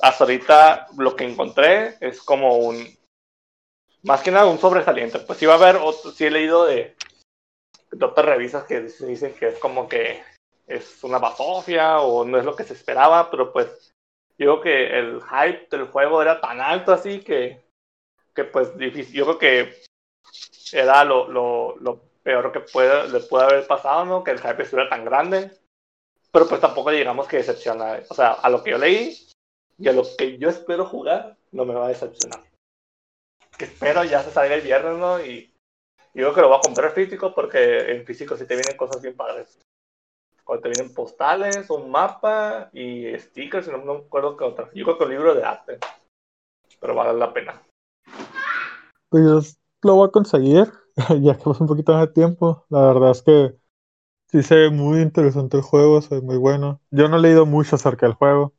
hasta 0.00 0.24
ahorita 0.24 0.88
lo 0.96 1.16
que 1.16 1.24
encontré 1.24 1.96
es 2.00 2.22
como 2.22 2.56
un, 2.56 2.86
más 4.02 4.22
que 4.22 4.30
nada 4.30 4.46
un 4.46 4.58
sobresaliente. 4.58 5.18
Pues 5.20 5.42
iba 5.42 5.54
a 5.54 5.56
haber, 5.56 5.76
otro, 5.76 6.10
sí 6.10 6.24
he 6.24 6.30
leído 6.30 6.64
de, 6.66 6.96
de 7.90 8.04
otras 8.04 8.26
revistas 8.26 8.64
que 8.64 8.80
dicen 8.80 9.34
que 9.34 9.48
es 9.48 9.58
como 9.58 9.88
que 9.88 10.22
es 10.66 11.02
una 11.02 11.18
basofia 11.18 12.00
o 12.00 12.24
no 12.24 12.38
es 12.38 12.44
lo 12.44 12.54
que 12.54 12.64
se 12.64 12.74
esperaba, 12.74 13.30
pero 13.30 13.52
pues 13.52 13.92
creo 14.36 14.60
que 14.60 14.98
el 14.98 15.20
hype 15.22 15.68
del 15.70 15.86
juego 15.86 16.22
era 16.22 16.40
tan 16.40 16.60
alto 16.60 16.92
así 16.92 17.20
que, 17.20 17.60
que 18.38 18.44
pues 18.44 18.70
yo 19.10 19.24
creo 19.24 19.38
que 19.38 19.82
era 20.72 21.04
lo, 21.04 21.28
lo, 21.28 21.76
lo 21.80 22.00
peor 22.22 22.52
que 22.52 22.60
puede, 22.60 23.08
le 23.08 23.20
puede 23.20 23.44
haber 23.44 23.66
pasado, 23.66 24.04
¿no? 24.04 24.22
Que 24.22 24.30
el 24.30 24.40
hype 24.40 24.62
estuviera 24.62 24.88
tan 24.88 25.04
grande 25.04 25.50
pero 26.30 26.48
pues 26.48 26.60
tampoco 26.60 26.90
digamos 26.90 27.26
que 27.26 27.38
decepciona. 27.38 28.00
O 28.08 28.14
sea, 28.14 28.32
a 28.32 28.50
lo 28.50 28.62
que 28.62 28.70
yo 28.70 28.78
leí 28.78 29.16
y 29.78 29.88
a 29.88 29.92
lo 29.92 30.04
que 30.16 30.38
yo 30.38 30.48
espero 30.48 30.84
jugar, 30.86 31.36
no 31.52 31.64
me 31.64 31.74
va 31.74 31.86
a 31.86 31.88
decepcionar. 31.88 32.44
Que 33.56 33.64
espero 33.64 34.04
ya 34.04 34.22
se 34.22 34.30
salga 34.30 34.54
el 34.54 34.60
viernes, 34.60 34.98
¿no? 34.98 35.24
Y 35.24 35.52
yo 36.14 36.24
creo 36.24 36.34
que 36.34 36.40
lo 36.42 36.48
voy 36.48 36.58
a 36.58 36.60
comprar 36.60 36.92
físico 36.92 37.34
porque 37.34 37.92
en 37.92 38.04
físico 38.04 38.36
sí 38.36 38.46
te 38.46 38.54
vienen 38.54 38.76
cosas 38.76 39.00
bien 39.02 39.16
padres. 39.16 39.58
Cuando 40.44 40.62
te 40.62 40.68
vienen 40.70 40.94
postales, 40.94 41.68
un 41.70 41.90
mapa 41.90 42.70
y 42.72 43.18
stickers, 43.18 43.68
no 43.68 43.78
me 43.78 43.98
acuerdo 43.98 44.36
qué 44.36 44.44
otra. 44.44 44.70
Yo 44.74 44.84
creo 44.84 44.98
que 44.98 45.04
un 45.04 45.10
libro 45.10 45.34
de 45.34 45.44
arte. 45.44 45.78
Pero 46.80 46.94
vale 46.94 47.18
la 47.18 47.32
pena. 47.32 47.62
Pues 49.10 49.58
lo 49.82 49.94
voy 49.96 50.08
a 50.08 50.10
conseguir, 50.12 50.72
ya 51.22 51.36
que 51.36 51.44
pasa 51.44 51.62
un 51.64 51.68
poquito 51.68 51.92
más 51.92 52.06
de 52.06 52.12
tiempo. 52.12 52.64
La 52.70 52.82
verdad 52.82 53.10
es 53.12 53.22
que 53.22 53.56
Sí 54.30 54.42
se 54.42 54.56
ve 54.56 54.70
muy 54.70 55.00
interesante 55.00 55.56
el 55.58 55.62
juego, 55.62 56.02
se 56.02 56.16
ve 56.16 56.22
muy 56.22 56.36
bueno. 56.38 56.80
Yo 56.90 57.08
no 57.08 57.16
he 57.18 57.20
leído 57.20 57.46
mucho 57.46 57.76
acerca 57.76 58.06
del 58.06 58.14
juego, 58.14 58.54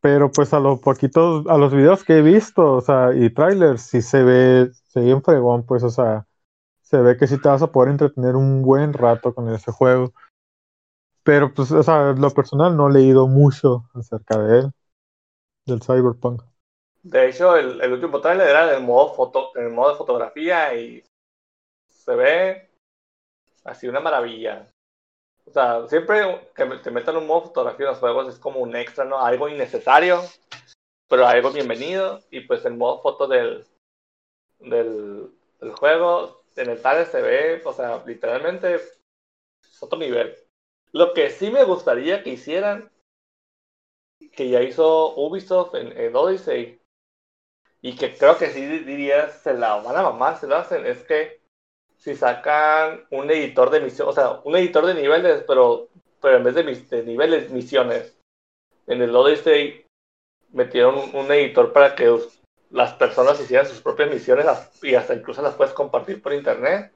pero 0.00 0.30
pues 0.32 0.52
a 0.52 0.60
los 0.60 0.80
poquitos, 0.80 1.46
a 1.46 1.56
los 1.58 1.72
videos 1.72 2.04
que 2.04 2.18
he 2.18 2.22
visto, 2.22 2.74
o 2.74 2.80
sea, 2.80 3.14
y 3.14 3.30
trailers, 3.30 3.82
sí 3.82 4.02
se 4.02 4.22
ve, 4.24 4.70
se 4.72 5.00
ve 5.00 5.10
en 5.10 5.22
fregón, 5.22 5.64
pues, 5.64 5.82
o 5.84 5.90
sea, 5.90 6.26
se 6.82 6.98
ve 6.98 7.16
que 7.16 7.26
sí 7.28 7.40
te 7.40 7.48
vas 7.48 7.62
a 7.62 7.72
poder 7.72 7.90
entretener 7.90 8.36
un 8.36 8.62
buen 8.62 8.92
rato 8.94 9.34
con 9.34 9.48
ese 9.54 9.72
juego. 9.72 10.12
Pero 11.24 11.52
pues, 11.52 11.72
o 11.72 11.82
sea, 11.82 12.12
lo 12.12 12.30
personal 12.30 12.76
no 12.76 12.88
he 12.88 12.92
leído 12.92 13.26
mucho 13.26 13.88
acerca 13.94 14.38
de 14.38 14.60
él, 14.60 14.72
del 15.66 15.82
Cyberpunk. 15.82 16.42
De 17.02 17.28
hecho, 17.28 17.56
el, 17.56 17.92
último 17.92 18.20
trailer 18.20 18.48
era 18.48 18.76
en 18.76 18.84
modo 18.84 19.14
foto, 19.14 19.50
en 19.56 19.74
modo 19.74 19.90
de 19.90 19.98
fotografía 19.98 20.74
y 20.74 21.02
se 21.88 22.14
ve 22.14 22.72
Así 23.64 23.86
una 23.86 24.00
maravilla. 24.00 24.66
O 25.46 25.52
sea, 25.52 25.86
siempre 25.88 26.48
que 26.54 26.64
te 26.64 26.90
metan 26.90 27.16
un 27.16 27.26
modo 27.26 27.42
fotografía 27.42 27.86
en 27.86 27.92
los 27.92 28.00
juegos 28.00 28.28
es 28.28 28.38
como 28.38 28.60
un 28.60 28.74
extra, 28.74 29.04
¿no? 29.04 29.24
Algo 29.24 29.48
innecesario, 29.48 30.20
pero 31.08 31.26
algo 31.26 31.52
bienvenido. 31.52 32.20
Y 32.30 32.40
pues 32.40 32.64
el 32.64 32.74
modo 32.74 33.00
foto 33.02 33.28
del, 33.28 33.64
del, 34.58 35.30
del 35.60 35.72
juego 35.72 36.42
en 36.56 36.70
el 36.70 36.82
tal 36.82 37.06
se 37.06 37.22
ve, 37.22 37.62
o 37.64 37.72
sea, 37.72 38.02
literalmente 38.04 38.74
es 38.74 39.00
otro 39.80 39.98
nivel. 39.98 40.36
Lo 40.92 41.14
que 41.14 41.30
sí 41.30 41.50
me 41.50 41.64
gustaría 41.64 42.22
que 42.22 42.30
hicieran, 42.30 42.90
que 44.32 44.48
ya 44.48 44.60
hizo 44.60 45.14
Ubisoft 45.16 45.74
en, 45.74 45.96
en 45.96 46.14
Odyssey, 46.14 46.81
y 47.82 47.96
que 47.96 48.16
creo 48.16 48.38
que 48.38 48.50
sí 48.50 48.64
diría 48.64 49.28
se 49.28 49.54
la 49.54 49.76
van 49.76 49.96
a 49.96 50.02
mamar, 50.02 50.38
se 50.38 50.46
lo 50.46 50.56
hacen, 50.56 50.86
es 50.86 51.02
que 51.02 51.42
si 51.98 52.14
sacan 52.14 53.04
un 53.10 53.30
editor 53.30 53.70
de 53.70 53.80
misiones, 53.80 54.16
o 54.16 54.20
sea, 54.20 54.40
un 54.44 54.56
editor 54.56 54.86
de 54.86 54.94
niveles, 54.94 55.44
pero, 55.46 55.88
pero 56.20 56.36
en 56.36 56.44
vez 56.44 56.54
de, 56.54 56.62
de 56.62 57.02
niveles, 57.04 57.50
misiones. 57.50 58.16
En 58.86 59.02
el 59.02 59.14
Odyssey 59.14 59.84
metieron 60.52 60.96
un, 61.14 61.30
editor 61.30 61.72
para 61.72 61.94
que 61.94 62.12
las 62.70 62.92
personas 62.94 63.40
hicieran 63.40 63.66
sus 63.66 63.80
propias 63.80 64.10
misiones 64.10 64.46
y 64.82 64.94
hasta 64.94 65.14
incluso 65.14 65.42
las 65.42 65.54
puedes 65.54 65.74
compartir 65.74 66.20
por 66.20 66.32
internet. 66.32 66.92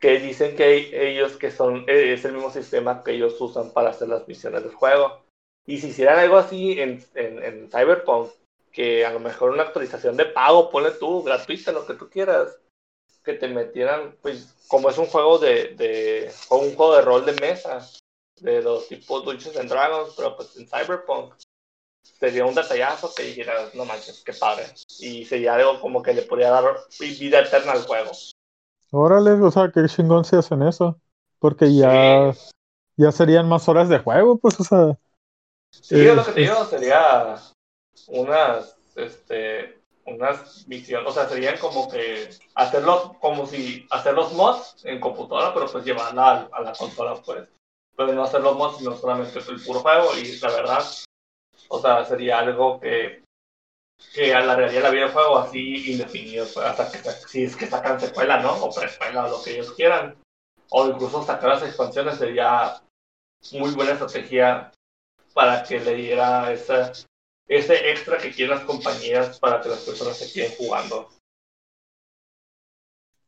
Que 0.00 0.18
dicen 0.18 0.56
que 0.56 0.90
ellos 1.10 1.36
que 1.36 1.52
son, 1.52 1.84
eh, 1.86 2.12
es 2.12 2.24
el 2.24 2.32
mismo 2.32 2.50
sistema 2.50 3.04
que 3.04 3.12
ellos 3.12 3.40
usan 3.40 3.70
para 3.70 3.90
hacer 3.90 4.08
las 4.08 4.26
misiones 4.26 4.64
del 4.64 4.74
juego. 4.74 5.22
Y 5.64 5.78
si 5.78 5.88
hicieran 5.88 6.18
algo 6.18 6.38
así 6.38 6.80
en, 6.80 7.00
en, 7.14 7.40
en 7.44 7.70
Cyberpunk, 7.70 8.32
que 8.72 9.04
a 9.04 9.12
lo 9.12 9.20
mejor 9.20 9.50
una 9.50 9.64
actualización 9.64 10.16
de 10.16 10.24
pago, 10.26 10.70
ponle 10.70 10.92
tú, 10.92 11.22
gratuita, 11.22 11.72
lo 11.72 11.86
que 11.86 11.94
tú 11.94 12.08
quieras, 12.08 12.58
que 13.22 13.34
te 13.34 13.48
metieran, 13.48 14.16
pues, 14.22 14.54
como 14.66 14.88
es 14.88 14.98
un 14.98 15.06
juego 15.06 15.38
de, 15.38 15.74
de 15.76 16.32
un 16.50 16.74
juego 16.74 16.96
de 16.96 17.02
rol 17.02 17.24
de 17.24 17.34
mesa, 17.34 17.86
de 18.40 18.62
los 18.62 18.88
tipos 18.88 19.24
Dungeons 19.24 19.56
and 19.56 19.70
Dragons, 19.70 20.14
pero 20.16 20.36
pues 20.36 20.56
en 20.56 20.66
Cyberpunk, 20.66 21.34
sería 22.02 22.46
un 22.46 22.54
detallazo 22.54 23.12
que 23.14 23.24
dijeras, 23.24 23.74
no 23.74 23.84
manches, 23.84 24.22
qué 24.24 24.32
padre. 24.32 24.64
Y 24.98 25.24
sería 25.24 25.54
algo 25.54 25.80
como 25.80 26.02
que 26.02 26.14
le 26.14 26.22
podría 26.22 26.50
dar 26.50 26.64
vida 26.98 27.40
eterna 27.40 27.72
al 27.72 27.82
juego. 27.82 28.10
Órale, 28.90 29.32
o 29.32 29.50
sea, 29.50 29.70
qué 29.72 29.86
chingón 29.86 30.24
si 30.24 30.36
hacen 30.36 30.62
eso. 30.62 30.98
Porque 31.38 31.74
ya, 31.74 32.32
ya 32.96 33.12
serían 33.12 33.48
más 33.48 33.68
horas 33.68 33.88
de 33.88 33.98
juego, 33.98 34.38
pues, 34.38 34.58
o 34.60 34.64
sea. 34.64 34.98
Sí, 35.70 36.04
lo 36.04 36.24
que 36.24 36.32
te 36.32 36.40
digo 36.40 36.64
sería 36.66 37.40
unas, 38.08 38.76
este, 38.96 39.78
unas 40.06 40.66
misiones, 40.66 41.08
o 41.08 41.12
sea, 41.12 41.28
serían 41.28 41.58
como 41.58 41.90
que 41.90 42.30
hacerlos, 42.54 43.12
como 43.20 43.46
si 43.46 43.86
hacer 43.90 44.14
los 44.14 44.32
mods 44.32 44.84
en 44.84 45.00
computadora, 45.00 45.54
pero 45.54 45.70
pues 45.70 45.84
llevarla 45.84 46.48
a, 46.52 46.60
la 46.60 46.72
consola, 46.72 47.14
pues. 47.24 47.48
Pero 47.96 48.12
no 48.12 48.24
hacer 48.24 48.40
los 48.40 48.56
mods, 48.56 48.78
sino 48.78 48.96
solamente 48.96 49.38
el 49.38 49.62
puro 49.62 49.80
juego, 49.80 50.16
y 50.16 50.38
la 50.38 50.50
verdad, 50.50 50.84
o 51.68 51.80
sea, 51.80 52.04
sería 52.04 52.38
algo 52.40 52.80
que, 52.80 53.22
que 54.14 54.34
a 54.34 54.40
la 54.40 54.56
vida 54.56 54.90
del 54.90 55.10
juego 55.10 55.38
así 55.38 55.92
indefinido, 55.92 56.46
pues, 56.52 56.66
hasta 56.66 56.90
que 56.90 56.98
si 57.28 57.44
es 57.44 57.56
que 57.56 57.66
sacan 57.66 58.00
secuela, 58.00 58.40
¿no? 58.40 58.52
O 58.64 58.74
preescuela, 58.74 59.26
o 59.26 59.28
lo 59.30 59.42
que 59.42 59.52
ellos 59.54 59.72
quieran. 59.72 60.16
O 60.70 60.88
incluso 60.88 61.22
sacar 61.22 61.50
las 61.50 61.62
expansiones 61.62 62.18
sería 62.18 62.80
muy 63.52 63.70
buena 63.72 63.92
estrategia 63.92 64.72
para 65.34 65.62
que 65.62 65.80
le 65.80 65.94
diera 65.94 66.50
esa, 66.52 66.92
ese 67.56 67.90
extra 67.90 68.18
que 68.18 68.30
quieren 68.30 68.56
las 68.56 68.64
compañías 68.64 69.38
para 69.38 69.60
que 69.60 69.68
las 69.68 69.80
personas 69.80 70.16
se 70.16 70.32
queden 70.32 70.52
jugando. 70.56 71.08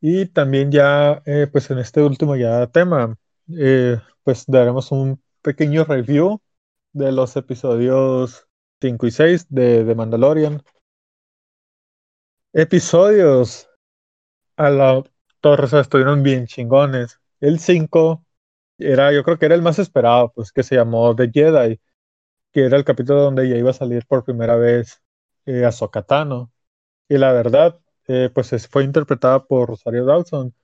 Y 0.01 0.27
también 0.27 0.71
ya, 0.71 1.23
eh, 1.25 1.49
pues 1.51 1.71
en 1.71 1.79
este 1.79 2.03
último 2.03 2.37
ya 2.37 2.67
tema, 2.67 3.17
eh, 3.59 3.99
pues 4.23 4.45
daremos 4.47 4.93
un 4.93 5.23
pequeño 5.41 5.85
review 5.85 6.41
de 6.93 7.13
los 7.13 7.37
episodios 7.37 8.47
5 8.81 9.07
y 9.07 9.11
6 9.11 9.47
de, 9.49 9.85
de 9.85 9.95
Mandalorian. 9.95 10.63
Episodios 12.53 13.69
a 14.57 14.71
la 14.71 15.03
torre, 15.41 15.69
o 15.77 15.81
estuvieron 15.81 16.23
bien 16.23 16.47
chingones. 16.47 17.21
El 17.41 17.59
5 17.59 18.25
era, 18.79 19.13
yo 19.13 19.23
creo 19.25 19.39
que 19.39 19.47
era 19.47 19.55
el 19.55 19.63
más 19.63 19.79
esperado, 19.79 20.33
pues 20.35 20.53
que 20.53 20.63
se 20.63 20.77
llamó 20.77 21.15
The 21.15 21.31
Jedi, 21.33 21.81
que 22.55 22.65
era 22.67 22.77
el 22.79 22.85
capítulo 22.85 23.23
donde 23.23 23.49
ya 23.49 23.57
iba 23.57 23.71
a 23.71 23.75
salir 23.75 24.07
por 24.07 24.25
primera 24.25 24.57
vez 24.57 25.03
eh, 25.47 25.65
a 25.67 25.73
Sokatano. 25.73 26.53
Y 27.09 27.19
la 27.19 27.33
verdad, 27.33 27.81
eh, 28.09 28.31
pues 28.35 28.69
fue 28.69 28.85
interpretada 28.85 29.45
por 29.47 29.69
Rosario 29.71 30.07
Dawson. 30.07 30.55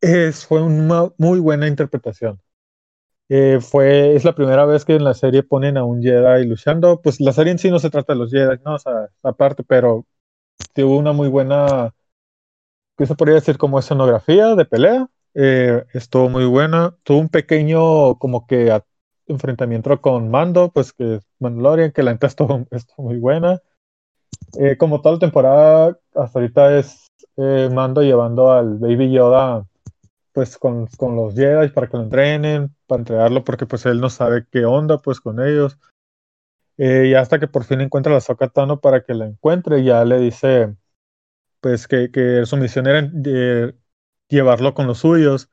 Es, 0.00 0.46
fue 0.46 0.62
una 0.62 1.10
muy 1.18 1.40
buena 1.40 1.66
interpretación. 1.68 2.40
Eh, 3.28 3.60
fue, 3.60 4.16
es 4.16 4.24
la 4.24 4.34
primera 4.34 4.66
vez 4.66 4.84
que 4.84 4.96
en 4.96 5.04
la 5.04 5.14
serie 5.14 5.42
ponen 5.44 5.76
a 5.76 5.84
un 5.84 6.02
Jedi 6.02 6.46
luchando. 6.46 7.00
Pues 7.02 7.20
la 7.20 7.32
serie 7.32 7.52
en 7.52 7.58
sí 7.58 7.70
no 7.70 7.78
se 7.78 7.90
trata 7.90 8.14
de 8.14 8.18
los 8.20 8.30
Jedi, 8.32 8.58
no, 8.64 8.74
o 8.76 8.78
sea, 8.78 9.08
aparte, 9.22 9.64
pero 9.64 10.06
tuvo 10.74 10.98
una 10.98 11.12
muy 11.12 11.28
buena, 11.28 11.94
que 12.96 13.06
se 13.06 13.14
podría 13.14 13.36
decir 13.36 13.58
como 13.58 13.78
escenografía 13.78 14.54
de 14.54 14.64
pelea. 14.64 15.08
Eh, 15.34 15.84
estuvo 15.94 16.28
muy 16.28 16.44
buena. 16.46 16.96
Tuvo 17.04 17.18
un 17.18 17.28
pequeño 17.28 18.16
como 18.18 18.46
que 18.46 18.70
enfrentamiento 19.32 20.00
con 20.00 20.30
Mando, 20.30 20.70
pues 20.70 20.92
que 20.92 21.20
Mandalorian, 21.38 21.92
que 21.92 22.02
la 22.02 22.12
neta 22.12 22.26
estuvo, 22.26 22.66
muy 22.98 23.18
buena. 23.18 23.60
Eh, 24.58 24.76
como 24.76 25.00
toda 25.00 25.14
la 25.14 25.20
temporada, 25.20 25.98
hasta 26.14 26.38
ahorita 26.38 26.78
es 26.78 27.08
eh, 27.36 27.68
Mando 27.72 28.02
llevando 28.02 28.52
al 28.52 28.78
Baby 28.78 29.12
Yoda 29.12 29.64
pues 30.32 30.58
con, 30.58 30.86
con, 30.96 31.16
los 31.16 31.34
Jedi 31.34 31.68
para 31.70 31.88
que 31.88 31.96
lo 31.96 32.04
entrenen, 32.04 32.74
para 32.86 33.00
entregarlo 33.00 33.44
porque 33.44 33.66
pues 33.66 33.84
él 33.86 34.00
no 34.00 34.10
sabe 34.10 34.46
qué 34.50 34.64
onda 34.64 34.98
pues 34.98 35.20
con 35.20 35.40
ellos. 35.40 35.78
Eh, 36.78 37.08
y 37.08 37.14
hasta 37.14 37.38
que 37.38 37.48
por 37.48 37.64
fin 37.64 37.80
encuentra 37.80 38.12
la 38.12 38.20
Soka 38.20 38.48
Tano 38.48 38.80
para 38.80 39.02
que 39.02 39.14
la 39.14 39.26
encuentre, 39.26 39.84
ya 39.84 40.04
le 40.04 40.18
dice 40.18 40.74
pues 41.60 41.86
que, 41.86 42.10
que 42.10 42.46
su 42.46 42.56
misión 42.56 42.86
era 42.86 43.02
de 43.02 43.74
llevarlo 44.28 44.72
con 44.74 44.86
los 44.86 44.98
suyos. 44.98 45.50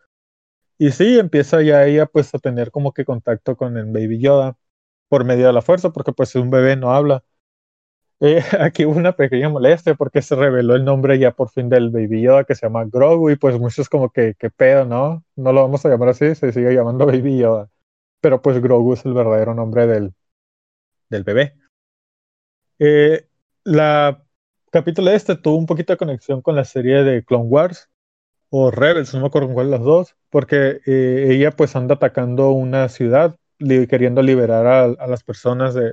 Y 0.77 0.91
sí, 0.91 1.17
empieza 1.19 1.61
ya 1.61 1.85
ella 1.85 2.05
pues 2.05 2.33
a 2.35 2.39
tener 2.39 2.71
como 2.71 2.93
que 2.93 3.05
contacto 3.05 3.57
con 3.57 3.77
el 3.77 3.85
Baby 3.87 4.19
Yoda 4.19 4.57
por 5.09 5.25
medio 5.25 5.47
de 5.47 5.53
la 5.53 5.61
fuerza, 5.61 5.91
porque 5.91 6.13
pues 6.13 6.35
un 6.35 6.51
bebé 6.51 6.75
no 6.75 6.93
habla. 6.93 7.23
Eh, 8.19 8.41
aquí 8.59 8.85
hubo 8.85 8.97
una 8.97 9.15
pequeña 9.15 9.49
molestia 9.49 9.95
porque 9.95 10.21
se 10.21 10.35
reveló 10.35 10.75
el 10.75 10.85
nombre 10.85 11.19
ya 11.19 11.31
por 11.31 11.49
fin 11.49 11.69
del 11.69 11.89
Baby 11.91 12.21
Yoda 12.23 12.43
que 12.45 12.55
se 12.55 12.65
llama 12.65 12.85
Grogu 12.85 13.29
y 13.29 13.35
pues 13.37 13.59
muchos 13.59 13.89
como 13.89 14.09
que, 14.11 14.35
¿qué 14.39 14.49
pedo, 14.49 14.85
no? 14.85 15.23
No 15.35 15.53
lo 15.53 15.61
vamos 15.61 15.85
a 15.85 15.89
llamar 15.89 16.09
así, 16.09 16.35
se 16.35 16.51
sigue 16.51 16.73
llamando 16.73 17.05
Baby 17.07 17.39
Yoda. 17.39 17.69
Pero 18.21 18.41
pues 18.41 18.61
Grogu 18.61 18.93
es 18.93 19.05
el 19.05 19.13
verdadero 19.13 19.53
nombre 19.55 19.87
del, 19.87 20.13
del 21.09 21.23
bebé. 21.23 21.55
Eh, 22.79 23.27
la 23.63 24.23
capítulo 24.71 25.11
este 25.11 25.35
tuvo 25.35 25.57
un 25.57 25.65
poquito 25.65 25.93
de 25.93 25.97
conexión 25.97 26.41
con 26.41 26.55
la 26.55 26.65
serie 26.65 27.03
de 27.03 27.23
Clone 27.23 27.45
Wars 27.45 27.89
o 28.49 28.71
Rebels, 28.71 29.13
no 29.13 29.21
me 29.21 29.27
acuerdo 29.27 29.53
cuál 29.53 29.67
de 29.67 29.77
las 29.77 29.81
dos, 29.85 30.15
porque 30.29 30.81
eh, 30.85 31.27
ella 31.29 31.51
pues 31.51 31.75
anda 31.75 31.95
atacando 31.95 32.51
una 32.51 32.89
ciudad 32.89 33.35
queriendo 33.59 34.21
liberar 34.21 34.67
a, 34.67 35.07
las 35.07 35.23
personas 35.23 35.73
de 35.73 35.91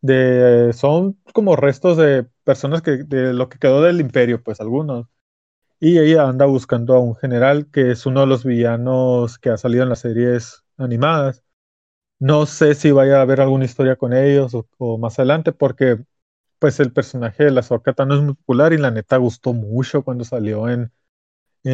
de 0.00 0.72
son 0.74 1.18
como 1.32 1.56
restos 1.56 1.96
de 1.96 2.26
personas 2.44 2.82
que 2.82 3.04
de 3.04 3.32
lo 3.34 3.48
que 3.48 3.58
quedó 3.58 3.82
del 3.82 4.00
imperio, 4.00 4.42
pues 4.42 4.60
algunos. 4.60 5.06
Y 5.80 5.98
ella 5.98 6.28
anda 6.28 6.46
buscando 6.46 6.94
a 6.94 7.00
un 7.00 7.16
general 7.16 7.70
que 7.72 7.92
es 7.92 8.06
uno 8.06 8.22
de 8.22 8.26
los 8.28 8.44
villanos 8.44 9.38
que 9.38 9.50
ha 9.50 9.58
salido 9.58 9.84
en 9.84 9.90
las 9.90 10.00
series 10.00 10.64
animadas. 10.78 11.44
No 12.20 12.46
sé 12.46 12.74
si 12.74 12.92
vaya 12.92 13.18
a 13.18 13.22
haber 13.22 13.40
alguna 13.40 13.66
historia 13.66 13.96
con 13.96 14.12
ellos 14.14 14.52
o, 14.78 14.98
más 14.98 15.18
adelante, 15.18 15.52
porque 15.52 15.98
pues 16.58 16.80
el 16.80 16.92
personaje 16.92 17.44
de 17.44 17.52
la 17.52 17.62
Sokata 17.62 18.06
no 18.06 18.16
es 18.16 18.22
muy 18.22 18.34
popular 18.34 18.72
y 18.72 18.78
la 18.78 18.90
neta 18.90 19.18
gustó 19.18 19.54
mucho 19.54 20.04
cuando 20.04 20.24
salió 20.24 20.68
en, 20.68 20.92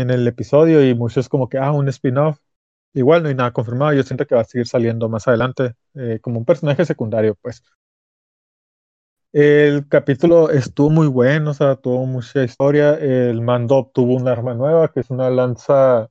en 0.00 0.10
el 0.10 0.26
episodio 0.26 0.86
y 0.86 0.94
muchos 0.94 1.28
como 1.28 1.48
que, 1.48 1.58
ah, 1.58 1.72
un 1.72 1.88
spin-off. 1.88 2.38
Igual 2.94 3.22
no 3.22 3.28
hay 3.28 3.34
nada 3.34 3.52
confirmado, 3.52 3.92
yo 3.94 4.02
siento 4.04 4.26
que 4.26 4.34
va 4.34 4.42
a 4.42 4.44
seguir 4.44 4.66
saliendo 4.68 5.08
más 5.08 5.26
adelante 5.28 5.74
eh, 5.94 6.20
como 6.22 6.38
un 6.38 6.44
personaje 6.44 6.84
secundario, 6.84 7.36
pues. 7.42 7.62
El 9.32 9.88
capítulo 9.88 10.50
estuvo 10.50 10.90
muy 10.90 11.08
bueno, 11.08 11.50
o 11.50 11.54
sea, 11.54 11.74
tuvo 11.76 12.06
mucha 12.06 12.44
historia. 12.44 12.94
El 12.94 13.40
mando 13.42 13.76
obtuvo 13.76 14.14
un 14.14 14.28
arma 14.28 14.54
nueva, 14.54 14.92
que 14.92 15.00
es 15.00 15.10
una 15.10 15.28
lanza 15.28 16.08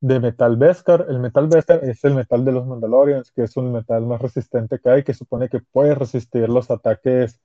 de 0.00 0.20
metal 0.20 0.56
Beskar. 0.56 1.06
El 1.10 1.18
metal 1.20 1.48
Beskar 1.48 1.84
es 1.84 2.02
el 2.04 2.14
metal 2.14 2.44
de 2.44 2.52
los 2.52 2.66
Mandalorians, 2.66 3.30
que 3.32 3.42
es 3.44 3.56
un 3.58 3.72
metal 3.72 4.06
más 4.06 4.22
resistente 4.22 4.78
que 4.78 4.90
hay, 4.90 5.04
que 5.04 5.14
supone 5.14 5.48
que 5.50 5.60
puede 5.60 5.94
resistir 5.94 6.48
los 6.48 6.70
ataques 6.70 7.40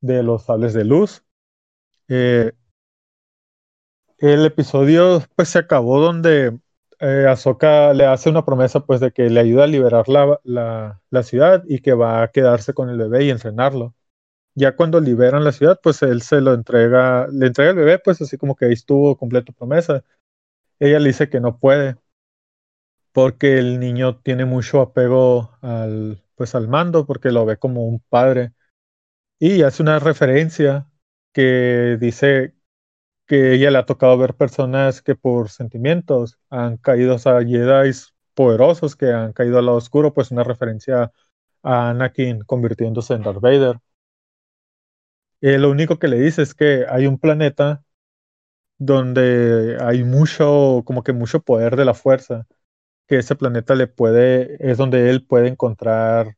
de 0.00 0.22
los 0.22 0.44
sables 0.44 0.74
de 0.74 0.84
luz. 0.84 1.24
Eh, 2.08 2.52
el 4.18 4.44
episodio 4.46 5.22
pues 5.36 5.48
se 5.50 5.58
acabó 5.60 6.00
donde 6.00 6.58
eh, 7.00 7.34
le 7.94 8.06
hace 8.06 8.30
una 8.30 8.44
promesa 8.44 8.84
pues 8.84 9.00
de 9.00 9.12
que 9.12 9.30
le 9.30 9.40
ayuda 9.40 9.64
a 9.64 9.66
liberar 9.68 10.08
la, 10.08 10.40
la, 10.44 11.22
ciudad 11.22 11.64
y 11.68 11.80
que 11.80 11.94
va 11.94 12.22
a 12.22 12.28
quedarse 12.28 12.74
con 12.74 12.90
el 12.90 12.98
bebé 12.98 13.24
y 13.24 13.30
entrenarlo 13.30 13.94
ya 14.58 14.76
cuando 14.76 15.00
liberan 15.00 15.44
la 15.44 15.52
ciudad, 15.52 15.80
pues 15.82 16.02
él 16.02 16.22
se 16.22 16.40
lo 16.40 16.54
entrega, 16.54 17.28
le 17.28 17.46
entrega 17.46 17.70
el 17.70 17.76
bebé, 17.76 17.98
pues 17.98 18.20
así 18.20 18.36
como 18.38 18.56
que 18.56 18.66
ahí 18.66 18.72
estuvo 18.72 19.16
completo 19.16 19.52
promesa. 19.52 20.04
Ella 20.80 20.98
le 21.00 21.08
dice 21.08 21.30
que 21.30 21.40
no 21.40 21.58
puede, 21.58 21.96
porque 23.12 23.58
el 23.58 23.80
niño 23.80 24.18
tiene 24.20 24.44
mucho 24.44 24.80
apego 24.80 25.56
al, 25.62 26.22
pues 26.36 26.54
al 26.54 26.68
mando, 26.68 27.06
porque 27.06 27.32
lo 27.32 27.46
ve 27.46 27.58
como 27.58 27.86
un 27.86 28.00
padre. 28.00 28.52
Y 29.38 29.62
hace 29.62 29.82
una 29.82 29.98
referencia 30.00 30.88
que 31.32 31.98
dice 32.00 32.54
que 33.28 33.54
ella 33.54 33.70
le 33.72 33.78
ha 33.78 33.86
tocado 33.86 34.18
ver 34.18 34.34
personas 34.34 35.02
que 35.02 35.16
por 35.16 35.50
sentimientos 35.50 36.38
han 36.50 36.78
caído 36.78 37.16
a 37.16 37.44
Jedi 37.44 37.92
poderosos 38.34 38.96
que 38.96 39.12
han 39.12 39.32
caído 39.34 39.58
al 39.58 39.66
lado 39.66 39.78
oscuro, 39.78 40.14
pues 40.14 40.30
una 40.32 40.44
referencia 40.44 41.12
a 41.62 41.90
Anakin 41.90 42.40
convirtiéndose 42.42 43.14
en 43.14 43.22
Darth 43.24 43.40
Vader. 43.40 43.78
Eh, 45.40 45.58
lo 45.58 45.70
único 45.70 45.98
que 45.98 46.08
le 46.08 46.18
dice 46.18 46.42
es 46.42 46.54
que 46.54 46.84
hay 46.88 47.06
un 47.06 47.18
planeta 47.18 47.84
donde 48.78 49.78
hay 49.80 50.04
mucho, 50.04 50.82
como 50.86 51.02
que 51.02 51.12
mucho 51.12 51.42
poder 51.42 51.76
de 51.76 51.84
la 51.84 51.94
fuerza, 51.94 52.46
que 53.08 53.18
ese 53.18 53.36
planeta 53.36 53.74
le 53.74 53.88
puede, 53.88 54.56
es 54.70 54.78
donde 54.78 55.10
él 55.10 55.26
puede 55.26 55.48
encontrar 55.48 56.36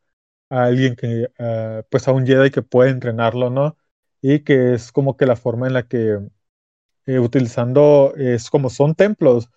a 0.50 0.64
alguien 0.64 0.96
que, 0.96 1.28
ah, 1.38 1.84
pues 1.90 2.08
a 2.08 2.12
un 2.12 2.26
Jedi 2.26 2.50
que 2.50 2.62
puede 2.62 2.90
entrenarlo, 2.90 3.50
¿no? 3.50 3.76
Y 4.22 4.40
que 4.40 4.74
es 4.74 4.92
como 4.92 5.16
que 5.16 5.26
la 5.26 5.36
forma 5.36 5.66
en 5.68 5.74
la 5.74 5.84
que, 5.88 6.18
eh, 7.10 7.18
utilizando, 7.20 8.14
es 8.16 8.50
como 8.50 8.70
son 8.70 8.94
templos, 8.94 9.50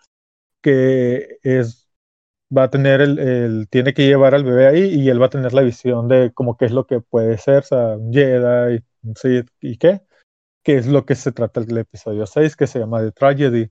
que 0.62 1.38
es, 1.43 1.89
va 2.56 2.64
a 2.64 2.70
tener 2.72 3.01
el, 3.01 3.68
tiene 3.70 3.93
que 3.93 4.08
llevar 4.08 4.36
al 4.36 4.43
bebé 4.43 4.68
ahí 4.68 4.84
y 4.86 5.10
él 5.10 5.22
va 5.22 5.28
a 5.28 5.30
tener 5.30 5.54
la 5.54 5.62
visión 5.64 6.08
de 6.08 6.34
como 6.34 6.58
qué 6.58 6.66
es 6.66 6.72
lo 6.72 6.88
que 6.88 7.01
puede 7.01 7.38
ser, 7.38 7.60
o 7.60 7.64
sea, 7.64 7.97
un 7.97 8.14
Jedi, 8.14 8.84
Sí, 9.16 9.43
¿y 9.62 9.78
qué? 9.78 10.01
Que 10.64 10.78
es 10.78 10.88
lo 10.88 11.06
que 11.06 11.16
se 11.16 11.32
trata 11.34 11.62
el 11.62 11.78
episodio 11.78 12.26
6, 12.28 12.56
que 12.56 12.68
se 12.68 12.80
llama 12.80 13.01
The 13.01 13.12
Tragedy. 13.12 13.70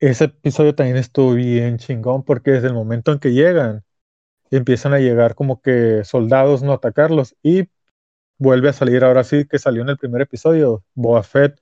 Ese 0.00 0.24
episodio 0.24 0.74
también 0.74 0.96
estuvo 0.96 1.34
bien 1.34 1.78
chingón 1.78 2.24
porque 2.24 2.52
desde 2.52 2.68
el 2.68 2.74
momento 2.74 3.12
en 3.12 3.18
que 3.20 3.32
llegan, 3.32 3.84
empiezan 4.50 4.94
a 4.94 5.00
llegar 5.00 5.34
como 5.34 5.60
que 5.62 6.04
soldados 6.04 6.62
no 6.62 6.72
atacarlos 6.72 7.36
y 7.42 7.68
vuelve 8.38 8.70
a 8.70 8.72
salir 8.72 9.04
ahora 9.04 9.24
sí 9.24 9.46
que 9.46 9.58
salió 9.58 9.82
en 9.82 9.90
el 9.90 9.98
primer 9.98 10.22
episodio, 10.22 10.84
Boa 10.94 11.22
Fett 11.22 11.60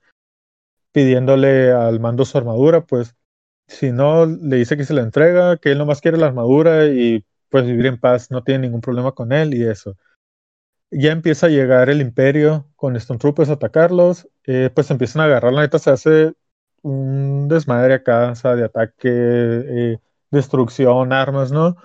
pidiéndole 0.91 1.71
al 1.71 1.99
mando 1.99 2.25
su 2.25 2.37
armadura, 2.37 2.81
pues 2.85 3.15
si 3.67 3.91
no 3.91 4.25
le 4.25 4.57
dice 4.57 4.77
que 4.77 4.85
se 4.85 4.93
la 4.93 5.01
entrega, 5.01 5.57
que 5.57 5.71
él 5.71 5.77
nomás 5.77 6.01
quiere 6.01 6.17
la 6.17 6.27
armadura 6.27 6.85
y 6.85 7.25
pues 7.49 7.65
vivir 7.65 7.85
en 7.87 7.99
paz, 7.99 8.31
no 8.31 8.43
tiene 8.43 8.61
ningún 8.61 8.81
problema 8.81 9.11
con 9.13 9.31
él 9.31 9.53
y 9.53 9.63
eso 9.63 9.95
ya 10.91 11.11
empieza 11.11 11.47
a 11.47 11.49
llegar 11.49 11.89
el 11.89 12.01
imperio 12.01 12.67
con 12.75 12.95
Stone 12.95 13.19
Troopers 13.19 13.49
a 13.49 13.53
atacarlos, 13.53 14.27
eh, 14.45 14.69
pues 14.73 14.89
empiezan 14.91 15.21
a 15.21 15.25
agarrar, 15.25 15.53
la 15.53 15.61
neta 15.61 15.79
se 15.79 15.91
hace 15.91 16.33
un 16.81 17.47
desmadre 17.47 17.95
acá, 17.95 18.33
o 18.43 18.55
de 18.55 18.63
ataque, 18.63 19.09
eh, 19.09 19.97
destrucción, 20.31 21.11
armas, 21.11 21.51
¿no? 21.51 21.75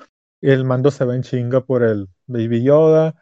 El 0.41 0.65
mando 0.65 0.91
se 0.91 1.05
va 1.05 1.17
en 1.17 1.23
chinga 1.23 1.63
por 1.63 1.83
el 1.83 2.09
Baby 2.27 2.63
Yoda. 2.65 3.15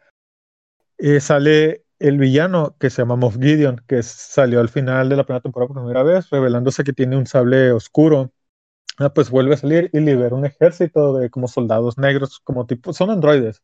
Eh, 0.97 1.19
sale 1.19 1.83
el 2.01 2.17
villano 2.17 2.75
que 2.79 2.89
se 2.89 3.01
llama 3.03 3.15
Moff 3.15 3.37
Gideon, 3.37 3.83
que 3.87 4.03
salió 4.03 4.59
al 4.59 4.69
final 4.69 5.09
de 5.09 5.15
la 5.17 5.23
primera 5.23 5.41
temporada 5.41 5.67
por 5.67 5.77
primera 5.77 6.03
vez, 6.03 6.29
revelándose 6.29 6.83
que 6.83 6.93
tiene 6.93 7.15
un 7.17 7.27
sable 7.27 7.71
oscuro. 7.71 8.31
ah, 8.99 9.13
pues 9.13 9.29
vuelve 9.31 9.55
a 9.55 9.57
salir 9.57 9.89
y 9.93 9.99
libera 10.01 10.35
un 10.35 10.45
ejército 10.45 11.17
de 11.17 11.29
como 11.29 11.47
soldados 11.47 11.97
negros, 11.97 12.39
como 12.43 12.65
tipo, 12.67 12.93
son 12.93 13.11
androides. 13.11 13.63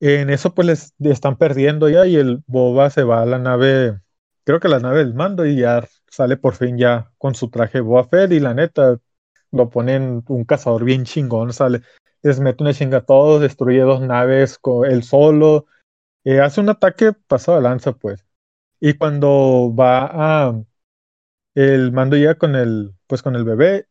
En 0.00 0.30
eso 0.30 0.54
pues 0.54 0.94
les 0.98 1.12
están 1.12 1.36
perdiendo 1.36 1.88
ya 1.88 2.06
y 2.06 2.16
el 2.16 2.42
Boba 2.46 2.90
se 2.90 3.04
va 3.04 3.22
a 3.22 3.26
la 3.26 3.38
nave, 3.38 4.00
creo 4.44 4.60
que 4.60 4.68
la 4.68 4.80
nave 4.80 5.00
del 5.00 5.14
mando 5.14 5.44
y 5.46 5.56
ya 5.56 5.86
sale 6.10 6.36
por 6.36 6.54
fin 6.54 6.78
ya 6.78 7.12
con 7.18 7.34
su 7.34 7.50
traje 7.50 7.80
Boba 7.80 8.04
Fett 8.04 8.32
y 8.32 8.40
la 8.40 8.54
neta 8.54 8.98
lo 9.52 9.70
ponen 9.70 10.22
un 10.28 10.44
cazador 10.44 10.84
bien 10.84 11.04
chingón, 11.04 11.52
sale, 11.52 11.82
les 12.22 12.40
mete 12.40 12.62
una 12.62 12.74
chinga 12.74 12.98
a 12.98 13.04
todos, 13.04 13.42
destruye 13.42 13.80
dos 13.80 14.00
naves 14.00 14.58
con 14.58 14.86
él 14.90 15.02
solo, 15.02 15.66
eh, 16.34 16.40
hace 16.40 16.60
un 16.60 16.68
ataque 16.70 17.12
pasado 17.26 17.58
de 17.58 17.64
lanza 17.64 17.92
pues. 17.92 18.24
Y 18.80 18.94
cuando 18.94 19.74
va 19.78 20.48
a 20.50 20.62
el 21.54 21.92
mando 21.92 22.16
ya 22.16 22.36
con 22.36 22.56
el 22.56 22.94
pues 23.06 23.22
con 23.22 23.36
el 23.36 23.44
bebé, 23.44 23.86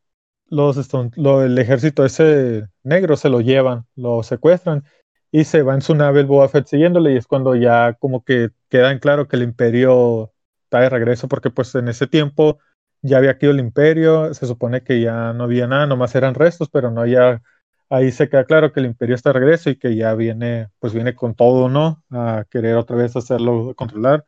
los 0.47 0.77
lo, 1.17 1.43
el 1.43 1.57
ejército 1.57 2.05
ese 2.05 2.67
negro 2.83 3.17
se 3.17 3.29
lo 3.29 3.41
llevan, 3.41 3.85
lo 3.95 4.23
secuestran 4.23 4.83
y 5.31 5.43
se 5.45 5.61
va 5.63 5.75
en 5.75 5.81
su 5.81 5.95
nave 5.95 6.21
el 6.21 6.27
Boba 6.27 6.49
siguiéndole 6.65 7.13
y 7.13 7.17
es 7.17 7.27
cuando 7.27 7.55
ya 7.55 7.93
como 7.95 8.23
que 8.23 8.49
queda 8.69 8.91
en 8.91 8.99
claro 8.99 9.27
que 9.27 9.35
el 9.37 9.43
imperio 9.43 10.33
está 10.63 10.81
de 10.81 10.89
regreso 10.89 11.27
porque 11.27 11.49
pues 11.51 11.75
en 11.75 11.87
ese 11.89 12.07
tiempo 12.07 12.59
ya 13.01 13.17
había 13.17 13.37
quedado 13.37 13.55
el 13.59 13.65
imperio, 13.65 14.33
se 14.33 14.47
supone 14.47 14.83
que 14.83 15.01
ya 15.01 15.33
no 15.33 15.45
había 15.45 15.67
nada, 15.67 15.85
nomás 15.87 16.15
eran 16.15 16.35
restos, 16.35 16.69
pero 16.69 16.91
no 16.91 17.05
ya 17.05 17.41
ahí 17.89 18.11
se 18.11 18.29
queda 18.29 18.45
claro 18.45 18.71
que 18.71 18.79
el 18.79 18.85
imperio 18.87 19.15
está 19.15 19.29
de 19.31 19.39
regreso 19.39 19.69
y 19.69 19.77
que 19.77 19.95
ya 19.95 20.13
viene 20.13 20.69
pues 20.79 20.93
viene 20.93 21.15
con 21.15 21.35
todo, 21.35 21.69
¿no? 21.69 22.03
A 22.09 22.45
querer 22.49 22.75
otra 22.75 22.95
vez 22.95 23.15
hacerlo 23.15 23.73
controlar. 23.75 24.25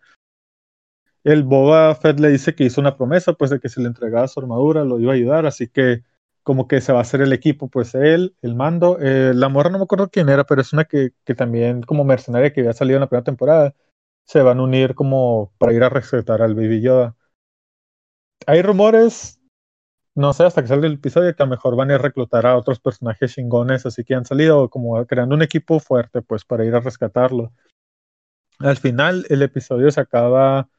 El 1.23 1.43
Boba 1.43 1.93
Fett 1.95 2.19
le 2.19 2.29
dice 2.29 2.55
que 2.55 2.63
hizo 2.63 2.81
una 2.81 2.97
promesa 2.97 3.33
pues 3.33 3.51
de 3.51 3.59
que 3.59 3.69
si 3.69 3.81
le 3.81 3.87
entregaba 3.87 4.27
su 4.27 4.39
armadura 4.39 4.83
lo 4.83 4.99
iba 4.99 5.11
a 5.13 5.15
ayudar, 5.15 5.45
así 5.45 5.67
que 5.67 6.03
como 6.43 6.67
que 6.67 6.81
se 6.81 6.91
va 6.91 6.99
a 6.99 7.01
hacer 7.03 7.21
el 7.21 7.33
equipo, 7.33 7.69
pues 7.69 7.93
él, 7.95 8.35
el 8.41 8.55
mando, 8.55 8.97
eh, 8.99 9.33
la 9.35 9.49
morra 9.49 9.69
no 9.69 9.77
me 9.77 9.83
acuerdo 9.83 10.09
quién 10.09 10.29
era, 10.29 10.43
pero 10.45 10.61
es 10.61 10.73
una 10.73 10.85
que, 10.85 11.11
que, 11.23 11.35
también 11.35 11.83
como 11.83 12.03
mercenaria 12.03 12.51
que 12.51 12.61
había 12.61 12.73
salido 12.73 12.97
en 12.97 13.01
la 13.01 13.09
primera 13.09 13.23
temporada, 13.23 13.75
se 14.25 14.41
van 14.41 14.59
a 14.59 14.63
unir 14.63 14.95
como 14.95 15.53
para 15.57 15.73
ir 15.73 15.83
a 15.83 15.89
rescatar 15.89 16.41
al 16.41 16.55
Baby 16.55 16.81
Yoda. 16.81 17.15
Hay 18.47 18.61
rumores, 18.61 19.40
no 20.15 20.33
sé, 20.33 20.43
hasta 20.43 20.61
que 20.61 20.67
salga 20.67 20.87
el 20.87 20.93
episodio, 20.93 21.35
que 21.35 21.43
a 21.43 21.45
lo 21.45 21.51
mejor 21.51 21.75
van 21.75 21.91
a 21.91 21.97
reclutar 21.97 22.45
a 22.45 22.57
otros 22.57 22.79
personajes 22.79 23.33
chingones, 23.33 23.85
así 23.85 24.03
que 24.03 24.15
han 24.15 24.25
salido 24.25 24.69
como 24.69 25.05
creando 25.05 25.35
un 25.35 25.41
equipo 25.41 25.79
fuerte, 25.79 26.21
pues 26.21 26.45
para 26.45 26.65
ir 26.65 26.75
a 26.75 26.81
rescatarlo. 26.81 27.53
Al 28.59 28.77
final, 28.77 29.25
el 29.29 29.41
episodio 29.41 29.89
se 29.91 30.01
acaba 30.01 30.69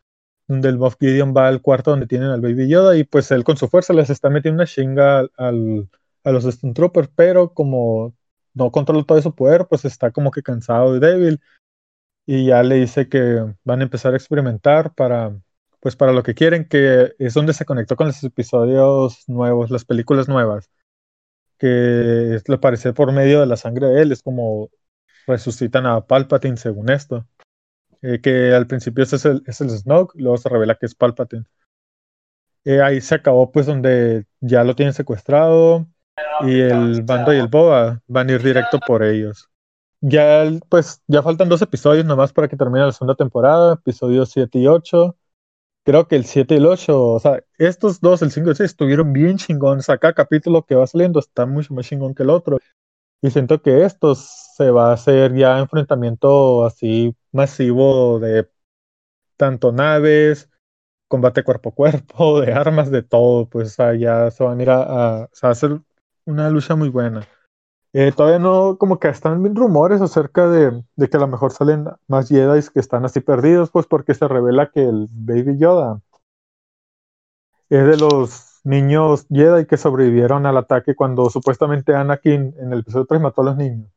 del 0.48 0.78
Moff 0.78 0.96
Gideon 0.98 1.34
va 1.34 1.48
al 1.48 1.62
cuarto 1.62 1.90
donde 1.90 2.06
tienen 2.06 2.28
al 2.28 2.40
Baby 2.40 2.68
Yoda 2.68 2.96
y 2.96 3.04
pues 3.04 3.30
él 3.30 3.44
con 3.44 3.56
su 3.56 3.68
fuerza 3.68 3.92
les 3.92 4.10
está 4.10 4.28
metiendo 4.28 4.62
una 4.62 4.66
chinga 4.66 5.26
al, 5.36 5.88
a 6.24 6.32
los 6.32 6.44
Stone 6.44 6.74
Troopers, 6.74 7.08
pero 7.14 7.54
como 7.54 8.14
no 8.54 8.70
controla 8.70 9.04
todo 9.04 9.22
su 9.22 9.34
poder, 9.34 9.66
pues 9.68 9.84
está 9.84 10.10
como 10.10 10.30
que 10.30 10.42
cansado 10.42 10.96
y 10.96 11.00
débil 11.00 11.40
y 12.26 12.46
ya 12.46 12.62
le 12.62 12.76
dice 12.76 13.08
que 13.08 13.44
van 13.64 13.80
a 13.80 13.84
empezar 13.84 14.12
a 14.12 14.16
experimentar 14.16 14.94
para 14.94 15.36
pues 15.82 15.96
para 15.96 16.12
lo 16.12 16.22
que 16.22 16.34
quieren, 16.34 16.64
que 16.64 17.12
es 17.18 17.34
donde 17.34 17.52
se 17.52 17.64
conectó 17.64 17.96
con 17.96 18.06
los 18.06 18.22
episodios 18.22 19.28
nuevos, 19.28 19.68
las 19.68 19.84
películas 19.84 20.28
nuevas, 20.28 20.70
que 21.58 22.40
le 22.46 22.58
parece 22.58 22.92
por 22.92 23.10
medio 23.12 23.40
de 23.40 23.46
la 23.46 23.56
sangre 23.56 23.88
de 23.88 24.02
él, 24.02 24.12
es 24.12 24.22
como 24.22 24.70
resucitan 25.26 25.86
a 25.86 26.00
Palpatine 26.06 26.56
según 26.56 26.88
esto. 26.88 27.26
Eh, 28.00 28.20
que 28.20 28.54
al 28.54 28.68
principio 28.68 29.02
es 29.02 29.24
el, 29.24 29.42
es 29.44 29.60
el 29.60 29.70
Snoke, 29.70 30.14
luego 30.14 30.36
se 30.36 30.48
revela 30.48 30.76
que 30.76 30.86
es 30.86 30.94
Palpatine. 30.94 31.46
Eh, 32.64 32.80
ahí 32.80 33.00
se 33.00 33.16
acabó 33.16 33.50
pues 33.50 33.66
donde 33.66 34.26
ya 34.40 34.62
lo 34.62 34.76
tienen 34.76 34.94
secuestrado 34.94 35.88
y 36.42 36.60
el 36.60 37.02
bando 37.02 37.32
y 37.34 37.38
el 37.38 37.48
boba 37.48 38.00
van 38.06 38.28
a 38.28 38.32
ir 38.34 38.42
directo 38.42 38.78
por 38.86 39.02
ellos. 39.02 39.48
Ya 40.00 40.44
pues 40.68 41.02
ya 41.08 41.22
faltan 41.22 41.48
dos 41.48 41.62
episodios 41.62 42.04
nomás 42.04 42.32
para 42.32 42.46
que 42.46 42.56
termine 42.56 42.86
la 42.86 42.92
segunda 42.92 43.16
temporada, 43.16 43.74
episodios 43.74 44.30
7 44.30 44.60
y 44.60 44.68
8. 44.68 45.16
Creo 45.84 46.06
que 46.06 46.16
el 46.16 46.24
7 46.24 46.54
y 46.54 46.58
el 46.58 46.66
8, 46.66 47.12
o 47.14 47.18
sea, 47.20 47.42
estos 47.58 48.00
dos, 48.00 48.22
el 48.22 48.30
5 48.30 48.48
y 48.48 48.50
el 48.50 48.56
6, 48.56 48.70
estuvieron 48.70 49.12
bien 49.12 49.36
chingones. 49.36 49.88
Acá 49.90 50.12
capítulo 50.12 50.64
que 50.64 50.76
va 50.76 50.86
saliendo 50.86 51.18
está 51.18 51.44
mucho 51.46 51.74
más 51.74 51.86
chingón 51.86 52.14
que 52.14 52.22
el 52.22 52.30
otro. 52.30 52.58
Y 53.22 53.30
siento 53.30 53.62
que 53.62 53.84
estos 53.84 54.20
se 54.56 54.70
va 54.70 54.90
a 54.90 54.94
hacer 54.94 55.34
ya 55.34 55.58
enfrentamiento 55.58 56.64
así 56.64 57.16
masivo 57.32 58.20
de 58.20 58.48
tanto 59.36 59.72
naves, 59.72 60.50
combate 61.08 61.44
cuerpo 61.44 61.70
a 61.70 61.74
cuerpo, 61.74 62.40
de 62.42 62.52
armas, 62.52 62.90
de 62.90 63.02
todo, 63.02 63.48
pues 63.48 63.76
ya 63.76 64.30
se 64.30 64.44
van 64.44 64.60
a 64.60 64.62
ir 64.62 64.70
a, 64.70 65.24
hacer 65.42 65.80
una 66.24 66.50
lucha 66.50 66.76
muy 66.76 66.88
buena. 66.88 67.26
Eh, 67.94 68.12
todavía 68.16 68.38
no, 68.38 68.78
como 68.78 68.98
que 68.98 69.08
están 69.08 69.54
rumores 69.54 70.00
acerca 70.00 70.48
de, 70.48 70.82
de, 70.96 71.10
que 71.10 71.16
a 71.18 71.20
lo 71.20 71.28
mejor 71.28 71.52
salen 71.52 71.86
más 72.08 72.28
Jedi 72.28 72.60
que 72.72 72.80
están 72.80 73.04
así 73.04 73.20
perdidos, 73.20 73.70
pues 73.70 73.86
porque 73.86 74.14
se 74.14 74.26
revela 74.28 74.70
que 74.70 74.82
el 74.82 75.08
Baby 75.12 75.58
Yoda 75.58 76.00
es 77.68 77.86
de 77.86 77.96
los 77.96 78.60
niños 78.64 79.26
Jedi 79.30 79.66
que 79.66 79.76
sobrevivieron 79.76 80.46
al 80.46 80.56
ataque 80.58 80.94
cuando 80.94 81.30
supuestamente 81.30 81.94
Anakin 81.94 82.54
en 82.58 82.72
el 82.72 82.80
episodio 82.80 83.06
3 83.06 83.20
mató 83.20 83.42
a 83.42 83.44
los 83.46 83.56
niños. 83.56 83.90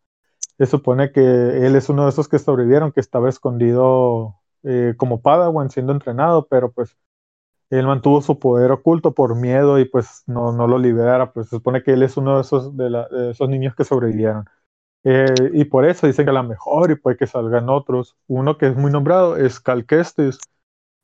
Se 0.57 0.65
supone 0.65 1.11
que 1.11 1.21
él 1.21 1.75
es 1.75 1.89
uno 1.89 2.03
de 2.05 2.09
esos 2.09 2.29
que 2.29 2.39
sobrevivieron, 2.39 2.91
que 2.93 3.01
estaba 3.01 3.29
escondido 3.29 4.35
eh, 4.63 4.93
como 4.97 5.21
Padawan 5.21 5.69
siendo 5.69 5.93
entrenado, 5.93 6.47
pero 6.47 6.71
pues 6.71 6.95
él 7.69 7.87
mantuvo 7.87 8.21
su 8.21 8.39
poder 8.39 8.71
oculto 8.71 9.13
por 9.13 9.35
miedo 9.35 9.79
y 9.79 9.85
pues 9.85 10.23
no, 10.27 10.51
no 10.51 10.67
lo 10.67 10.77
libera. 10.77 11.31
Pues 11.33 11.47
se 11.49 11.57
supone 11.57 11.83
que 11.83 11.93
él 11.93 12.03
es 12.03 12.17
uno 12.17 12.35
de 12.35 12.41
esos, 12.41 12.75
de, 12.77 13.05
esos 13.31 13.49
niños 13.49 13.75
que 13.75 13.83
sobrevivieron. 13.83 14.45
Eh, 15.03 15.33
y 15.53 15.65
por 15.65 15.85
eso 15.85 16.07
dicen 16.07 16.25
que 16.25 16.31
a 16.31 16.33
lo 16.33 16.43
mejor 16.43 16.91
y 16.91 16.95
puede 16.95 17.17
que 17.17 17.27
salgan 17.27 17.69
otros. 17.69 18.15
Uno 18.27 18.57
que 18.57 18.67
es 18.67 18.75
muy 18.75 18.91
nombrado 18.91 19.37
es 19.37 19.59
Cal 19.59 19.85
Kestis, 19.85 20.39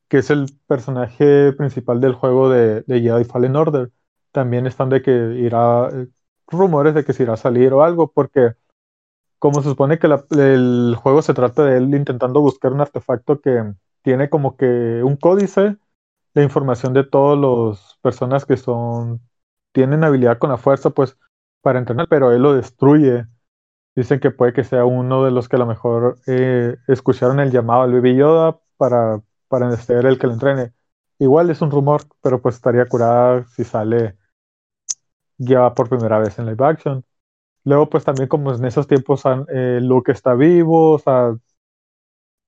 que 0.08 0.20
es 0.20 0.30
el 0.30 0.48
personaje 0.68 1.54
principal 1.54 2.02
del 2.02 2.14
juego 2.14 2.50
de, 2.50 2.82
de 2.82 3.02
Jedi 3.02 3.24
Fallen 3.26 3.56
Order. 3.56 3.92
También 4.32 4.68
están 4.68 4.90
de 4.90 5.02
que 5.02 5.12
irá, 5.12 5.90
eh, 5.92 6.08
rumores 6.48 6.94
de 6.96 7.06
que 7.06 7.14
se 7.14 7.24
irá 7.24 7.34
a 7.34 7.38
salir 7.38 7.74
o 7.74 7.84
algo, 7.84 8.12
porque 8.12 8.54
como 9.40 9.62
se 9.64 9.70
supone 9.70 10.00
que 10.00 10.08
el 10.08 10.96
juego 11.02 11.22
se 11.24 11.34
trata 11.34 11.66
de 11.66 11.78
él 11.78 11.96
intentando 11.96 12.42
buscar 12.42 12.74
un 12.74 12.82
artefacto 12.82 13.42
que 13.42 13.74
tiene 14.04 14.30
como 14.30 14.56
que 14.56 15.02
un 15.04 15.16
códice 15.18 15.78
de 16.34 16.44
información 16.44 16.94
de 16.94 17.04
todas 17.04 17.38
las 17.40 17.98
personas 18.02 18.46
que 18.46 18.58
son, 18.58 19.22
tienen 19.74 20.04
habilidad 20.04 20.40
con 20.40 20.50
la 20.50 20.58
fuerza, 20.58 20.92
pues 20.92 21.18
para 21.62 21.80
entrenar, 21.80 22.08
pero 22.10 22.32
él 22.32 22.42
lo 22.42 22.54
destruye. 22.54 23.28
Dicen 23.96 24.20
que 24.20 24.32
puede 24.32 24.54
que 24.54 24.64
sea 24.64 24.86
uno 24.86 25.26
de 25.26 25.32
los 25.32 25.50
que 25.50 25.58
a 25.58 25.60
lo 25.60 25.66
mejor 25.66 26.20
eh, 26.28 26.78
escucharon 26.88 27.40
el 27.40 27.52
llamado 27.52 27.84
al 27.84 27.94
Baby 27.94 28.16
Yoda 28.16 28.60
para 28.78 29.22
para 29.52 29.76
ser 29.76 30.06
el 30.06 30.18
que 30.18 30.28
lo 30.28 30.34
entrene. 30.34 30.74
Igual 31.20 31.50
es 31.50 31.62
un 31.62 31.72
rumor, 31.72 32.04
pero 32.24 32.42
pues 32.42 32.56
estaría 32.56 32.86
curada 32.88 33.46
si 33.48 33.66
sale 33.66 34.18
ya 35.38 35.74
por 35.74 35.90
primera 35.90 36.20
vez 36.20 36.40
en 36.40 36.46
live 36.46 36.66
action. 36.66 37.04
Luego, 37.66 37.90
pues 37.90 38.06
también 38.06 38.30
como 38.30 38.54
en 38.54 38.64
esos 38.64 38.88
tiempos 38.88 39.24
eh, 39.50 39.80
Luke 39.82 40.14
está 40.14 40.36
vivo, 40.36 40.96
o 40.96 41.40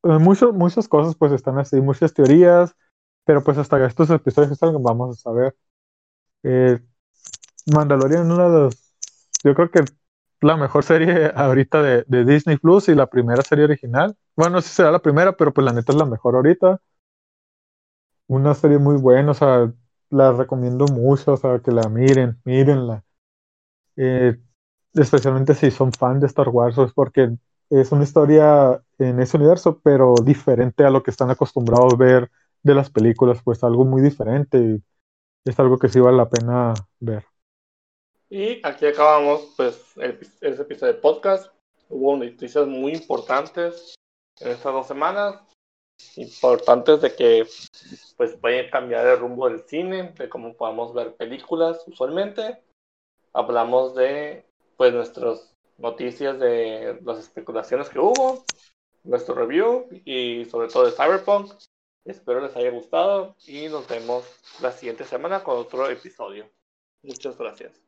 eh, 0.03 0.19
muchas 0.19 0.87
cosas 0.87 1.15
pues 1.15 1.33
están 1.33 1.59
así, 1.59 1.81
muchas 1.81 2.13
teorías, 2.13 2.73
pero 3.25 3.43
pues 3.43 3.57
hasta 3.57 3.85
estos 3.85 4.09
episodios 4.09 4.59
que 4.59 4.67
vamos 4.81 5.17
a 5.17 5.21
saber. 5.21 5.55
Eh, 6.43 6.79
Mandalorian, 7.73 8.31
una 8.31 8.49
de 8.49 8.59
los, 8.65 8.95
yo 9.43 9.55
creo 9.55 9.71
que 9.71 9.85
la 10.41 10.57
mejor 10.57 10.83
serie 10.83 11.31
ahorita 11.35 11.81
de, 11.83 12.05
de 12.07 12.25
Disney 12.25 12.57
Plus 12.57 12.89
y 12.89 12.95
la 12.95 13.07
primera 13.07 13.43
serie 13.43 13.65
original. 13.65 14.15
Bueno, 14.35 14.57
no 14.57 14.61
sé 14.61 14.69
si 14.69 14.75
será 14.75 14.91
la 14.91 15.01
primera, 15.01 15.35
pero 15.37 15.53
pues 15.53 15.65
la 15.65 15.73
neta 15.73 15.93
es 15.93 15.97
la 15.99 16.05
mejor 16.05 16.35
ahorita 16.35 16.81
una 18.27 18.53
serie 18.53 18.77
muy 18.79 18.97
buena, 18.97 19.31
o 19.31 19.33
sea, 19.33 19.71
la 20.09 20.31
recomiendo 20.33 20.85
mucho, 20.87 21.33
o 21.33 21.37
sea, 21.37 21.59
que 21.59 21.71
la 21.71 21.89
miren, 21.89 22.39
mírenla. 22.45 23.03
Eh, 23.97 24.39
especialmente 24.93 25.55
si 25.55 25.71
son 25.71 25.91
fan 25.93 26.19
de 26.19 26.27
Star 26.27 26.49
Wars, 26.49 26.77
es 26.79 26.93
porque 26.93 27.35
es 27.69 27.91
una 27.91 28.03
historia 28.03 28.81
en 28.99 29.19
ese 29.21 29.37
universo, 29.37 29.79
pero 29.83 30.15
diferente 30.23 30.85
a 30.85 30.89
lo 30.91 31.03
que 31.03 31.11
están 31.11 31.31
acostumbrados 31.31 31.93
a 31.93 31.97
ver 31.97 32.31
de 32.63 32.75
las 32.75 32.89
películas, 32.89 33.41
pues 33.43 33.63
algo 33.63 33.85
muy 33.85 34.01
diferente 34.01 34.57
y 34.57 34.83
es 35.45 35.59
algo 35.59 35.77
que 35.77 35.89
sí 35.89 35.99
vale 35.99 36.17
la 36.17 36.29
pena 36.29 36.73
ver. 36.99 37.25
Y 38.29 38.65
aquí 38.65 38.87
acabamos 38.87 39.53
pues 39.55 39.95
ese 39.97 40.61
episodio 40.61 40.93
de 40.93 40.99
podcast. 40.99 41.53
Hubo 41.89 42.17
noticias 42.17 42.65
muy 42.65 42.93
importantes 42.93 43.95
en 44.39 44.51
estas 44.51 44.73
dos 44.73 44.87
semanas 44.87 45.41
importantes 46.15 47.01
de 47.01 47.15
que 47.15 47.47
pues 48.17 48.35
puede 48.37 48.69
cambiar 48.69 49.05
el 49.07 49.19
rumbo 49.19 49.49
del 49.49 49.61
cine, 49.61 50.13
de 50.17 50.29
cómo 50.29 50.55
podemos 50.55 50.93
ver 50.93 51.15
películas 51.15 51.83
usualmente. 51.87 52.61
Hablamos 53.33 53.95
de 53.95 54.45
pues 54.77 54.93
nuestras 54.93 55.53
noticias 55.77 56.39
de 56.39 56.99
las 57.03 57.19
especulaciones 57.19 57.89
que 57.89 57.99
hubo, 57.99 58.43
nuestro 59.03 59.35
review 59.35 59.87
y 60.05 60.45
sobre 60.45 60.67
todo 60.67 60.85
de 60.85 60.91
Cyberpunk. 60.91 61.53
Espero 62.05 62.41
les 62.41 62.55
haya 62.55 62.71
gustado 62.71 63.35
y 63.47 63.67
nos 63.67 63.87
vemos 63.87 64.25
la 64.61 64.71
siguiente 64.71 65.05
semana 65.05 65.43
con 65.43 65.57
otro 65.57 65.89
episodio. 65.89 66.49
Muchas 67.01 67.37
gracias. 67.37 67.82